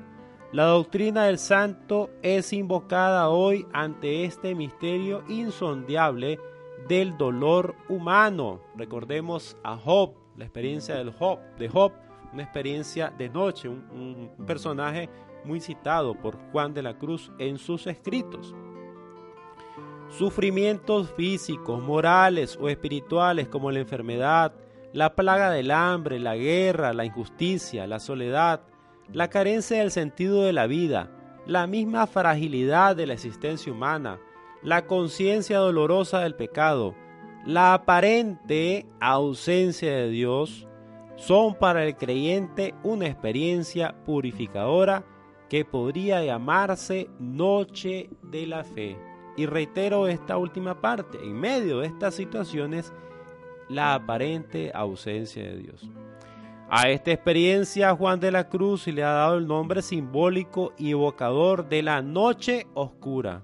La 0.52 0.66
doctrina 0.66 1.28
del 1.28 1.38
santo 1.38 2.10
es 2.24 2.52
invocada 2.52 3.30
hoy 3.30 3.66
ante 3.72 4.26
este 4.26 4.54
misterio 4.54 5.24
insondiable 5.30 6.42
del 6.88 7.18
dolor 7.18 7.76
humano. 7.90 8.62
Recordemos 8.76 9.58
a 9.64 9.78
Job, 9.78 10.14
la 10.38 10.46
experiencia 10.46 10.96
del 10.96 11.12
Job, 11.12 11.40
de 11.58 11.70
Job, 11.70 11.92
una 12.32 12.44
experiencia 12.44 13.14
de 13.18 13.30
noche, 13.30 13.70
un, 13.70 14.32
un 14.38 14.46
personaje 14.46 15.10
muy 15.46 15.60
citado 15.60 16.16
por 16.16 16.38
Juan 16.52 16.74
de 16.74 16.82
la 16.82 16.98
Cruz 16.98 17.32
en 17.38 17.58
sus 17.58 17.88
escritos. 17.88 18.56
Sufrimientos 20.10 21.12
físicos, 21.12 21.82
morales 21.82 22.58
o 22.62 22.70
espirituales 22.70 23.48
como 23.48 23.72
la 23.72 23.80
enfermedad, 23.80 24.54
la 24.94 25.16
plaga 25.16 25.50
del 25.50 25.72
hambre, 25.72 26.20
la 26.20 26.36
guerra, 26.36 26.94
la 26.94 27.06
injusticia, 27.06 27.88
la 27.88 28.00
soledad, 28.00 28.62
la 29.12 29.30
carencia 29.30 29.80
del 29.80 29.92
sentido 29.92 30.44
de 30.44 30.54
la 30.54 30.68
vida, 30.68 31.10
la 31.46 31.68
misma 31.68 32.08
fragilidad 32.08 32.96
de 32.96 33.08
la 33.08 33.14
existencia 33.14 33.72
humana, 33.72 34.20
la 34.64 34.86
conciencia 34.86 35.58
dolorosa 35.58 36.22
del 36.22 36.36
pecado, 36.36 36.96
la 37.46 37.74
aparente 37.74 38.86
ausencia 39.02 39.92
de 39.92 40.10
Dios, 40.10 40.68
son 41.16 41.56
para 41.56 41.86
el 41.86 41.96
creyente 41.96 42.74
una 42.84 43.08
experiencia 43.08 43.96
purificadora 44.06 45.04
que 45.50 45.66
podría 45.66 46.24
llamarse 46.24 47.10
noche 47.20 48.10
de 48.24 48.48
la 48.48 48.64
fe. 48.64 48.98
Y 49.36 49.46
reitero 49.46 50.08
esta 50.08 50.38
última 50.38 50.80
parte, 50.80 51.18
en 51.22 51.34
medio 51.34 51.80
de 51.80 51.88
estas 51.88 52.16
situaciones, 52.16 52.94
la 53.70 53.96
aparente 53.96 54.72
ausencia 54.74 55.44
de 55.44 55.58
Dios. 55.58 55.90
A 56.70 56.90
esta 56.90 57.12
experiencia 57.12 57.96
Juan 57.96 58.20
de 58.20 58.32
la 58.32 58.50
Cruz 58.50 58.88
le 58.88 59.04
ha 59.04 59.12
dado 59.12 59.38
el 59.38 59.46
nombre 59.46 59.82
simbólico 59.82 60.74
y 60.78 60.92
evocador 60.92 61.68
de 61.68 61.84
la 61.84 62.02
noche 62.02 62.66
oscura. 62.74 63.44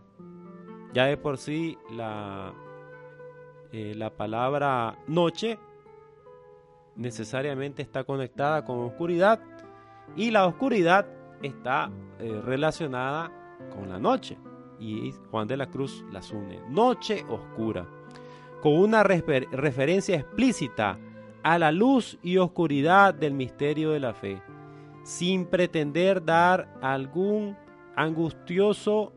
Ya 0.94 1.06
de 1.06 1.18
por 1.18 1.38
sí 1.38 1.78
la, 1.92 2.54
eh, 3.72 3.94
la 3.96 4.10
palabra 4.10 4.98
noche 5.08 5.60
necesariamente 6.96 7.82
está 7.82 8.04
conectada 8.04 8.66
con 8.66 8.80
oscuridad 8.80 9.40
y 10.16 10.32
la 10.32 10.46
oscuridad 10.46 11.08
está 11.42 11.92
eh, 12.20 12.42
relacionada 12.44 13.32
con 13.74 13.90
la 13.90 14.00
noche 14.00 14.38
y 14.80 15.14
Juan 15.30 15.48
de 15.48 15.58
la 15.58 15.68
Cruz 15.68 16.04
las 16.12 16.32
une. 16.32 16.60
Noche 16.70 17.26
oscura, 17.30 17.86
con 18.62 18.74
una 18.78 19.04
referencia 19.04 20.16
explícita 20.16 20.98
a 21.44 21.60
la 21.60 21.72
luz 21.72 22.18
y 22.24 22.38
oscuridad 22.38 23.14
del 23.14 23.34
misterio 23.34 23.92
de 23.92 24.00
la 24.00 24.14
fe, 24.14 24.42
sin 25.04 25.46
pretender 25.46 26.24
dar 26.24 26.76
algún 26.82 27.56
angustioso 27.96 29.14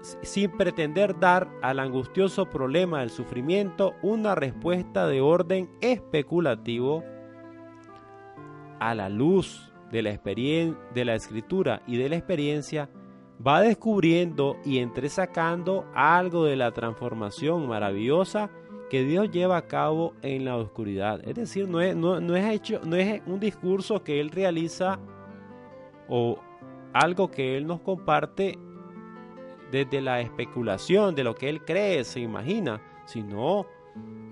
sin 0.00 0.50
pretender 0.56 1.18
dar 1.18 1.48
al 1.62 1.80
angustioso 1.80 2.48
problema 2.48 3.00
del 3.00 3.10
sufrimiento 3.10 3.94
una 4.02 4.34
respuesta 4.34 5.06
de 5.06 5.20
orden 5.20 5.70
especulativo 5.80 7.04
a 8.80 8.94
la 8.94 9.08
luz 9.08 9.72
de 9.90 10.02
la, 10.02 10.10
de 10.94 11.04
la 11.04 11.14
escritura 11.14 11.82
y 11.86 11.96
de 11.96 12.08
la 12.08 12.16
experiencia, 12.16 12.90
va 13.44 13.60
descubriendo 13.60 14.56
y 14.64 14.78
entresacando 14.78 15.86
algo 15.94 16.44
de 16.44 16.56
la 16.56 16.72
transformación 16.72 17.68
maravillosa 17.68 18.50
que 18.90 19.04
Dios 19.04 19.30
lleva 19.30 19.58
a 19.58 19.66
cabo 19.66 20.14
en 20.22 20.44
la 20.44 20.56
oscuridad. 20.56 21.20
Es 21.26 21.34
decir, 21.34 21.68
no 21.68 21.80
es, 21.80 21.94
no, 21.94 22.36
es, 22.36 22.46
hecho, 22.46 22.80
no 22.84 22.96
es 22.96 23.20
un 23.26 23.38
discurso 23.38 24.02
que 24.02 24.20
Él 24.20 24.30
realiza 24.30 24.98
o 26.08 26.38
algo 26.92 27.30
que 27.30 27.56
Él 27.56 27.66
nos 27.66 27.80
comparte 27.80 28.58
desde 29.70 30.00
la 30.00 30.20
especulación 30.20 31.14
de 31.14 31.24
lo 31.24 31.34
que 31.34 31.48
Él 31.48 31.64
cree, 31.64 32.04
se 32.04 32.20
imagina, 32.20 32.80
sino 33.06 33.66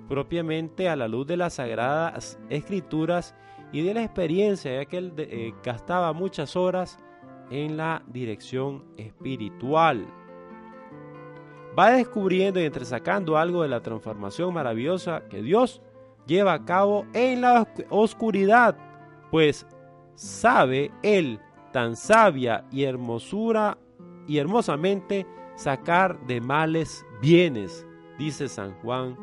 propiamente 0.09 0.89
a 0.89 0.97
la 0.97 1.09
luz 1.09 1.27
de 1.27 1.37
las 1.37 1.55
sagradas 1.55 2.39
escrituras 2.49 3.35
y 3.73 3.83
de 3.83 3.95
la 3.95 4.03
experiencia, 4.03 4.75
ya 4.75 4.85
que 4.85 4.99
Él 4.99 5.13
eh, 5.19 5.53
gastaba 5.63 6.13
muchas 6.13 6.57
horas 6.57 6.99
en 7.51 7.77
la 7.77 8.03
dirección 8.07 8.85
espiritual. 8.97 10.07
Va 11.79 11.91
descubriendo 11.91 12.61
y 12.61 12.65
entresacando 12.65 13.37
algo 13.37 13.63
de 13.63 13.69
la 13.69 13.83
transformación 13.83 14.55
maravillosa 14.55 15.25
que 15.29 15.43
Dios 15.43 15.83
lleva 16.27 16.55
a 16.55 16.65
cabo 16.65 17.07
en 17.13 17.43
la 17.43 17.69
oscuridad, 17.91 18.77
pues 19.31 19.67
sabe 20.15 20.91
Él 21.03 21.41
tan 21.73 21.97
sabia 21.97 22.65
y 22.71 22.85
hermosura 22.85 23.77
y 24.27 24.39
hermosamente 24.39 25.27
sacar 25.57 26.19
de 26.27 26.41
males 26.41 27.05
bienes, 27.21 27.87
dice 28.19 28.49
San 28.49 28.73
Juan 28.81 29.17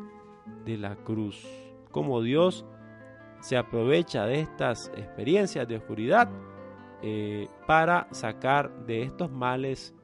de 0.64 0.76
la 0.76 0.96
Cruz. 0.96 1.46
Como 1.90 2.22
Dios 2.22 2.64
se 3.40 3.56
aprovecha 3.56 4.24
de 4.26 4.40
estas 4.40 4.90
experiencias 4.96 5.68
de 5.68 5.76
oscuridad 5.76 6.28
eh, 7.02 7.48
para 7.66 8.08
sacar 8.12 8.70
de 8.86 9.02
estos 9.02 9.30
males 9.30 9.94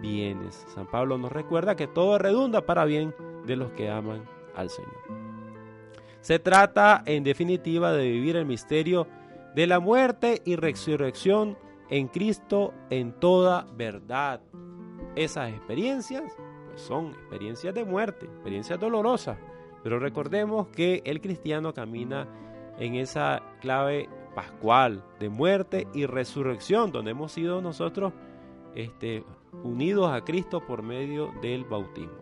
bienes. 0.00 0.66
San 0.74 0.86
Pablo 0.86 1.18
nos 1.18 1.32
recuerda 1.32 1.76
que 1.76 1.86
todo 1.86 2.18
redunda 2.18 2.66
para 2.66 2.84
bien 2.84 3.14
de 3.46 3.56
los 3.56 3.72
que 3.72 3.90
aman 3.90 4.24
al 4.54 4.68
Señor. 4.68 4.92
Se 6.20 6.38
trata, 6.38 7.02
en 7.06 7.24
definitiva, 7.24 7.92
de 7.92 8.10
vivir 8.10 8.36
el 8.36 8.44
misterio 8.44 9.06
de 9.54 9.66
la 9.66 9.80
muerte 9.80 10.42
y 10.44 10.56
resurrección 10.56 11.56
en 11.90 12.08
Cristo 12.08 12.72
en 12.88 13.12
toda 13.12 13.66
verdad. 13.76 14.40
Esas 15.16 15.50
experiencias 15.50 16.32
pues, 16.66 16.80
son 16.80 17.08
experiencias 17.08 17.74
de 17.74 17.84
muerte, 17.84 18.26
experiencias 18.26 18.78
dolorosas, 18.78 19.38
pero 19.82 19.98
recordemos 19.98 20.68
que 20.68 21.02
el 21.04 21.20
cristiano 21.20 21.74
camina 21.74 22.28
en 22.78 22.94
esa 22.94 23.42
clave 23.60 24.08
pascual 24.34 25.04
de 25.18 25.28
muerte 25.28 25.88
y 25.92 26.06
resurrección, 26.06 26.92
donde 26.92 27.10
hemos 27.10 27.32
sido 27.32 27.60
nosotros 27.60 28.12
este, 28.74 29.24
unidos 29.64 30.10
a 30.12 30.24
Cristo 30.24 30.64
por 30.64 30.82
medio 30.82 31.32
del 31.42 31.64
bautismo. 31.64 32.20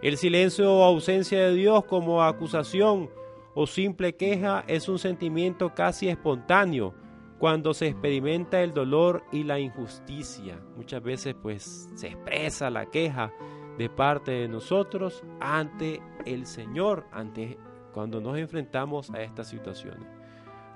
El 0.00 0.16
silencio 0.16 0.72
o 0.72 0.84
ausencia 0.84 1.40
de 1.40 1.54
Dios 1.54 1.84
como 1.84 2.22
acusación 2.22 3.10
o 3.54 3.66
simple 3.66 4.16
queja 4.16 4.64
es 4.66 4.88
un 4.88 4.98
sentimiento 4.98 5.74
casi 5.74 6.08
espontáneo 6.08 6.94
cuando 7.38 7.74
se 7.74 7.88
experimenta 7.88 8.62
el 8.62 8.72
dolor 8.72 9.24
y 9.32 9.44
la 9.44 9.58
injusticia. 9.58 10.60
Muchas 10.76 11.02
veces 11.02 11.34
pues 11.40 11.88
se 11.94 12.08
expresa 12.08 12.70
la 12.70 12.86
queja 12.86 13.32
de 13.78 13.88
parte 13.88 14.32
de 14.32 14.48
nosotros 14.48 15.22
ante 15.40 16.00
el 16.24 16.46
Señor, 16.46 17.06
ante 17.12 17.58
cuando 17.92 18.20
nos 18.20 18.38
enfrentamos 18.38 19.10
a 19.10 19.22
estas 19.22 19.48
situaciones. 19.48 20.06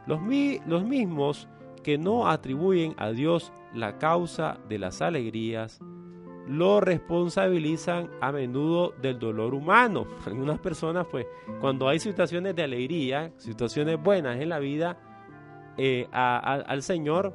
Los, 0.07 0.23
mismos 0.23 1.49
que 1.83 1.99
no 1.99 2.29
atribuyen 2.29 2.95
a 2.97 3.11
Dios 3.11 3.53
la 3.75 3.99
causa 3.99 4.59
de 4.69 4.79
las 4.79 5.03
alegrías, 5.03 5.81
lo 6.47 6.81
responsabilizan 6.81 8.09
a 8.23 8.33
menudo 8.33 8.95
del 9.03 9.19
dolor 9.19 9.53
humano. 9.53 10.07
Algunas 10.27 10.59
personas, 10.61 11.07
pues, 11.11 11.27
cuando 11.61 11.89
hay 11.89 11.99
situaciones 11.99 12.57
de 12.57 12.63
alegría, 12.63 13.33
situaciones 13.37 14.03
buenas 14.03 14.41
en 14.41 14.49
la 14.49 14.59
vida, 14.59 14.97
eh, 15.79 16.09
al 16.13 16.83
Señor, 16.83 17.33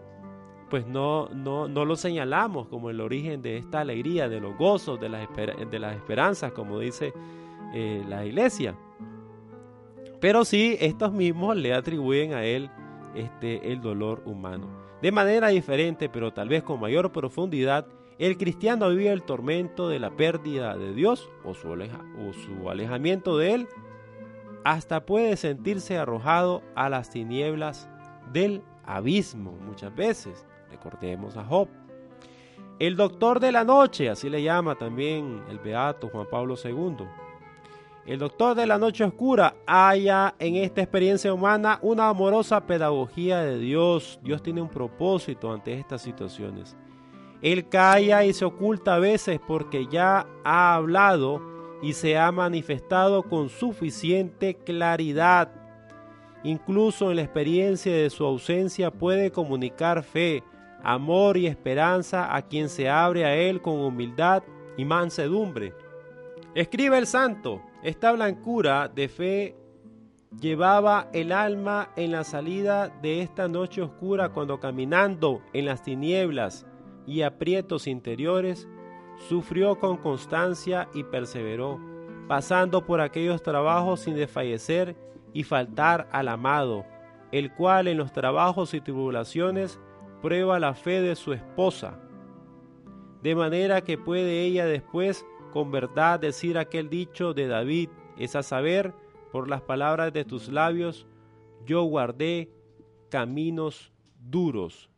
pues 0.70 0.86
no, 0.86 1.30
no, 1.30 1.68
no, 1.68 1.86
lo 1.86 1.96
señalamos 1.96 2.68
como 2.68 2.90
el 2.90 3.00
origen 3.00 3.42
de 3.42 3.58
esta 3.58 3.82
alegría, 3.82 4.28
de 4.28 4.42
los 4.42 4.58
gozos, 4.58 5.00
de 5.00 5.08
las, 5.08 5.28
de 5.36 5.80
las 5.80 5.96
esperanzas, 5.96 6.52
como 6.52 6.80
dice 6.80 7.14
eh, 7.74 8.04
la 8.08 8.26
iglesia. 8.26 8.76
Pero 10.20 10.46
sí, 10.46 10.78
estos 10.80 11.14
mismos 11.14 11.56
le 11.58 11.74
atribuyen 11.74 12.34
a 12.34 12.44
Él 12.44 12.70
este, 13.16 13.72
el 13.72 13.82
dolor 13.82 14.24
humano. 14.26 14.68
De 15.02 15.12
manera 15.12 15.50
diferente, 15.50 16.10
pero 16.10 16.34
tal 16.34 16.50
vez 16.50 16.64
con 16.64 16.80
mayor 16.80 17.12
profundidad, 17.12 17.86
el 18.18 18.38
cristiano 18.38 18.90
vive 18.90 19.12
el 19.12 19.24
tormento 19.24 19.90
de 19.90 20.00
la 20.00 20.12
pérdida 20.12 20.78
de 20.78 20.94
Dios 20.94 21.30
su, 21.44 21.68
o 21.70 22.34
su 22.34 22.70
alejamiento 22.70 23.38
de 23.38 23.54
Él, 23.54 23.68
hasta 24.64 25.06
puede 25.06 25.36
sentirse 25.38 25.98
arrojado 25.98 26.64
a 26.74 26.90
las 26.90 27.10
tinieblas 27.10 27.90
del 28.34 28.64
abismo 28.86 29.52
muchas 29.66 29.96
veces. 29.96 30.46
Recordemos 30.70 31.38
a 31.38 31.46
Job. 31.46 31.70
El 32.80 32.96
doctor 32.96 33.40
de 33.40 33.52
la 33.52 33.64
noche, 33.64 34.10
así 34.10 34.30
le 34.30 34.42
llama 34.42 34.76
también 34.76 35.44
el 35.50 35.60
beato 35.60 36.10
Juan 36.10 36.28
Pablo 36.30 36.56
II 36.62 37.06
el 38.06 38.20
doctor 38.20 38.54
de 38.54 38.68
la 38.68 38.78
noche 38.78 39.06
oscura 39.06 39.56
haya 39.66 40.36
en 40.38 40.58
esta 40.58 40.82
experiencia 40.82 41.34
humana 41.34 41.80
una 41.82 42.10
amorosa 42.10 42.68
pedagogía 42.68 43.40
de 43.40 43.58
Dios. 43.58 44.20
Dios 44.22 44.44
tiene 44.44 44.62
un 44.62 44.68
propósito 44.68 45.54
ante 45.54 45.74
estas 45.74 46.02
situaciones. 46.02 46.76
Él 47.42 47.70
calla 47.70 48.26
y 48.26 48.34
se 48.34 48.44
oculta 48.44 48.96
a 48.96 49.00
veces 49.00 49.40
porque 49.48 49.88
ya 49.88 50.28
ha 50.44 50.76
hablado 50.76 51.42
y 51.82 51.94
se 51.94 52.18
ha 52.18 52.30
manifestado 52.34 53.24
con 53.24 53.48
suficiente 53.48 54.56
claridad. 54.56 55.50
Incluso 56.44 57.10
en 57.10 57.18
la 57.18 57.24
experiencia 57.24 57.96
de 57.96 58.10
su 58.10 58.26
ausencia 58.26 58.92
puede 58.92 59.32
comunicar 59.32 60.04
fe, 60.04 60.44
amor 60.84 61.38
y 61.38 61.48
esperanza 61.48 62.36
a 62.36 62.42
quien 62.42 62.68
se 62.68 62.90
abre 62.90 63.26
a 63.26 63.36
él 63.36 63.62
con 63.62 63.80
humildad 63.80 64.44
y 64.76 64.84
mansedumbre. 64.84 65.74
Escribe 66.54 66.98
el 66.98 67.08
santo, 67.08 67.62
esta 67.82 68.12
blancura 68.12 68.90
de 68.90 69.08
fe 69.08 69.56
llevaba 70.40 71.10
el 71.14 71.32
alma 71.32 71.90
en 71.96 72.12
la 72.12 72.24
salida 72.24 72.90
de 73.02 73.22
esta 73.22 73.48
noche 73.48 73.82
oscura 73.82 74.30
cuando 74.30 74.60
caminando 74.60 75.42
en 75.54 75.66
las 75.66 75.84
tinieblas 75.84 76.66
y 77.06 77.22
aprietos 77.22 77.88
interiores, 77.88 78.68
sufrió 79.30 79.80
con 79.80 79.98
constancia 79.98 80.90
y 80.94 81.04
perseveró, 81.04 81.80
pasando 82.28 82.86
por 82.86 83.00
aquellos 83.02 83.44
trabajos 83.44 84.02
sin 84.02 84.16
desfallecer 84.16 84.96
y 85.34 85.44
faltar 85.44 86.08
al 86.12 86.28
amado, 86.28 86.86
el 87.32 87.52
cual 87.54 87.88
en 87.88 87.98
los 87.98 88.12
trabajos 88.14 88.74
y 88.74 88.82
tribulaciones 88.82 89.80
prueba 90.22 90.60
la 90.60 90.74
fe 90.74 91.02
de 91.02 91.16
su 91.16 91.34
esposa, 91.34 92.00
de 93.22 93.36
manera 93.36 93.82
que 93.82 93.98
puede 93.98 94.44
ella 94.44 94.66
después 94.66 95.26
con 95.52 95.72
verdad 95.72 96.20
decir 96.20 96.58
aquel 96.58 96.90
dicho 96.90 97.34
de 97.34 97.48
David, 97.48 97.90
es 98.18 98.36
a 98.36 98.44
saber, 98.44 98.94
por 99.32 99.50
las 99.50 99.62
palabras 99.62 100.14
de 100.14 100.26
tus 100.26 100.50
labios, 100.50 101.08
yo 101.66 101.84
guardé 101.84 102.52
caminos 103.10 103.92
duros. 104.20 104.90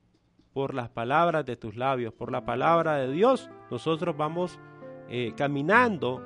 Por 0.53 0.73
las 0.73 0.89
palabras 0.89 1.45
de 1.45 1.57
tus 1.57 1.75
labios, 1.75 2.13
por 2.13 2.31
la 2.31 2.45
palabra 2.45 2.95
de 2.95 3.11
Dios, 3.11 3.49
nosotros 3.69 4.15
vamos 4.15 4.59
eh, 5.09 5.33
caminando 5.35 6.21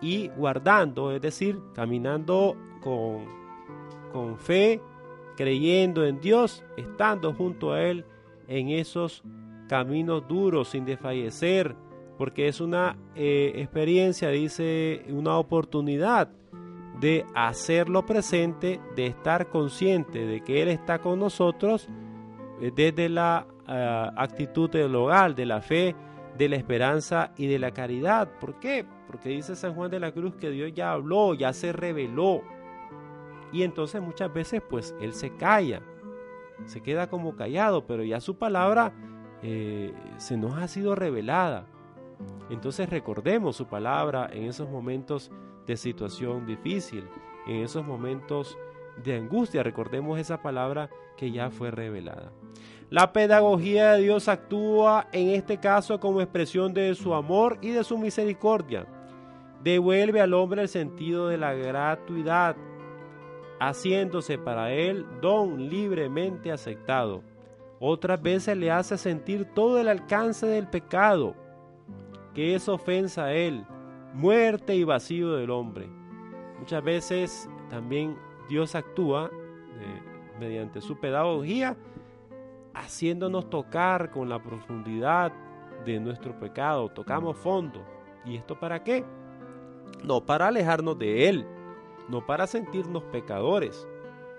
y 0.00 0.28
guardando, 0.28 1.12
es 1.12 1.20
decir, 1.20 1.60
caminando 1.74 2.56
con, 2.80 3.24
con 4.12 4.38
fe, 4.38 4.80
creyendo 5.36 6.04
en 6.04 6.20
Dios, 6.20 6.64
estando 6.76 7.32
junto 7.32 7.72
a 7.72 7.82
Él 7.82 8.04
en 8.48 8.70
esos 8.70 9.22
caminos 9.68 10.26
duros, 10.26 10.68
sin 10.68 10.84
desfallecer, 10.84 11.76
porque 12.18 12.48
es 12.48 12.60
una 12.60 12.98
eh, 13.14 13.52
experiencia, 13.56 14.28
dice, 14.30 15.04
una 15.08 15.38
oportunidad 15.38 16.28
de 17.00 17.24
hacerlo 17.34 18.04
presente, 18.04 18.80
de 18.94 19.06
estar 19.06 19.48
consciente 19.48 20.26
de 20.26 20.42
que 20.42 20.60
Él 20.60 20.68
está 20.68 20.98
con 20.98 21.18
nosotros 21.18 21.88
eh, 22.60 22.70
desde 22.74 23.08
la 23.08 23.46
ah, 23.66 24.12
actitud 24.16 24.68
del 24.68 24.94
hogar, 24.94 25.34
de 25.34 25.46
la 25.46 25.62
fe, 25.62 25.96
de 26.40 26.48
la 26.48 26.56
esperanza 26.56 27.32
y 27.36 27.48
de 27.48 27.58
la 27.58 27.72
caridad. 27.72 28.26
¿Por 28.40 28.58
qué? 28.60 28.86
Porque 29.06 29.28
dice 29.28 29.54
San 29.54 29.74
Juan 29.74 29.90
de 29.90 30.00
la 30.00 30.10
Cruz 30.10 30.36
que 30.36 30.48
Dios 30.48 30.72
ya 30.72 30.92
habló, 30.92 31.34
ya 31.34 31.52
se 31.52 31.70
reveló. 31.70 32.40
Y 33.52 33.62
entonces 33.62 34.00
muchas 34.00 34.32
veces 34.32 34.62
pues 34.66 34.94
Él 35.02 35.12
se 35.12 35.36
calla, 35.36 35.82
se 36.64 36.80
queda 36.80 37.10
como 37.10 37.36
callado, 37.36 37.86
pero 37.86 38.04
ya 38.04 38.20
su 38.20 38.38
palabra 38.38 38.94
eh, 39.42 39.92
se 40.16 40.38
nos 40.38 40.56
ha 40.56 40.66
sido 40.66 40.94
revelada. 40.94 41.66
Entonces 42.48 42.88
recordemos 42.88 43.56
su 43.56 43.66
palabra 43.66 44.30
en 44.32 44.44
esos 44.44 44.70
momentos 44.70 45.30
de 45.66 45.76
situación 45.76 46.46
difícil, 46.46 47.04
en 47.46 47.56
esos 47.56 47.84
momentos 47.84 48.56
de 49.04 49.14
angustia. 49.14 49.62
Recordemos 49.62 50.18
esa 50.18 50.40
palabra 50.40 50.88
que 51.18 51.32
ya 51.32 51.50
fue 51.50 51.70
revelada. 51.70 52.32
La 52.90 53.12
pedagogía 53.12 53.92
de 53.92 54.02
Dios 54.02 54.26
actúa 54.26 55.06
en 55.12 55.28
este 55.30 55.58
caso 55.58 56.00
como 56.00 56.20
expresión 56.20 56.74
de 56.74 56.92
su 56.96 57.14
amor 57.14 57.56
y 57.60 57.70
de 57.70 57.84
su 57.84 57.96
misericordia. 57.96 58.84
Devuelve 59.62 60.20
al 60.20 60.34
hombre 60.34 60.62
el 60.62 60.68
sentido 60.68 61.28
de 61.28 61.38
la 61.38 61.54
gratuidad, 61.54 62.56
haciéndose 63.60 64.38
para 64.38 64.72
él 64.72 65.06
don 65.22 65.68
libremente 65.68 66.50
aceptado. 66.50 67.22
Otras 67.78 68.20
veces 68.20 68.56
le 68.56 68.72
hace 68.72 68.98
sentir 68.98 69.44
todo 69.54 69.78
el 69.78 69.86
alcance 69.86 70.46
del 70.46 70.66
pecado, 70.66 71.36
que 72.34 72.56
es 72.56 72.68
ofensa 72.68 73.26
a 73.26 73.32
él, 73.32 73.64
muerte 74.14 74.74
y 74.74 74.82
vacío 74.82 75.34
del 75.34 75.50
hombre. 75.50 75.88
Muchas 76.58 76.82
veces 76.82 77.48
también 77.68 78.16
Dios 78.48 78.74
actúa 78.74 79.30
eh, 79.32 80.02
mediante 80.40 80.80
su 80.80 80.98
pedagogía, 80.98 81.76
haciéndonos 82.74 83.50
tocar 83.50 84.10
con 84.10 84.28
la 84.28 84.42
profundidad 84.42 85.32
de 85.84 86.00
nuestro 86.00 86.38
pecado, 86.38 86.88
tocamos 86.88 87.36
fondo. 87.36 87.84
¿Y 88.24 88.36
esto 88.36 88.58
para 88.58 88.82
qué? 88.82 89.04
No 90.04 90.24
para 90.24 90.48
alejarnos 90.48 90.98
de 90.98 91.28
Él, 91.28 91.46
no 92.08 92.24
para 92.26 92.46
sentirnos 92.46 93.02
pecadores, 93.04 93.86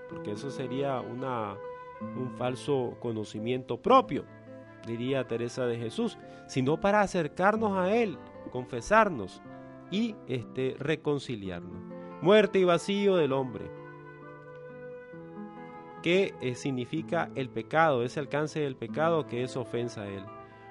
porque 0.10 0.32
eso 0.32 0.52
sería 0.52 1.02
una, 1.02 1.56
un 2.02 2.32
falso 2.38 2.96
conocimiento 3.00 3.82
propio, 3.82 4.26
diría 4.86 5.28
Teresa 5.28 5.66
de 5.66 5.78
Jesús, 5.78 6.18
sino 6.48 6.80
para 6.80 7.02
acercarnos 7.02 7.78
a 7.78 7.96
Él, 7.96 8.18
confesarnos 8.52 9.42
y 9.90 10.16
este, 10.28 10.76
reconciliarnos. 10.80 11.82
Muerte 12.22 12.60
y 12.60 12.64
vacío 12.64 13.16
del 13.16 13.34
hombre. 13.34 13.81
¿Qué 16.02 16.34
eh, 16.42 16.56
significa 16.56 17.30
el 17.36 17.50
pecado? 17.50 18.04
Ese 18.04 18.20
alcance 18.20 18.60
del 18.60 18.76
pecado 18.76 19.28
que 19.28 19.44
es 19.44 19.56
ofensa 19.56 20.02
a 20.02 20.08
Él. 20.08 20.24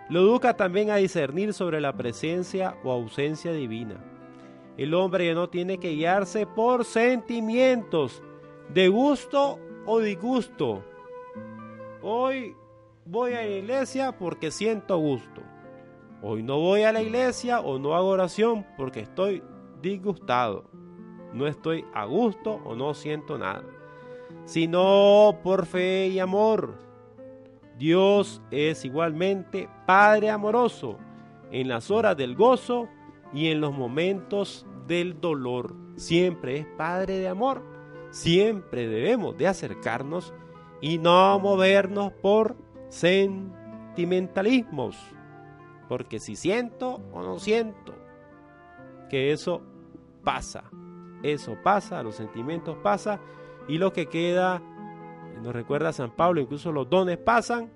Lo 0.09 0.21
educa 0.21 0.57
también 0.57 0.91
a 0.91 0.97
discernir 0.97 1.53
sobre 1.53 1.81
la 1.81 1.97
presencia 1.97 2.77
o 2.83 2.91
ausencia 2.91 3.53
divina. 3.53 4.05
El 4.77 4.95
hombre 4.95 5.27
ya 5.27 5.35
no 5.35 5.49
tiene 5.49 5.79
que 5.79 5.91
guiarse 5.91 6.47
por 6.47 6.85
sentimientos 6.85 8.23
de 8.75 8.89
gusto 8.89 9.59
o 9.87 10.01
disgusto. 10.01 10.83
Hoy 12.03 12.57
voy 13.05 13.35
a 13.35 13.43
la 13.43 13.49
iglesia 13.49 14.19
porque 14.19 14.51
siento 14.51 14.97
gusto. 14.99 15.43
Hoy 16.23 16.43
no 16.43 16.59
voy 16.59 16.83
a 16.83 16.93
la 16.93 17.03
iglesia 17.03 17.61
o 17.61 17.79
no 17.79 17.95
hago 17.95 18.09
oración 18.09 18.67
porque 18.77 19.01
estoy 19.01 19.43
disgustado. 19.81 20.65
No 21.33 21.47
estoy 21.47 21.85
a 21.95 22.05
gusto 22.05 22.61
o 22.65 22.75
no 22.75 22.95
siento 22.95 23.39
nada. 23.39 23.65
Sino 24.51 25.39
por 25.45 25.67
fe 25.67 26.09
y 26.09 26.19
amor. 26.19 26.75
Dios 27.79 28.43
es 28.51 28.85
igualmente 28.85 29.69
Padre 29.87 30.31
amoroso 30.31 30.99
en 31.53 31.69
las 31.69 31.93
horas 31.93 32.17
del 32.17 32.35
gozo 32.35 32.89
y 33.33 33.47
en 33.47 33.61
los 33.61 33.73
momentos 33.73 34.67
del 34.89 35.21
dolor. 35.21 35.77
Siempre 35.95 36.59
es 36.59 36.67
Padre 36.77 37.19
de 37.19 37.29
amor. 37.29 37.63
Siempre 38.11 38.89
debemos 38.89 39.39
de 39.39 39.47
acercarnos 39.47 40.35
y 40.81 40.99
no 40.99 41.39
movernos 41.39 42.11
por 42.15 42.57
sentimentalismos 42.89 44.97
porque 45.91 46.21
si 46.21 46.37
siento 46.37 47.01
o 47.13 47.21
no 47.21 47.41
siento, 47.41 47.97
que 49.09 49.33
eso 49.33 49.61
pasa. 50.23 50.63
Eso 51.25 51.57
pasa, 51.65 52.01
los 52.05 52.15
sentimientos 52.15 52.77
pasan 52.81 53.19
y 53.71 53.79
lo 53.79 53.93
que 53.93 54.07
queda, 54.07 54.61
nos 55.43 55.55
recuerda 55.55 55.93
San 55.93 56.11
Pablo, 56.11 56.41
incluso 56.41 56.73
los 56.73 56.91
dones 56.91 57.19
pasan. 57.19 57.71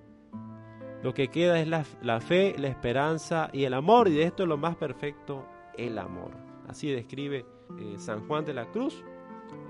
Lo 1.04 1.14
que 1.14 1.28
queda 1.28 1.60
es 1.60 1.68
la, 1.68 2.20
fe, 2.20 2.56
la 2.58 2.66
esperanza 2.66 3.48
y 3.52 3.62
el 3.62 3.74
amor. 3.74 4.08
Y 4.08 4.14
de 4.14 4.24
esto 4.24 4.42
es 4.42 4.48
lo 4.48 4.56
más 4.56 4.74
perfecto, 4.74 5.46
el 5.78 5.96
amor. 5.98 6.32
Así 6.66 6.90
describe 6.90 7.46
eh, 7.78 7.94
San 7.98 8.26
Juan 8.26 8.44
de 8.44 8.54
la 8.54 8.66
Cruz 8.72 9.04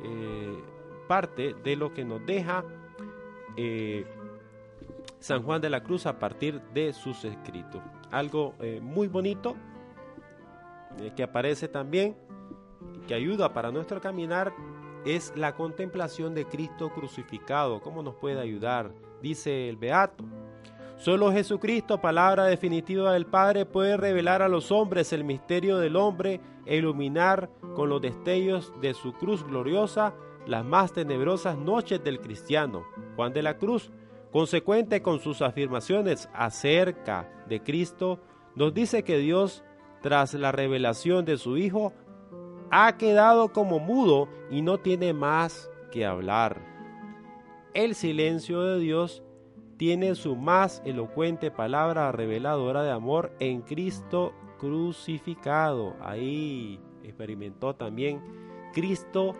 eh, 0.02 0.62
parte 1.06 1.52
de 1.62 1.76
lo 1.76 1.92
que 1.92 2.06
nos 2.06 2.24
deja 2.24 2.64
eh, 3.58 4.06
San 5.18 5.42
Juan 5.42 5.60
de 5.60 5.68
la 5.68 5.82
Cruz 5.82 6.06
a 6.06 6.18
partir 6.18 6.62
de 6.72 6.94
sus 6.94 7.22
escritos 7.26 7.82
algo 8.10 8.54
muy 8.80 9.08
bonito 9.08 9.56
que 11.16 11.24
aparece 11.24 11.66
también, 11.66 12.16
que 13.08 13.14
ayuda 13.14 13.52
para 13.52 13.72
nuestro 13.72 14.00
caminar, 14.00 14.54
es 15.04 15.32
la 15.36 15.54
contemplación 15.54 16.34
de 16.34 16.46
Cristo 16.46 16.90
crucificado. 16.90 17.80
¿Cómo 17.80 18.02
nos 18.02 18.14
puede 18.14 18.40
ayudar? 18.40 18.92
Dice 19.22 19.68
el 19.68 19.76
Beato. 19.76 20.24
Solo 20.96 21.32
Jesucristo, 21.32 22.00
palabra 22.00 22.44
definitiva 22.44 23.12
del 23.12 23.26
Padre, 23.26 23.66
puede 23.66 23.96
revelar 23.96 24.42
a 24.42 24.48
los 24.48 24.70
hombres 24.70 25.12
el 25.12 25.24
misterio 25.24 25.78
del 25.78 25.96
hombre 25.96 26.40
e 26.66 26.76
iluminar 26.76 27.50
con 27.74 27.88
los 27.88 28.00
destellos 28.00 28.72
de 28.80 28.94
su 28.94 29.12
cruz 29.12 29.44
gloriosa 29.44 30.14
las 30.46 30.64
más 30.64 30.92
tenebrosas 30.92 31.58
noches 31.58 32.02
del 32.04 32.20
cristiano. 32.20 32.84
Juan 33.16 33.32
de 33.32 33.42
la 33.42 33.58
Cruz 33.58 33.90
consecuente 34.34 35.00
con 35.00 35.20
sus 35.20 35.42
afirmaciones 35.42 36.28
acerca 36.34 37.30
de 37.48 37.62
Cristo, 37.62 38.18
nos 38.56 38.74
dice 38.74 39.04
que 39.04 39.16
Dios, 39.18 39.62
tras 40.02 40.34
la 40.34 40.50
revelación 40.50 41.24
de 41.24 41.36
su 41.36 41.56
Hijo, 41.56 41.92
ha 42.76 42.96
quedado 42.96 43.52
como 43.52 43.78
mudo 43.78 44.28
y 44.50 44.60
no 44.60 44.78
tiene 44.78 45.12
más 45.12 45.70
que 45.92 46.04
hablar. 46.04 46.60
El 47.72 47.94
silencio 47.94 48.62
de 48.62 48.80
Dios 48.80 49.22
tiene 49.76 50.16
su 50.16 50.34
más 50.34 50.82
elocuente 50.84 51.52
palabra 51.52 52.10
reveladora 52.10 52.82
de 52.82 52.90
amor 52.90 53.32
en 53.38 53.62
Cristo 53.62 54.32
crucificado. 54.58 55.94
Ahí 56.00 56.80
experimentó 57.04 57.76
también 57.76 58.20
Cristo 58.72 59.36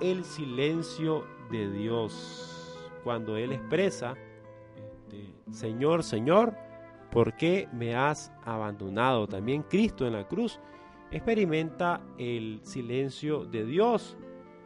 el 0.00 0.24
silencio 0.24 1.24
de 1.52 1.70
Dios 1.70 2.90
cuando 3.04 3.36
Él 3.36 3.52
expresa 3.52 4.16
Señor, 5.52 6.02
Señor, 6.02 6.56
¿por 7.12 7.36
qué 7.36 7.68
me 7.72 7.94
has 7.94 8.32
abandonado? 8.44 9.28
También 9.28 9.62
Cristo 9.62 10.04
en 10.04 10.14
la 10.14 10.26
cruz 10.26 10.58
experimenta 11.12 12.00
el 12.18 12.60
silencio 12.62 13.44
de 13.44 13.64
Dios. 13.64 14.16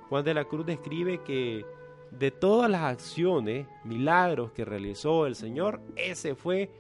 Juan 0.09 0.25
de 0.25 0.35
la 0.35 0.45
Cruz 0.45 0.65
describe 0.65 1.23
que 1.23 1.65
de 2.11 2.31
todas 2.31 2.71
las 2.71 2.83
acciones, 2.83 3.67
milagros 3.85 4.53
que 4.53 4.65
realizó 4.65 5.27
el 5.27 5.35
Señor, 5.35 5.81
ese 5.97 6.35
fue 6.35 6.71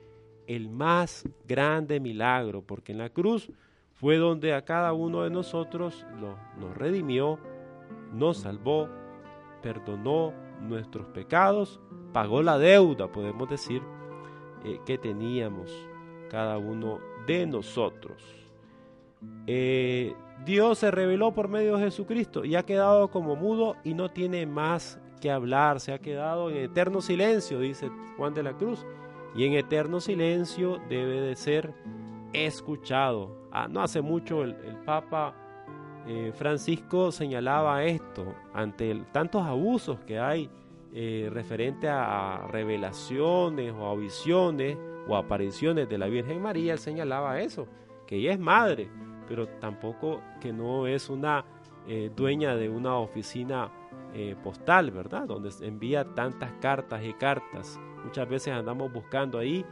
el 0.47 0.71
más 0.71 1.29
grande 1.47 2.01
milagro, 2.01 2.63
porque 2.63 2.93
en 2.93 2.99
la 2.99 3.11
cruz 3.11 3.51
fue 3.95 4.17
donde 4.17 4.55
a 4.55 4.65
cada 4.65 4.93
uno 4.93 5.23
de 5.23 5.31
nosotros 5.31 6.07
nos 6.59 6.77
redimió, 6.77 7.39
nos 8.13 8.39
salvó, 8.39 8.89
perdonó 9.63 10.33
nuestros 10.61 11.07
pecados, 11.09 11.81
pagó 12.13 12.43
la 12.43 12.59
deuda, 12.59 13.11
podemos 13.11 13.49
decir, 13.49 13.83
eh, 14.65 14.81
que 14.87 14.97
teníamos 14.97 15.73
cada 16.31 16.59
uno 16.59 17.01
de 17.27 17.47
nosotros. 17.47 18.46
Eh, 19.47 20.15
Dios 20.45 20.79
se 20.79 20.91
reveló 20.91 21.33
por 21.33 21.49
medio 21.49 21.77
de 21.77 21.85
Jesucristo 21.85 22.45
y 22.45 22.57
ha 22.57 22.65
quedado 22.65 23.09
como 23.09 23.37
mudo 23.37 23.77
y 23.85 23.95
no 23.95 24.11
tiene 24.11 24.47
más 24.47 25.01
que 25.21 25.31
hablar, 25.31 25.81
se 25.81 25.93
ha 25.93 25.99
quedado 25.99 26.51
en 26.51 26.59
eterno 26.59 27.01
silencio, 27.01 27.61
dice 27.61 27.91
Juan 28.17 28.35
de 28.35 28.43
la 28.43 28.53
Cruz, 28.53 28.85
y 29.35 29.45
en 29.45 29.55
eterno 29.55 30.01
silencio 30.01 30.79
debe 30.89 31.21
de 31.21 31.37
ser 31.37 31.75
escuchado. 32.33 33.49
Ah, 33.51 33.67
no 33.69 33.83
hace 33.83 34.03
mucho 34.03 34.45
el, 34.45 34.55
Papa 34.85 35.35
eh, 36.07 36.33
Francisco 36.35 37.11
señalaba 37.11 37.85
esto 37.85 38.35
ante 38.53 38.95
tantos 39.13 39.43
abusos 39.43 39.99
que 40.01 40.19
hay 40.19 40.51
eh, 40.93 41.29
referente 41.33 41.89
a, 41.89 42.47
revelaciones 42.51 43.73
o 43.73 43.87
a 43.87 43.97
visiones 43.97 44.79
o 45.09 45.17
apariciones 45.17 45.89
de 45.89 45.99
la 45.99 46.07
Virgen 46.07 46.41
María, 46.41 46.73
él 46.73 46.79
señalaba 46.79 47.41
eso, 47.41 47.67
que 48.07 48.17
ella 48.17 48.33
es 48.33 48.39
madre, 48.39 48.89
pero 49.29 49.49
tampoco 49.49 50.21
que 50.41 50.53
no 50.53 50.87
es 50.87 51.11
una 51.11 51.45
eh, 51.87 52.11
dueña 52.15 52.57
de 52.57 52.69
una 52.69 52.97
oficina 52.97 53.71
postal, 54.43 54.93
¿verdad? 54.93 55.27
Donde 55.27 55.51
envía 55.61 56.15
tantas 56.15 56.51
cartas 56.53 57.05
y 57.05 57.13
cartas. 57.13 57.79
Muchas 58.03 58.27
veces 58.27 58.55
andamos 58.55 58.91
buscando 58.91 59.39
ahí, 59.39 59.63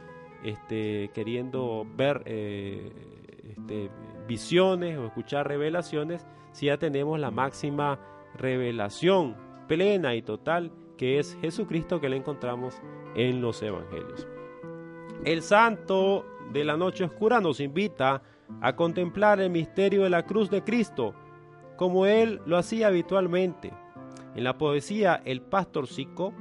este, 0.43 1.09
queriendo 1.15 1.83
ver 1.95 2.21
este, 2.27 3.89
visiones 4.27 4.99
o 4.99 5.07
escuchar 5.07 5.47
revelaciones, 5.47 6.27
si 6.51 6.67
ya 6.67 6.77
tenemos 6.77 7.19
la 7.19 7.31
máxima 7.31 7.99
revelación 8.35 9.35
plena 9.67 10.13
y 10.13 10.21
total 10.21 10.71
que 10.97 11.19
es 11.19 11.37
Jesucristo 11.41 11.99
que 11.99 12.09
le 12.09 12.17
encontramos 12.17 12.81
en 13.15 13.41
los 13.41 13.61
evangelios. 13.61 14.27
El 15.23 15.41
santo 15.41 16.25
de 16.51 16.63
la 16.63 16.77
noche 16.77 17.03
oscura 17.03 17.39
nos 17.41 17.59
invita 17.59 18.15
a 18.15 18.21
contemplar 18.75 19.39
el 19.39 19.49
misterio 19.49 20.03
de 20.03 20.09
la 20.09 20.23
cruz 20.23 20.49
de 20.49 20.63
Cristo, 20.63 21.13
como 21.77 22.05
él 22.05 22.41
lo 22.45 22.57
hacía 22.57 22.87
habitualmente. 22.87 23.73
En 24.35 24.43
la 24.43 24.57
poesía 24.57 25.21
El 25.23 25.41
pastorcico 25.41 26.33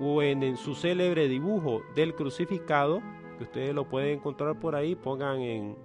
o 0.00 0.22
en, 0.22 0.56
su 0.56 0.74
célebre 0.74 1.28
dibujo 1.28 1.82
del 1.94 2.14
crucificado, 2.14 3.00
que 3.38 3.44
ustedes 3.44 3.74
lo 3.74 3.88
pueden 3.88 4.18
encontrar 4.18 4.58
por 4.60 4.76
ahí, 4.76 4.94
pongan 4.94 5.40
en 5.40 5.76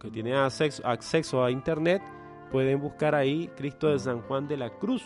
que 0.00 0.10
tienen 0.10 0.34
acceso, 0.34 0.86
acceso 0.86 1.44
a 1.44 1.50
internet, 1.50 2.02
pueden 2.52 2.80
buscar 2.80 3.14
ahí 3.14 3.48
Cristo 3.56 3.88
de 3.88 3.98
San 3.98 4.22
Juan 4.22 4.46
de 4.46 4.56
la 4.56 4.70
Cruz 4.70 5.04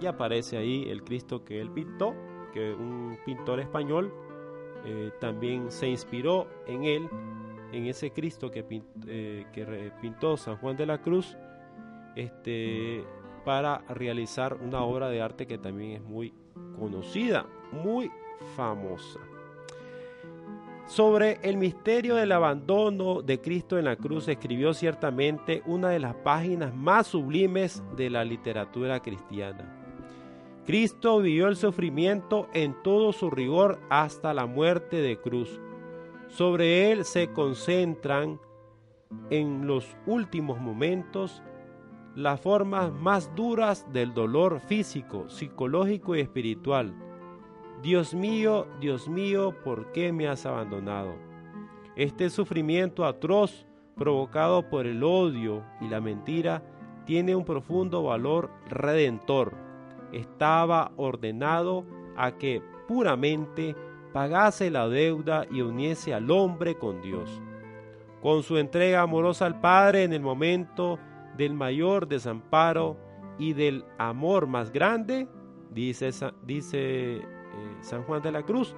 y 0.00 0.06
aparece 0.06 0.56
ahí 0.56 0.88
el 0.88 1.02
Cristo 1.02 1.44
que 1.44 1.60
él 1.60 1.70
pintó, 1.70 2.14
que 2.52 2.72
un 2.72 3.18
pintor 3.24 3.60
español 3.60 4.12
eh, 4.84 5.10
también 5.20 5.70
se 5.70 5.88
inspiró 5.88 6.46
en 6.66 6.84
él, 6.84 7.08
en 7.72 7.86
ese 7.86 8.10
Cristo 8.10 8.50
que, 8.50 8.64
eh, 9.06 9.46
que 9.52 9.92
pintó 10.00 10.36
San 10.36 10.56
Juan 10.56 10.76
de 10.76 10.86
la 10.86 10.98
Cruz, 10.98 11.36
este, 12.16 13.04
para 13.44 13.78
realizar 13.88 14.54
una 14.54 14.82
obra 14.82 15.08
de 15.08 15.22
arte 15.22 15.46
que 15.46 15.58
también 15.58 15.92
es 15.92 16.02
muy 16.02 16.34
conocida, 16.78 17.46
muy 17.72 18.10
famosa. 18.56 19.20
Sobre 20.86 21.38
el 21.42 21.56
misterio 21.56 22.16
del 22.16 22.32
abandono 22.32 23.22
de 23.22 23.40
Cristo 23.40 23.78
en 23.78 23.84
la 23.84 23.94
cruz 23.94 24.26
escribió 24.26 24.74
ciertamente 24.74 25.62
una 25.66 25.90
de 25.90 26.00
las 26.00 26.16
páginas 26.16 26.74
más 26.74 27.06
sublimes 27.06 27.80
de 27.96 28.10
la 28.10 28.24
literatura 28.24 28.98
cristiana. 28.98 29.76
Cristo 30.66 31.20
vivió 31.20 31.46
el 31.46 31.54
sufrimiento 31.54 32.48
en 32.54 32.74
todo 32.82 33.12
su 33.12 33.30
rigor 33.30 33.78
hasta 33.88 34.34
la 34.34 34.46
muerte 34.46 34.96
de 34.96 35.16
cruz. 35.16 35.60
Sobre 36.30 36.90
él 36.90 37.04
se 37.04 37.32
concentran 37.32 38.40
en 39.30 39.66
los 39.66 39.96
últimos 40.06 40.60
momentos 40.60 41.42
las 42.14 42.40
formas 42.40 42.92
más 42.92 43.34
duras 43.34 43.86
del 43.92 44.14
dolor 44.14 44.60
físico, 44.60 45.28
psicológico 45.28 46.16
y 46.16 46.20
espiritual. 46.20 46.94
Dios 47.82 48.14
mío, 48.14 48.66
Dios 48.80 49.08
mío, 49.08 49.54
¿por 49.64 49.92
qué 49.92 50.12
me 50.12 50.28
has 50.28 50.46
abandonado? 50.46 51.14
Este 51.96 52.30
sufrimiento 52.30 53.04
atroz 53.04 53.66
provocado 53.96 54.68
por 54.68 54.86
el 54.86 55.02
odio 55.02 55.64
y 55.80 55.88
la 55.88 56.00
mentira 56.00 56.62
tiene 57.04 57.34
un 57.34 57.44
profundo 57.44 58.02
valor 58.02 58.50
redentor 58.68 59.70
estaba 60.12 60.92
ordenado 60.96 61.84
a 62.16 62.32
que 62.32 62.62
puramente 62.88 63.76
pagase 64.12 64.70
la 64.70 64.88
deuda 64.88 65.46
y 65.50 65.62
uniese 65.62 66.14
al 66.14 66.30
hombre 66.30 66.76
con 66.76 67.00
Dios. 67.02 67.40
Con 68.22 68.42
su 68.42 68.58
entrega 68.58 69.02
amorosa 69.02 69.46
al 69.46 69.60
Padre 69.60 70.04
en 70.04 70.12
el 70.12 70.20
momento 70.20 70.98
del 71.36 71.54
mayor 71.54 72.06
desamparo 72.06 72.96
y 73.38 73.54
del 73.54 73.84
amor 73.98 74.46
más 74.46 74.72
grande, 74.72 75.26
dice, 75.70 76.10
eh, 76.10 77.22
San 77.80 78.02
Juan 78.04 78.22
de 78.22 78.32
la 78.32 78.42
Cruz, 78.42 78.76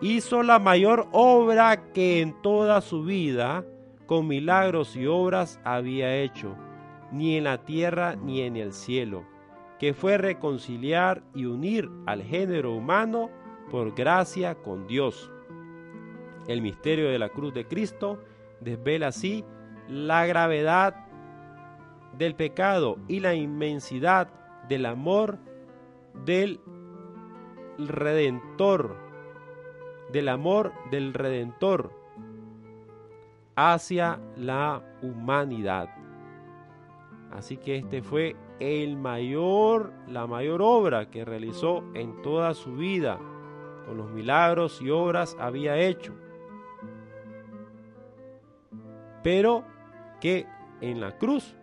hizo 0.00 0.42
la 0.42 0.58
mayor 0.58 1.08
obra 1.12 1.92
que 1.92 2.20
en 2.20 2.40
toda 2.42 2.80
su 2.80 3.02
vida 3.02 3.64
con 4.06 4.28
milagros 4.28 4.94
y 4.96 5.06
obras 5.06 5.60
había 5.64 6.16
hecho, 6.16 6.54
ni 7.10 7.36
en 7.36 7.44
la 7.44 7.64
tierra 7.64 8.14
ni 8.14 8.42
en 8.42 8.56
el 8.56 8.72
cielo 8.72 9.24
que 9.78 9.94
fue 9.94 10.18
reconciliar 10.18 11.22
y 11.34 11.44
unir 11.44 11.88
al 12.06 12.22
género 12.22 12.74
humano 12.74 13.30
por 13.70 13.94
gracia 13.94 14.54
con 14.56 14.86
Dios. 14.86 15.30
El 16.46 16.62
misterio 16.62 17.10
de 17.10 17.18
la 17.18 17.28
cruz 17.28 17.52
de 17.52 17.66
Cristo 17.66 18.18
desvela 18.60 19.08
así 19.08 19.44
la 19.88 20.26
gravedad 20.26 21.06
del 22.16 22.34
pecado 22.34 22.98
y 23.06 23.20
la 23.20 23.34
inmensidad 23.34 24.28
del 24.68 24.86
amor 24.86 25.38
del 26.24 26.60
Redentor, 27.78 28.96
del 30.12 30.28
amor 30.28 30.72
del 30.90 31.14
Redentor 31.14 31.92
hacia 33.54 34.20
la 34.36 34.82
humanidad. 35.02 35.90
Así 37.30 37.56
que 37.56 37.76
este 37.76 38.02
fue 38.02 38.36
el 38.58 38.96
mayor, 38.96 39.92
la 40.08 40.26
mayor 40.26 40.62
obra 40.62 41.10
que 41.10 41.24
realizó 41.24 41.84
en 41.94 42.22
toda 42.22 42.54
su 42.54 42.74
vida, 42.74 43.18
con 43.88 43.96
los 43.96 44.10
milagros 44.10 44.82
y 44.82 44.90
obras 44.90 45.34
había 45.40 45.78
hecho. 45.78 46.12
Pero 49.22 49.64
que 50.20 50.46
en 50.82 51.00
la 51.00 51.16
cruz 51.16 51.56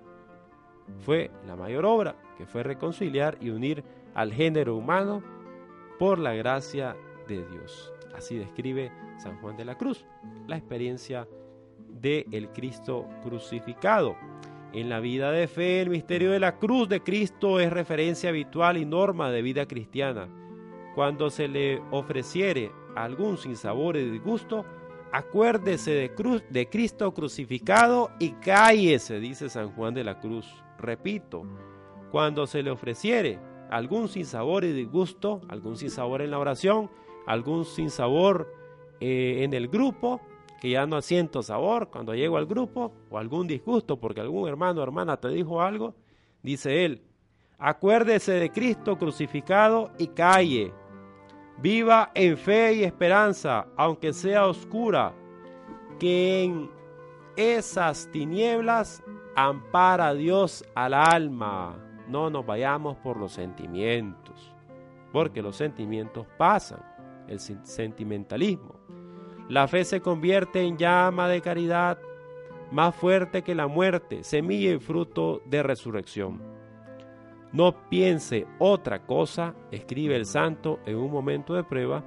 fue 1.02 1.30
la 1.46 1.56
mayor 1.56 1.86
obra, 1.86 2.16
que 2.36 2.48
fue 2.48 2.64
reconciliar 2.64 3.38
y 3.40 3.52
unir 3.52 3.84
al 4.16 4.34
género 4.34 4.76
humano 4.76 5.22
por 6.00 6.18
la 6.18 6.34
gracia 6.34 6.96
de 7.28 7.46
Dios. 7.46 7.94
Así 8.16 8.38
describe 8.38 8.92
San 9.18 9.40
Juan 9.40 9.56
de 9.56 9.66
la 9.66 9.78
Cruz 9.78 10.06
la 10.48 10.58
experiencia 10.58 11.28
de 11.78 12.26
el 12.32 12.50
Cristo 12.50 13.08
crucificado. 13.22 14.16
En 14.74 14.90
la 14.90 15.00
vida 15.00 15.32
de 15.32 15.48
fe, 15.48 15.82
el 15.82 15.90
misterio 15.90 16.32
de 16.32 16.40
la 16.40 16.58
cruz 16.58 16.90
de 16.90 17.02
Cristo 17.02 17.60
es 17.60 17.72
referencia 17.72 18.30
habitual 18.30 18.78
y 18.78 18.86
norma 18.86 19.30
de 19.32 19.42
vida 19.42 19.68
cristiana. 19.68 20.28
Cuando 20.96 21.30
se 21.30 21.48
le 21.48 21.82
ofreciere 21.92 22.72
algún 22.96 23.38
sinsabor 23.38 23.98
y 23.98 24.10
disgusto, 24.10 24.66
acuérdese 25.12 25.92
de, 26.50 26.70
Cristo 26.70 27.14
crucificado 27.14 28.12
y 28.20 28.32
cállese, 28.32 29.20
dice 29.20 29.50
San 29.50 29.72
Juan 29.72 29.94
de 29.94 30.04
la 30.04 30.20
Cruz. 30.20 30.64
Repito, 30.78 31.44
cuando 32.12 32.48
se 32.48 32.64
le 32.64 32.72
ofreciere 32.72 33.40
algún 33.70 34.08
sinsabor 34.08 34.64
y 34.64 34.72
disgusto, 34.72 35.42
algún 35.50 35.76
sinsabor 35.76 36.22
en 36.22 36.32
la 36.32 36.40
oración, 36.40 36.90
algún 37.28 37.66
sinsabor 37.66 38.54
eh, 39.00 39.44
en 39.44 39.54
el 39.54 39.68
grupo, 39.68 40.22
que 40.62 40.70
ya 40.70 40.86
no 40.86 41.02
siento 41.02 41.44
sabor 41.44 41.90
cuando 41.90 42.16
llego 42.16 42.38
al 42.38 42.46
grupo 42.46 42.94
o 43.10 43.18
algún 43.18 43.48
disgusto 43.48 44.00
porque 44.00 44.22
algún 44.22 44.48
hermano 44.48 44.80
o 44.80 44.84
hermana 44.84 45.18
te 45.18 45.28
dijo 45.30 45.62
algo, 45.62 45.96
dice 46.42 46.86
él, 46.86 47.02
acuérdese 47.58 48.34
de 48.34 48.50
Cristo 48.50 48.98
crucificado 48.98 49.92
y 49.98 50.08
calle. 50.08 50.74
Viva 51.58 52.12
en 52.14 52.38
fe 52.38 52.74
y 52.74 52.84
esperanza, 52.84 53.68
aunque 53.78 54.14
sea 54.14 54.46
oscura, 54.46 55.14
que 56.00 56.44
en 56.44 56.70
esas 57.38 58.10
tinieblas 58.12 59.04
ampara 59.36 60.14
Dios 60.14 60.66
al 60.76 60.94
alma. 60.94 61.78
No 62.08 62.30
nos 62.30 62.46
vayamos 62.46 62.98
por 62.98 63.18
los 63.18 63.34
sentimientos, 63.34 64.54
porque 65.12 65.42
los 65.42 65.56
sentimientos 65.56 66.28
pasan, 66.38 66.82
el 67.28 67.40
sentimentalismo. 67.40 68.76
La 69.50 69.68
fe 69.68 69.84
se 69.86 70.02
convierte 70.02 70.62
en 70.62 70.78
llama 70.78 71.28
de 71.28 71.42
caridad 71.42 72.00
más 72.72 72.96
fuerte 72.96 73.44
que 73.44 73.56
la 73.56 73.68
muerte, 73.68 74.24
semilla 74.24 74.72
y 74.72 74.80
fruto 74.80 75.42
de 75.46 75.64
resurrección. 75.64 76.55
No 77.56 77.88
piense 77.88 78.46
otra 78.60 79.06
cosa, 79.06 79.56
escribe 79.72 80.18
el 80.18 80.26
santo 80.26 80.82
en 80.86 80.98
un 80.98 81.10
momento 81.10 81.54
de 81.54 81.64
prueba, 81.64 82.04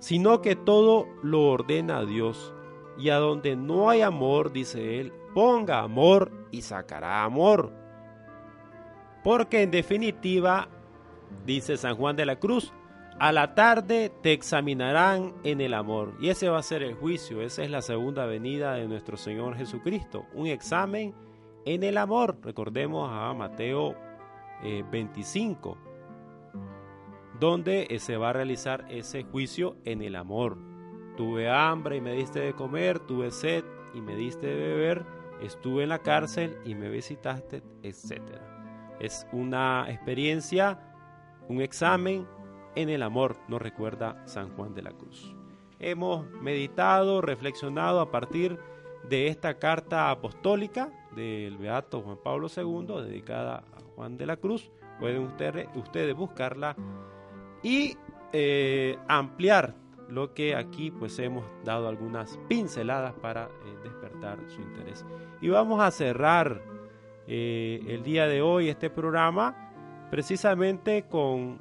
sino 0.00 0.42
que 0.42 0.54
todo 0.54 1.06
lo 1.22 1.44
ordena 1.44 2.04
Dios. 2.04 2.52
Y 2.98 3.08
a 3.08 3.16
donde 3.16 3.56
no 3.56 3.88
hay 3.88 4.02
amor, 4.02 4.52
dice 4.52 5.00
él, 5.00 5.14
ponga 5.34 5.80
amor 5.80 6.30
y 6.50 6.60
sacará 6.60 7.24
amor. 7.24 7.72
Porque 9.24 9.62
en 9.62 9.70
definitiva, 9.70 10.68
dice 11.46 11.78
San 11.78 11.96
Juan 11.96 12.14
de 12.14 12.26
la 12.26 12.38
Cruz, 12.38 12.70
a 13.18 13.32
la 13.32 13.54
tarde 13.54 14.12
te 14.22 14.32
examinarán 14.32 15.32
en 15.42 15.62
el 15.62 15.72
amor. 15.72 16.12
Y 16.20 16.28
ese 16.28 16.50
va 16.50 16.58
a 16.58 16.62
ser 16.62 16.82
el 16.82 16.96
juicio, 16.96 17.40
esa 17.40 17.62
es 17.62 17.70
la 17.70 17.80
segunda 17.80 18.26
venida 18.26 18.74
de 18.74 18.86
nuestro 18.86 19.16
Señor 19.16 19.56
Jesucristo, 19.56 20.26
un 20.34 20.48
examen 20.48 21.14
en 21.64 21.82
el 21.82 21.98
amor. 21.98 22.38
Recordemos 22.42 23.08
a 23.10 23.32
Mateo 23.34 23.94
25, 24.90 25.70
eh, 25.70 26.58
donde 27.38 27.86
eh, 27.90 27.98
se 27.98 28.16
va 28.16 28.30
a 28.30 28.32
realizar 28.32 28.86
ese 28.88 29.24
juicio 29.24 29.76
en 29.84 30.02
el 30.02 30.16
amor. 30.16 30.58
Tuve 31.16 31.50
hambre 31.50 31.96
y 31.96 32.00
me 32.00 32.12
diste 32.12 32.40
de 32.40 32.54
comer, 32.54 32.98
tuve 33.00 33.30
sed 33.30 33.64
y 33.94 34.00
me 34.00 34.16
diste 34.16 34.46
de 34.46 34.54
beber, 34.54 35.04
estuve 35.42 35.82
en 35.82 35.90
la 35.90 35.98
cárcel 35.98 36.56
y 36.64 36.74
me 36.74 36.88
visitaste, 36.88 37.62
etc. 37.82 38.22
Es 39.00 39.26
una 39.32 39.86
experiencia, 39.88 40.78
un 41.48 41.60
examen 41.60 42.26
en 42.74 42.88
el 42.88 43.02
amor, 43.02 43.36
nos 43.48 43.60
recuerda 43.60 44.26
San 44.26 44.54
Juan 44.56 44.74
de 44.74 44.82
la 44.82 44.92
Cruz. 44.92 45.34
Hemos 45.78 46.30
meditado, 46.30 47.20
reflexionado 47.20 48.00
a 48.00 48.10
partir 48.10 48.58
de 49.08 49.26
esta 49.26 49.58
carta 49.58 50.10
apostólica 50.10 50.90
del 51.14 51.56
Beato 51.58 52.00
Juan 52.00 52.18
Pablo 52.22 52.48
II, 52.54 53.02
dedicada 53.02 53.58
a 53.58 53.80
Juan 53.94 54.16
de 54.16 54.26
la 54.26 54.36
Cruz. 54.36 54.70
Pueden 54.98 55.22
ustedes, 55.22 55.68
ustedes 55.74 56.14
buscarla 56.14 56.76
y 57.62 57.96
eh, 58.32 58.98
ampliar 59.08 59.74
lo 60.08 60.34
que 60.34 60.54
aquí 60.54 60.90
pues 60.90 61.18
hemos 61.18 61.44
dado 61.64 61.88
algunas 61.88 62.38
pinceladas 62.48 63.14
para 63.14 63.44
eh, 63.44 63.48
despertar 63.82 64.38
su 64.48 64.60
interés. 64.60 65.04
Y 65.40 65.48
vamos 65.48 65.80
a 65.80 65.90
cerrar 65.90 66.62
eh, 67.26 67.80
el 67.88 68.02
día 68.02 68.26
de 68.26 68.42
hoy 68.42 68.68
este 68.68 68.90
programa 68.90 69.70
precisamente 70.10 71.04
con 71.08 71.60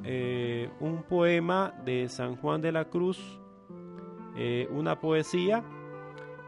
un 0.81 1.03
poema 1.07 1.73
de 1.85 2.09
San 2.09 2.35
Juan 2.35 2.61
de 2.61 2.73
la 2.73 2.89
Cruz, 2.89 3.39
una 4.69 4.99
poesía 4.99 5.63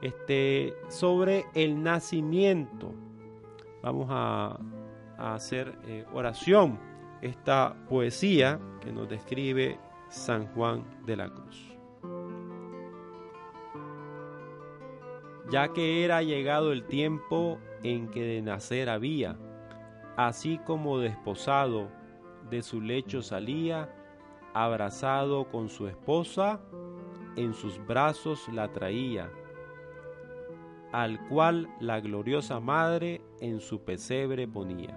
este, 0.04 0.76
sobre 0.90 1.46
el 1.56 1.82
nacimiento. 1.82 2.94
Vamos 3.82 4.08
a, 4.10 4.60
hacer 5.18 5.78
oración 6.14 6.78
esta 7.22 7.76
poesía 7.88 8.60
que 8.82 8.92
nos 8.92 9.08
describe 9.08 9.80
San 10.10 10.48
Juan 10.48 10.84
de 11.06 11.16
la 11.16 11.30
Cruz. 11.30 11.74
ya 15.50 15.74
que 15.74 16.04
era 16.04 16.24
llegado 16.24 16.72
el 16.72 16.86
tiempo 16.86 17.60
en 17.84 18.10
que 18.10 18.24
de 18.24 18.42
nacer 18.42 18.90
había, 18.90 19.38
así 20.16 20.58
como 20.66 21.00
desposado 21.00 21.90
de 22.50 22.62
su 22.62 22.82
lecho 22.82 23.22
salía, 23.22 23.94
abrazado 24.54 25.46
con 25.50 25.70
su 25.70 25.88
esposa, 25.88 26.62
en 27.36 27.54
sus 27.54 27.84
brazos 27.86 28.48
la 28.50 28.72
traía, 28.72 29.30
al 30.94 31.20
cual 31.28 31.68
la 31.80 32.00
gloriosa 32.00 32.60
madre 32.60 33.22
en 33.42 33.60
su 33.60 33.84
pesebre 33.84 34.48
ponía. 34.48 34.96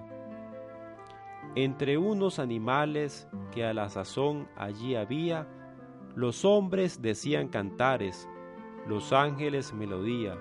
Entre 1.54 1.96
unos 1.96 2.38
animales 2.38 3.26
que 3.50 3.64
a 3.64 3.72
la 3.72 3.88
sazón 3.88 4.46
allí 4.56 4.94
había, 4.94 5.48
los 6.14 6.44
hombres 6.44 7.00
decían 7.00 7.48
cantares, 7.48 8.28
los 8.86 9.14
ángeles 9.14 9.72
melodía, 9.72 10.36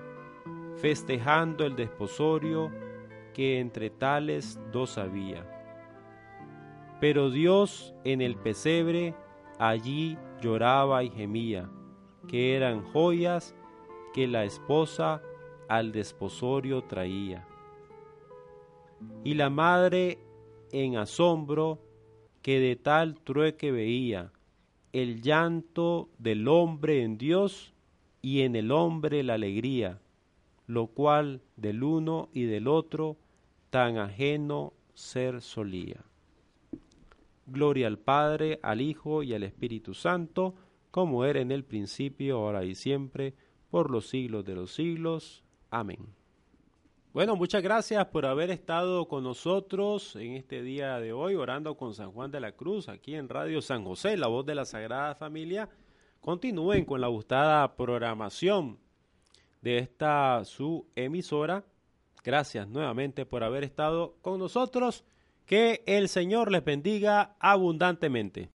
festejando 0.76 1.64
el 1.64 1.74
desposorio 1.74 2.70
que 3.32 3.58
entre 3.58 3.88
tales 3.88 4.60
dos 4.72 4.98
había. 4.98 5.42
Pero 7.00 7.30
Dios 7.30 7.94
en 8.04 8.20
el 8.20 8.36
pesebre 8.36 9.14
allí 9.58 10.18
lloraba 10.42 11.02
y 11.02 11.08
gemía, 11.08 11.70
que 12.28 12.54
eran 12.54 12.84
joyas 12.92 13.56
que 14.12 14.26
la 14.26 14.44
esposa 14.44 15.22
al 15.68 15.92
desposorio 15.92 16.82
traía. 16.84 17.46
Y 19.24 19.34
la 19.34 19.50
madre 19.50 20.18
en 20.72 20.96
asombro 20.96 21.80
que 22.42 22.60
de 22.60 22.76
tal 22.76 23.20
trueque 23.20 23.72
veía 23.72 24.32
el 24.92 25.20
llanto 25.20 26.08
del 26.18 26.48
hombre 26.48 27.02
en 27.02 27.18
Dios 27.18 27.74
y 28.22 28.42
en 28.42 28.56
el 28.56 28.72
hombre 28.72 29.22
la 29.22 29.34
alegría, 29.34 30.00
lo 30.66 30.86
cual 30.86 31.42
del 31.56 31.82
uno 31.82 32.28
y 32.32 32.44
del 32.44 32.66
otro 32.66 33.16
tan 33.70 33.98
ajeno 33.98 34.72
ser 34.94 35.42
solía. 35.42 36.02
Gloria 37.46 37.86
al 37.86 37.98
Padre, 37.98 38.58
al 38.62 38.80
Hijo 38.80 39.22
y 39.22 39.34
al 39.34 39.42
Espíritu 39.42 39.94
Santo, 39.94 40.54
como 40.90 41.24
era 41.24 41.40
en 41.40 41.52
el 41.52 41.62
principio, 41.62 42.38
ahora 42.38 42.64
y 42.64 42.74
siempre, 42.74 43.34
por 43.70 43.90
los 43.90 44.08
siglos 44.08 44.44
de 44.44 44.54
los 44.54 44.74
siglos. 44.74 45.44
Amén. 45.70 45.98
Bueno, 47.12 47.34
muchas 47.34 47.62
gracias 47.62 48.04
por 48.08 48.26
haber 48.26 48.50
estado 48.50 49.08
con 49.08 49.24
nosotros 49.24 50.16
en 50.16 50.32
este 50.32 50.62
día 50.62 51.00
de 51.00 51.14
hoy, 51.14 51.34
orando 51.34 51.74
con 51.74 51.94
San 51.94 52.12
Juan 52.12 52.30
de 52.30 52.40
la 52.40 52.52
Cruz, 52.52 52.90
aquí 52.90 53.14
en 53.14 53.30
Radio 53.30 53.62
San 53.62 53.84
José, 53.84 54.18
la 54.18 54.26
voz 54.26 54.44
de 54.44 54.54
la 54.54 54.66
Sagrada 54.66 55.14
Familia. 55.14 55.68
Continúen 56.20 56.84
con 56.84 57.00
la 57.00 57.06
gustada 57.06 57.74
programación 57.74 58.78
de 59.62 59.78
esta 59.78 60.44
su 60.44 60.86
emisora. 60.94 61.64
Gracias 62.22 62.68
nuevamente 62.68 63.24
por 63.24 63.44
haber 63.44 63.64
estado 63.64 64.16
con 64.20 64.38
nosotros. 64.38 65.04
Que 65.46 65.82
el 65.86 66.08
Señor 66.08 66.50
les 66.50 66.64
bendiga 66.64 67.36
abundantemente. 67.38 68.50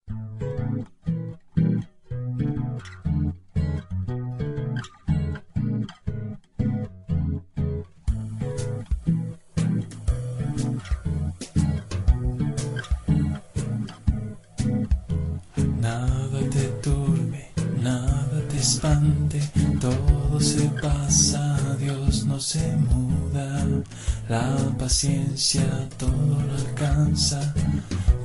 Paciencia 24.99 25.63
todo 25.97 26.41
lo 26.41 26.53
alcanza. 26.55 27.39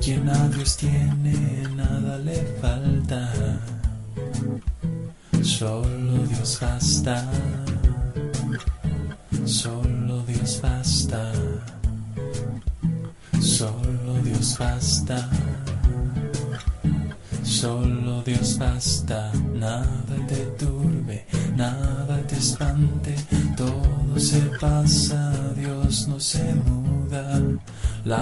Quien 0.01 0.27
a 0.27 0.49
Dios 0.49 0.75
tiene, 0.75 1.63
nada 1.73 2.17
le 2.17 2.35
falta. 2.59 3.31
Solo 5.41 6.27
Dios 6.27 6.59
basta. 6.59 7.31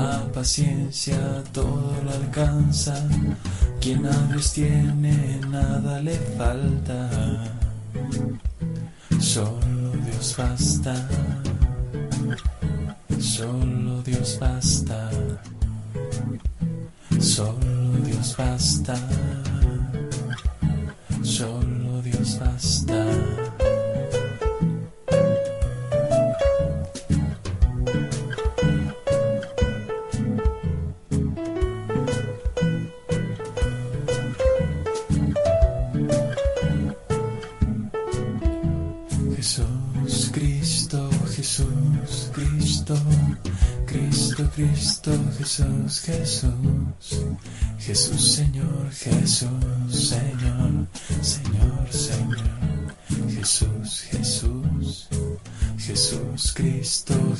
La 0.03 0.31
paciencia 0.33 1.17
todo 1.53 1.93
lo 2.03 2.11
alcanza, 2.11 2.93
quien 3.79 4.05
a 4.05 4.17
Dios 4.27 4.51
tiene 4.51 5.39
nada 5.49 6.01
le 6.01 6.17
falta, 6.37 7.09
solo 9.19 9.91
Dios 10.05 10.35
basta, 10.37 10.93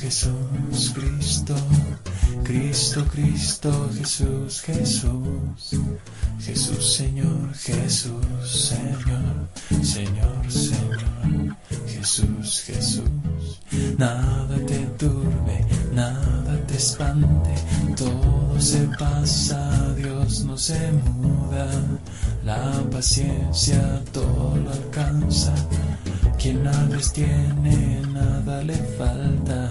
Jesús, 0.04 0.92
Cristo. 0.94 1.56
Cristo, 2.44 3.06
Cristo, 3.10 3.90
Jesús, 3.96 4.60
Jesús. 4.60 5.80
Jesús, 6.40 6.96
Señor, 6.96 7.54
Jesús, 7.54 8.22
Señor, 8.44 9.48
Señor, 9.82 10.52
Señor. 10.52 11.56
Jesús, 11.86 12.62
Jesús. 12.66 13.60
Nada 13.96 14.56
te 14.66 14.78
turbe, 14.98 15.64
nada 15.94 16.54
te 16.66 16.76
espante, 16.76 17.54
todo 17.96 18.60
se 18.60 18.86
pasa, 18.98 19.94
Dios 19.96 20.44
no 20.44 20.58
se 20.58 20.92
muda. 20.92 21.66
La 22.44 22.84
paciencia 22.90 24.02
todo 24.12 24.54
lo 24.54 24.70
alcanza, 24.70 25.54
quien 26.38 26.62
nada 26.62 26.98
tiene, 27.14 28.02
nada 28.12 28.62
le 28.62 28.74
falta. 28.98 29.70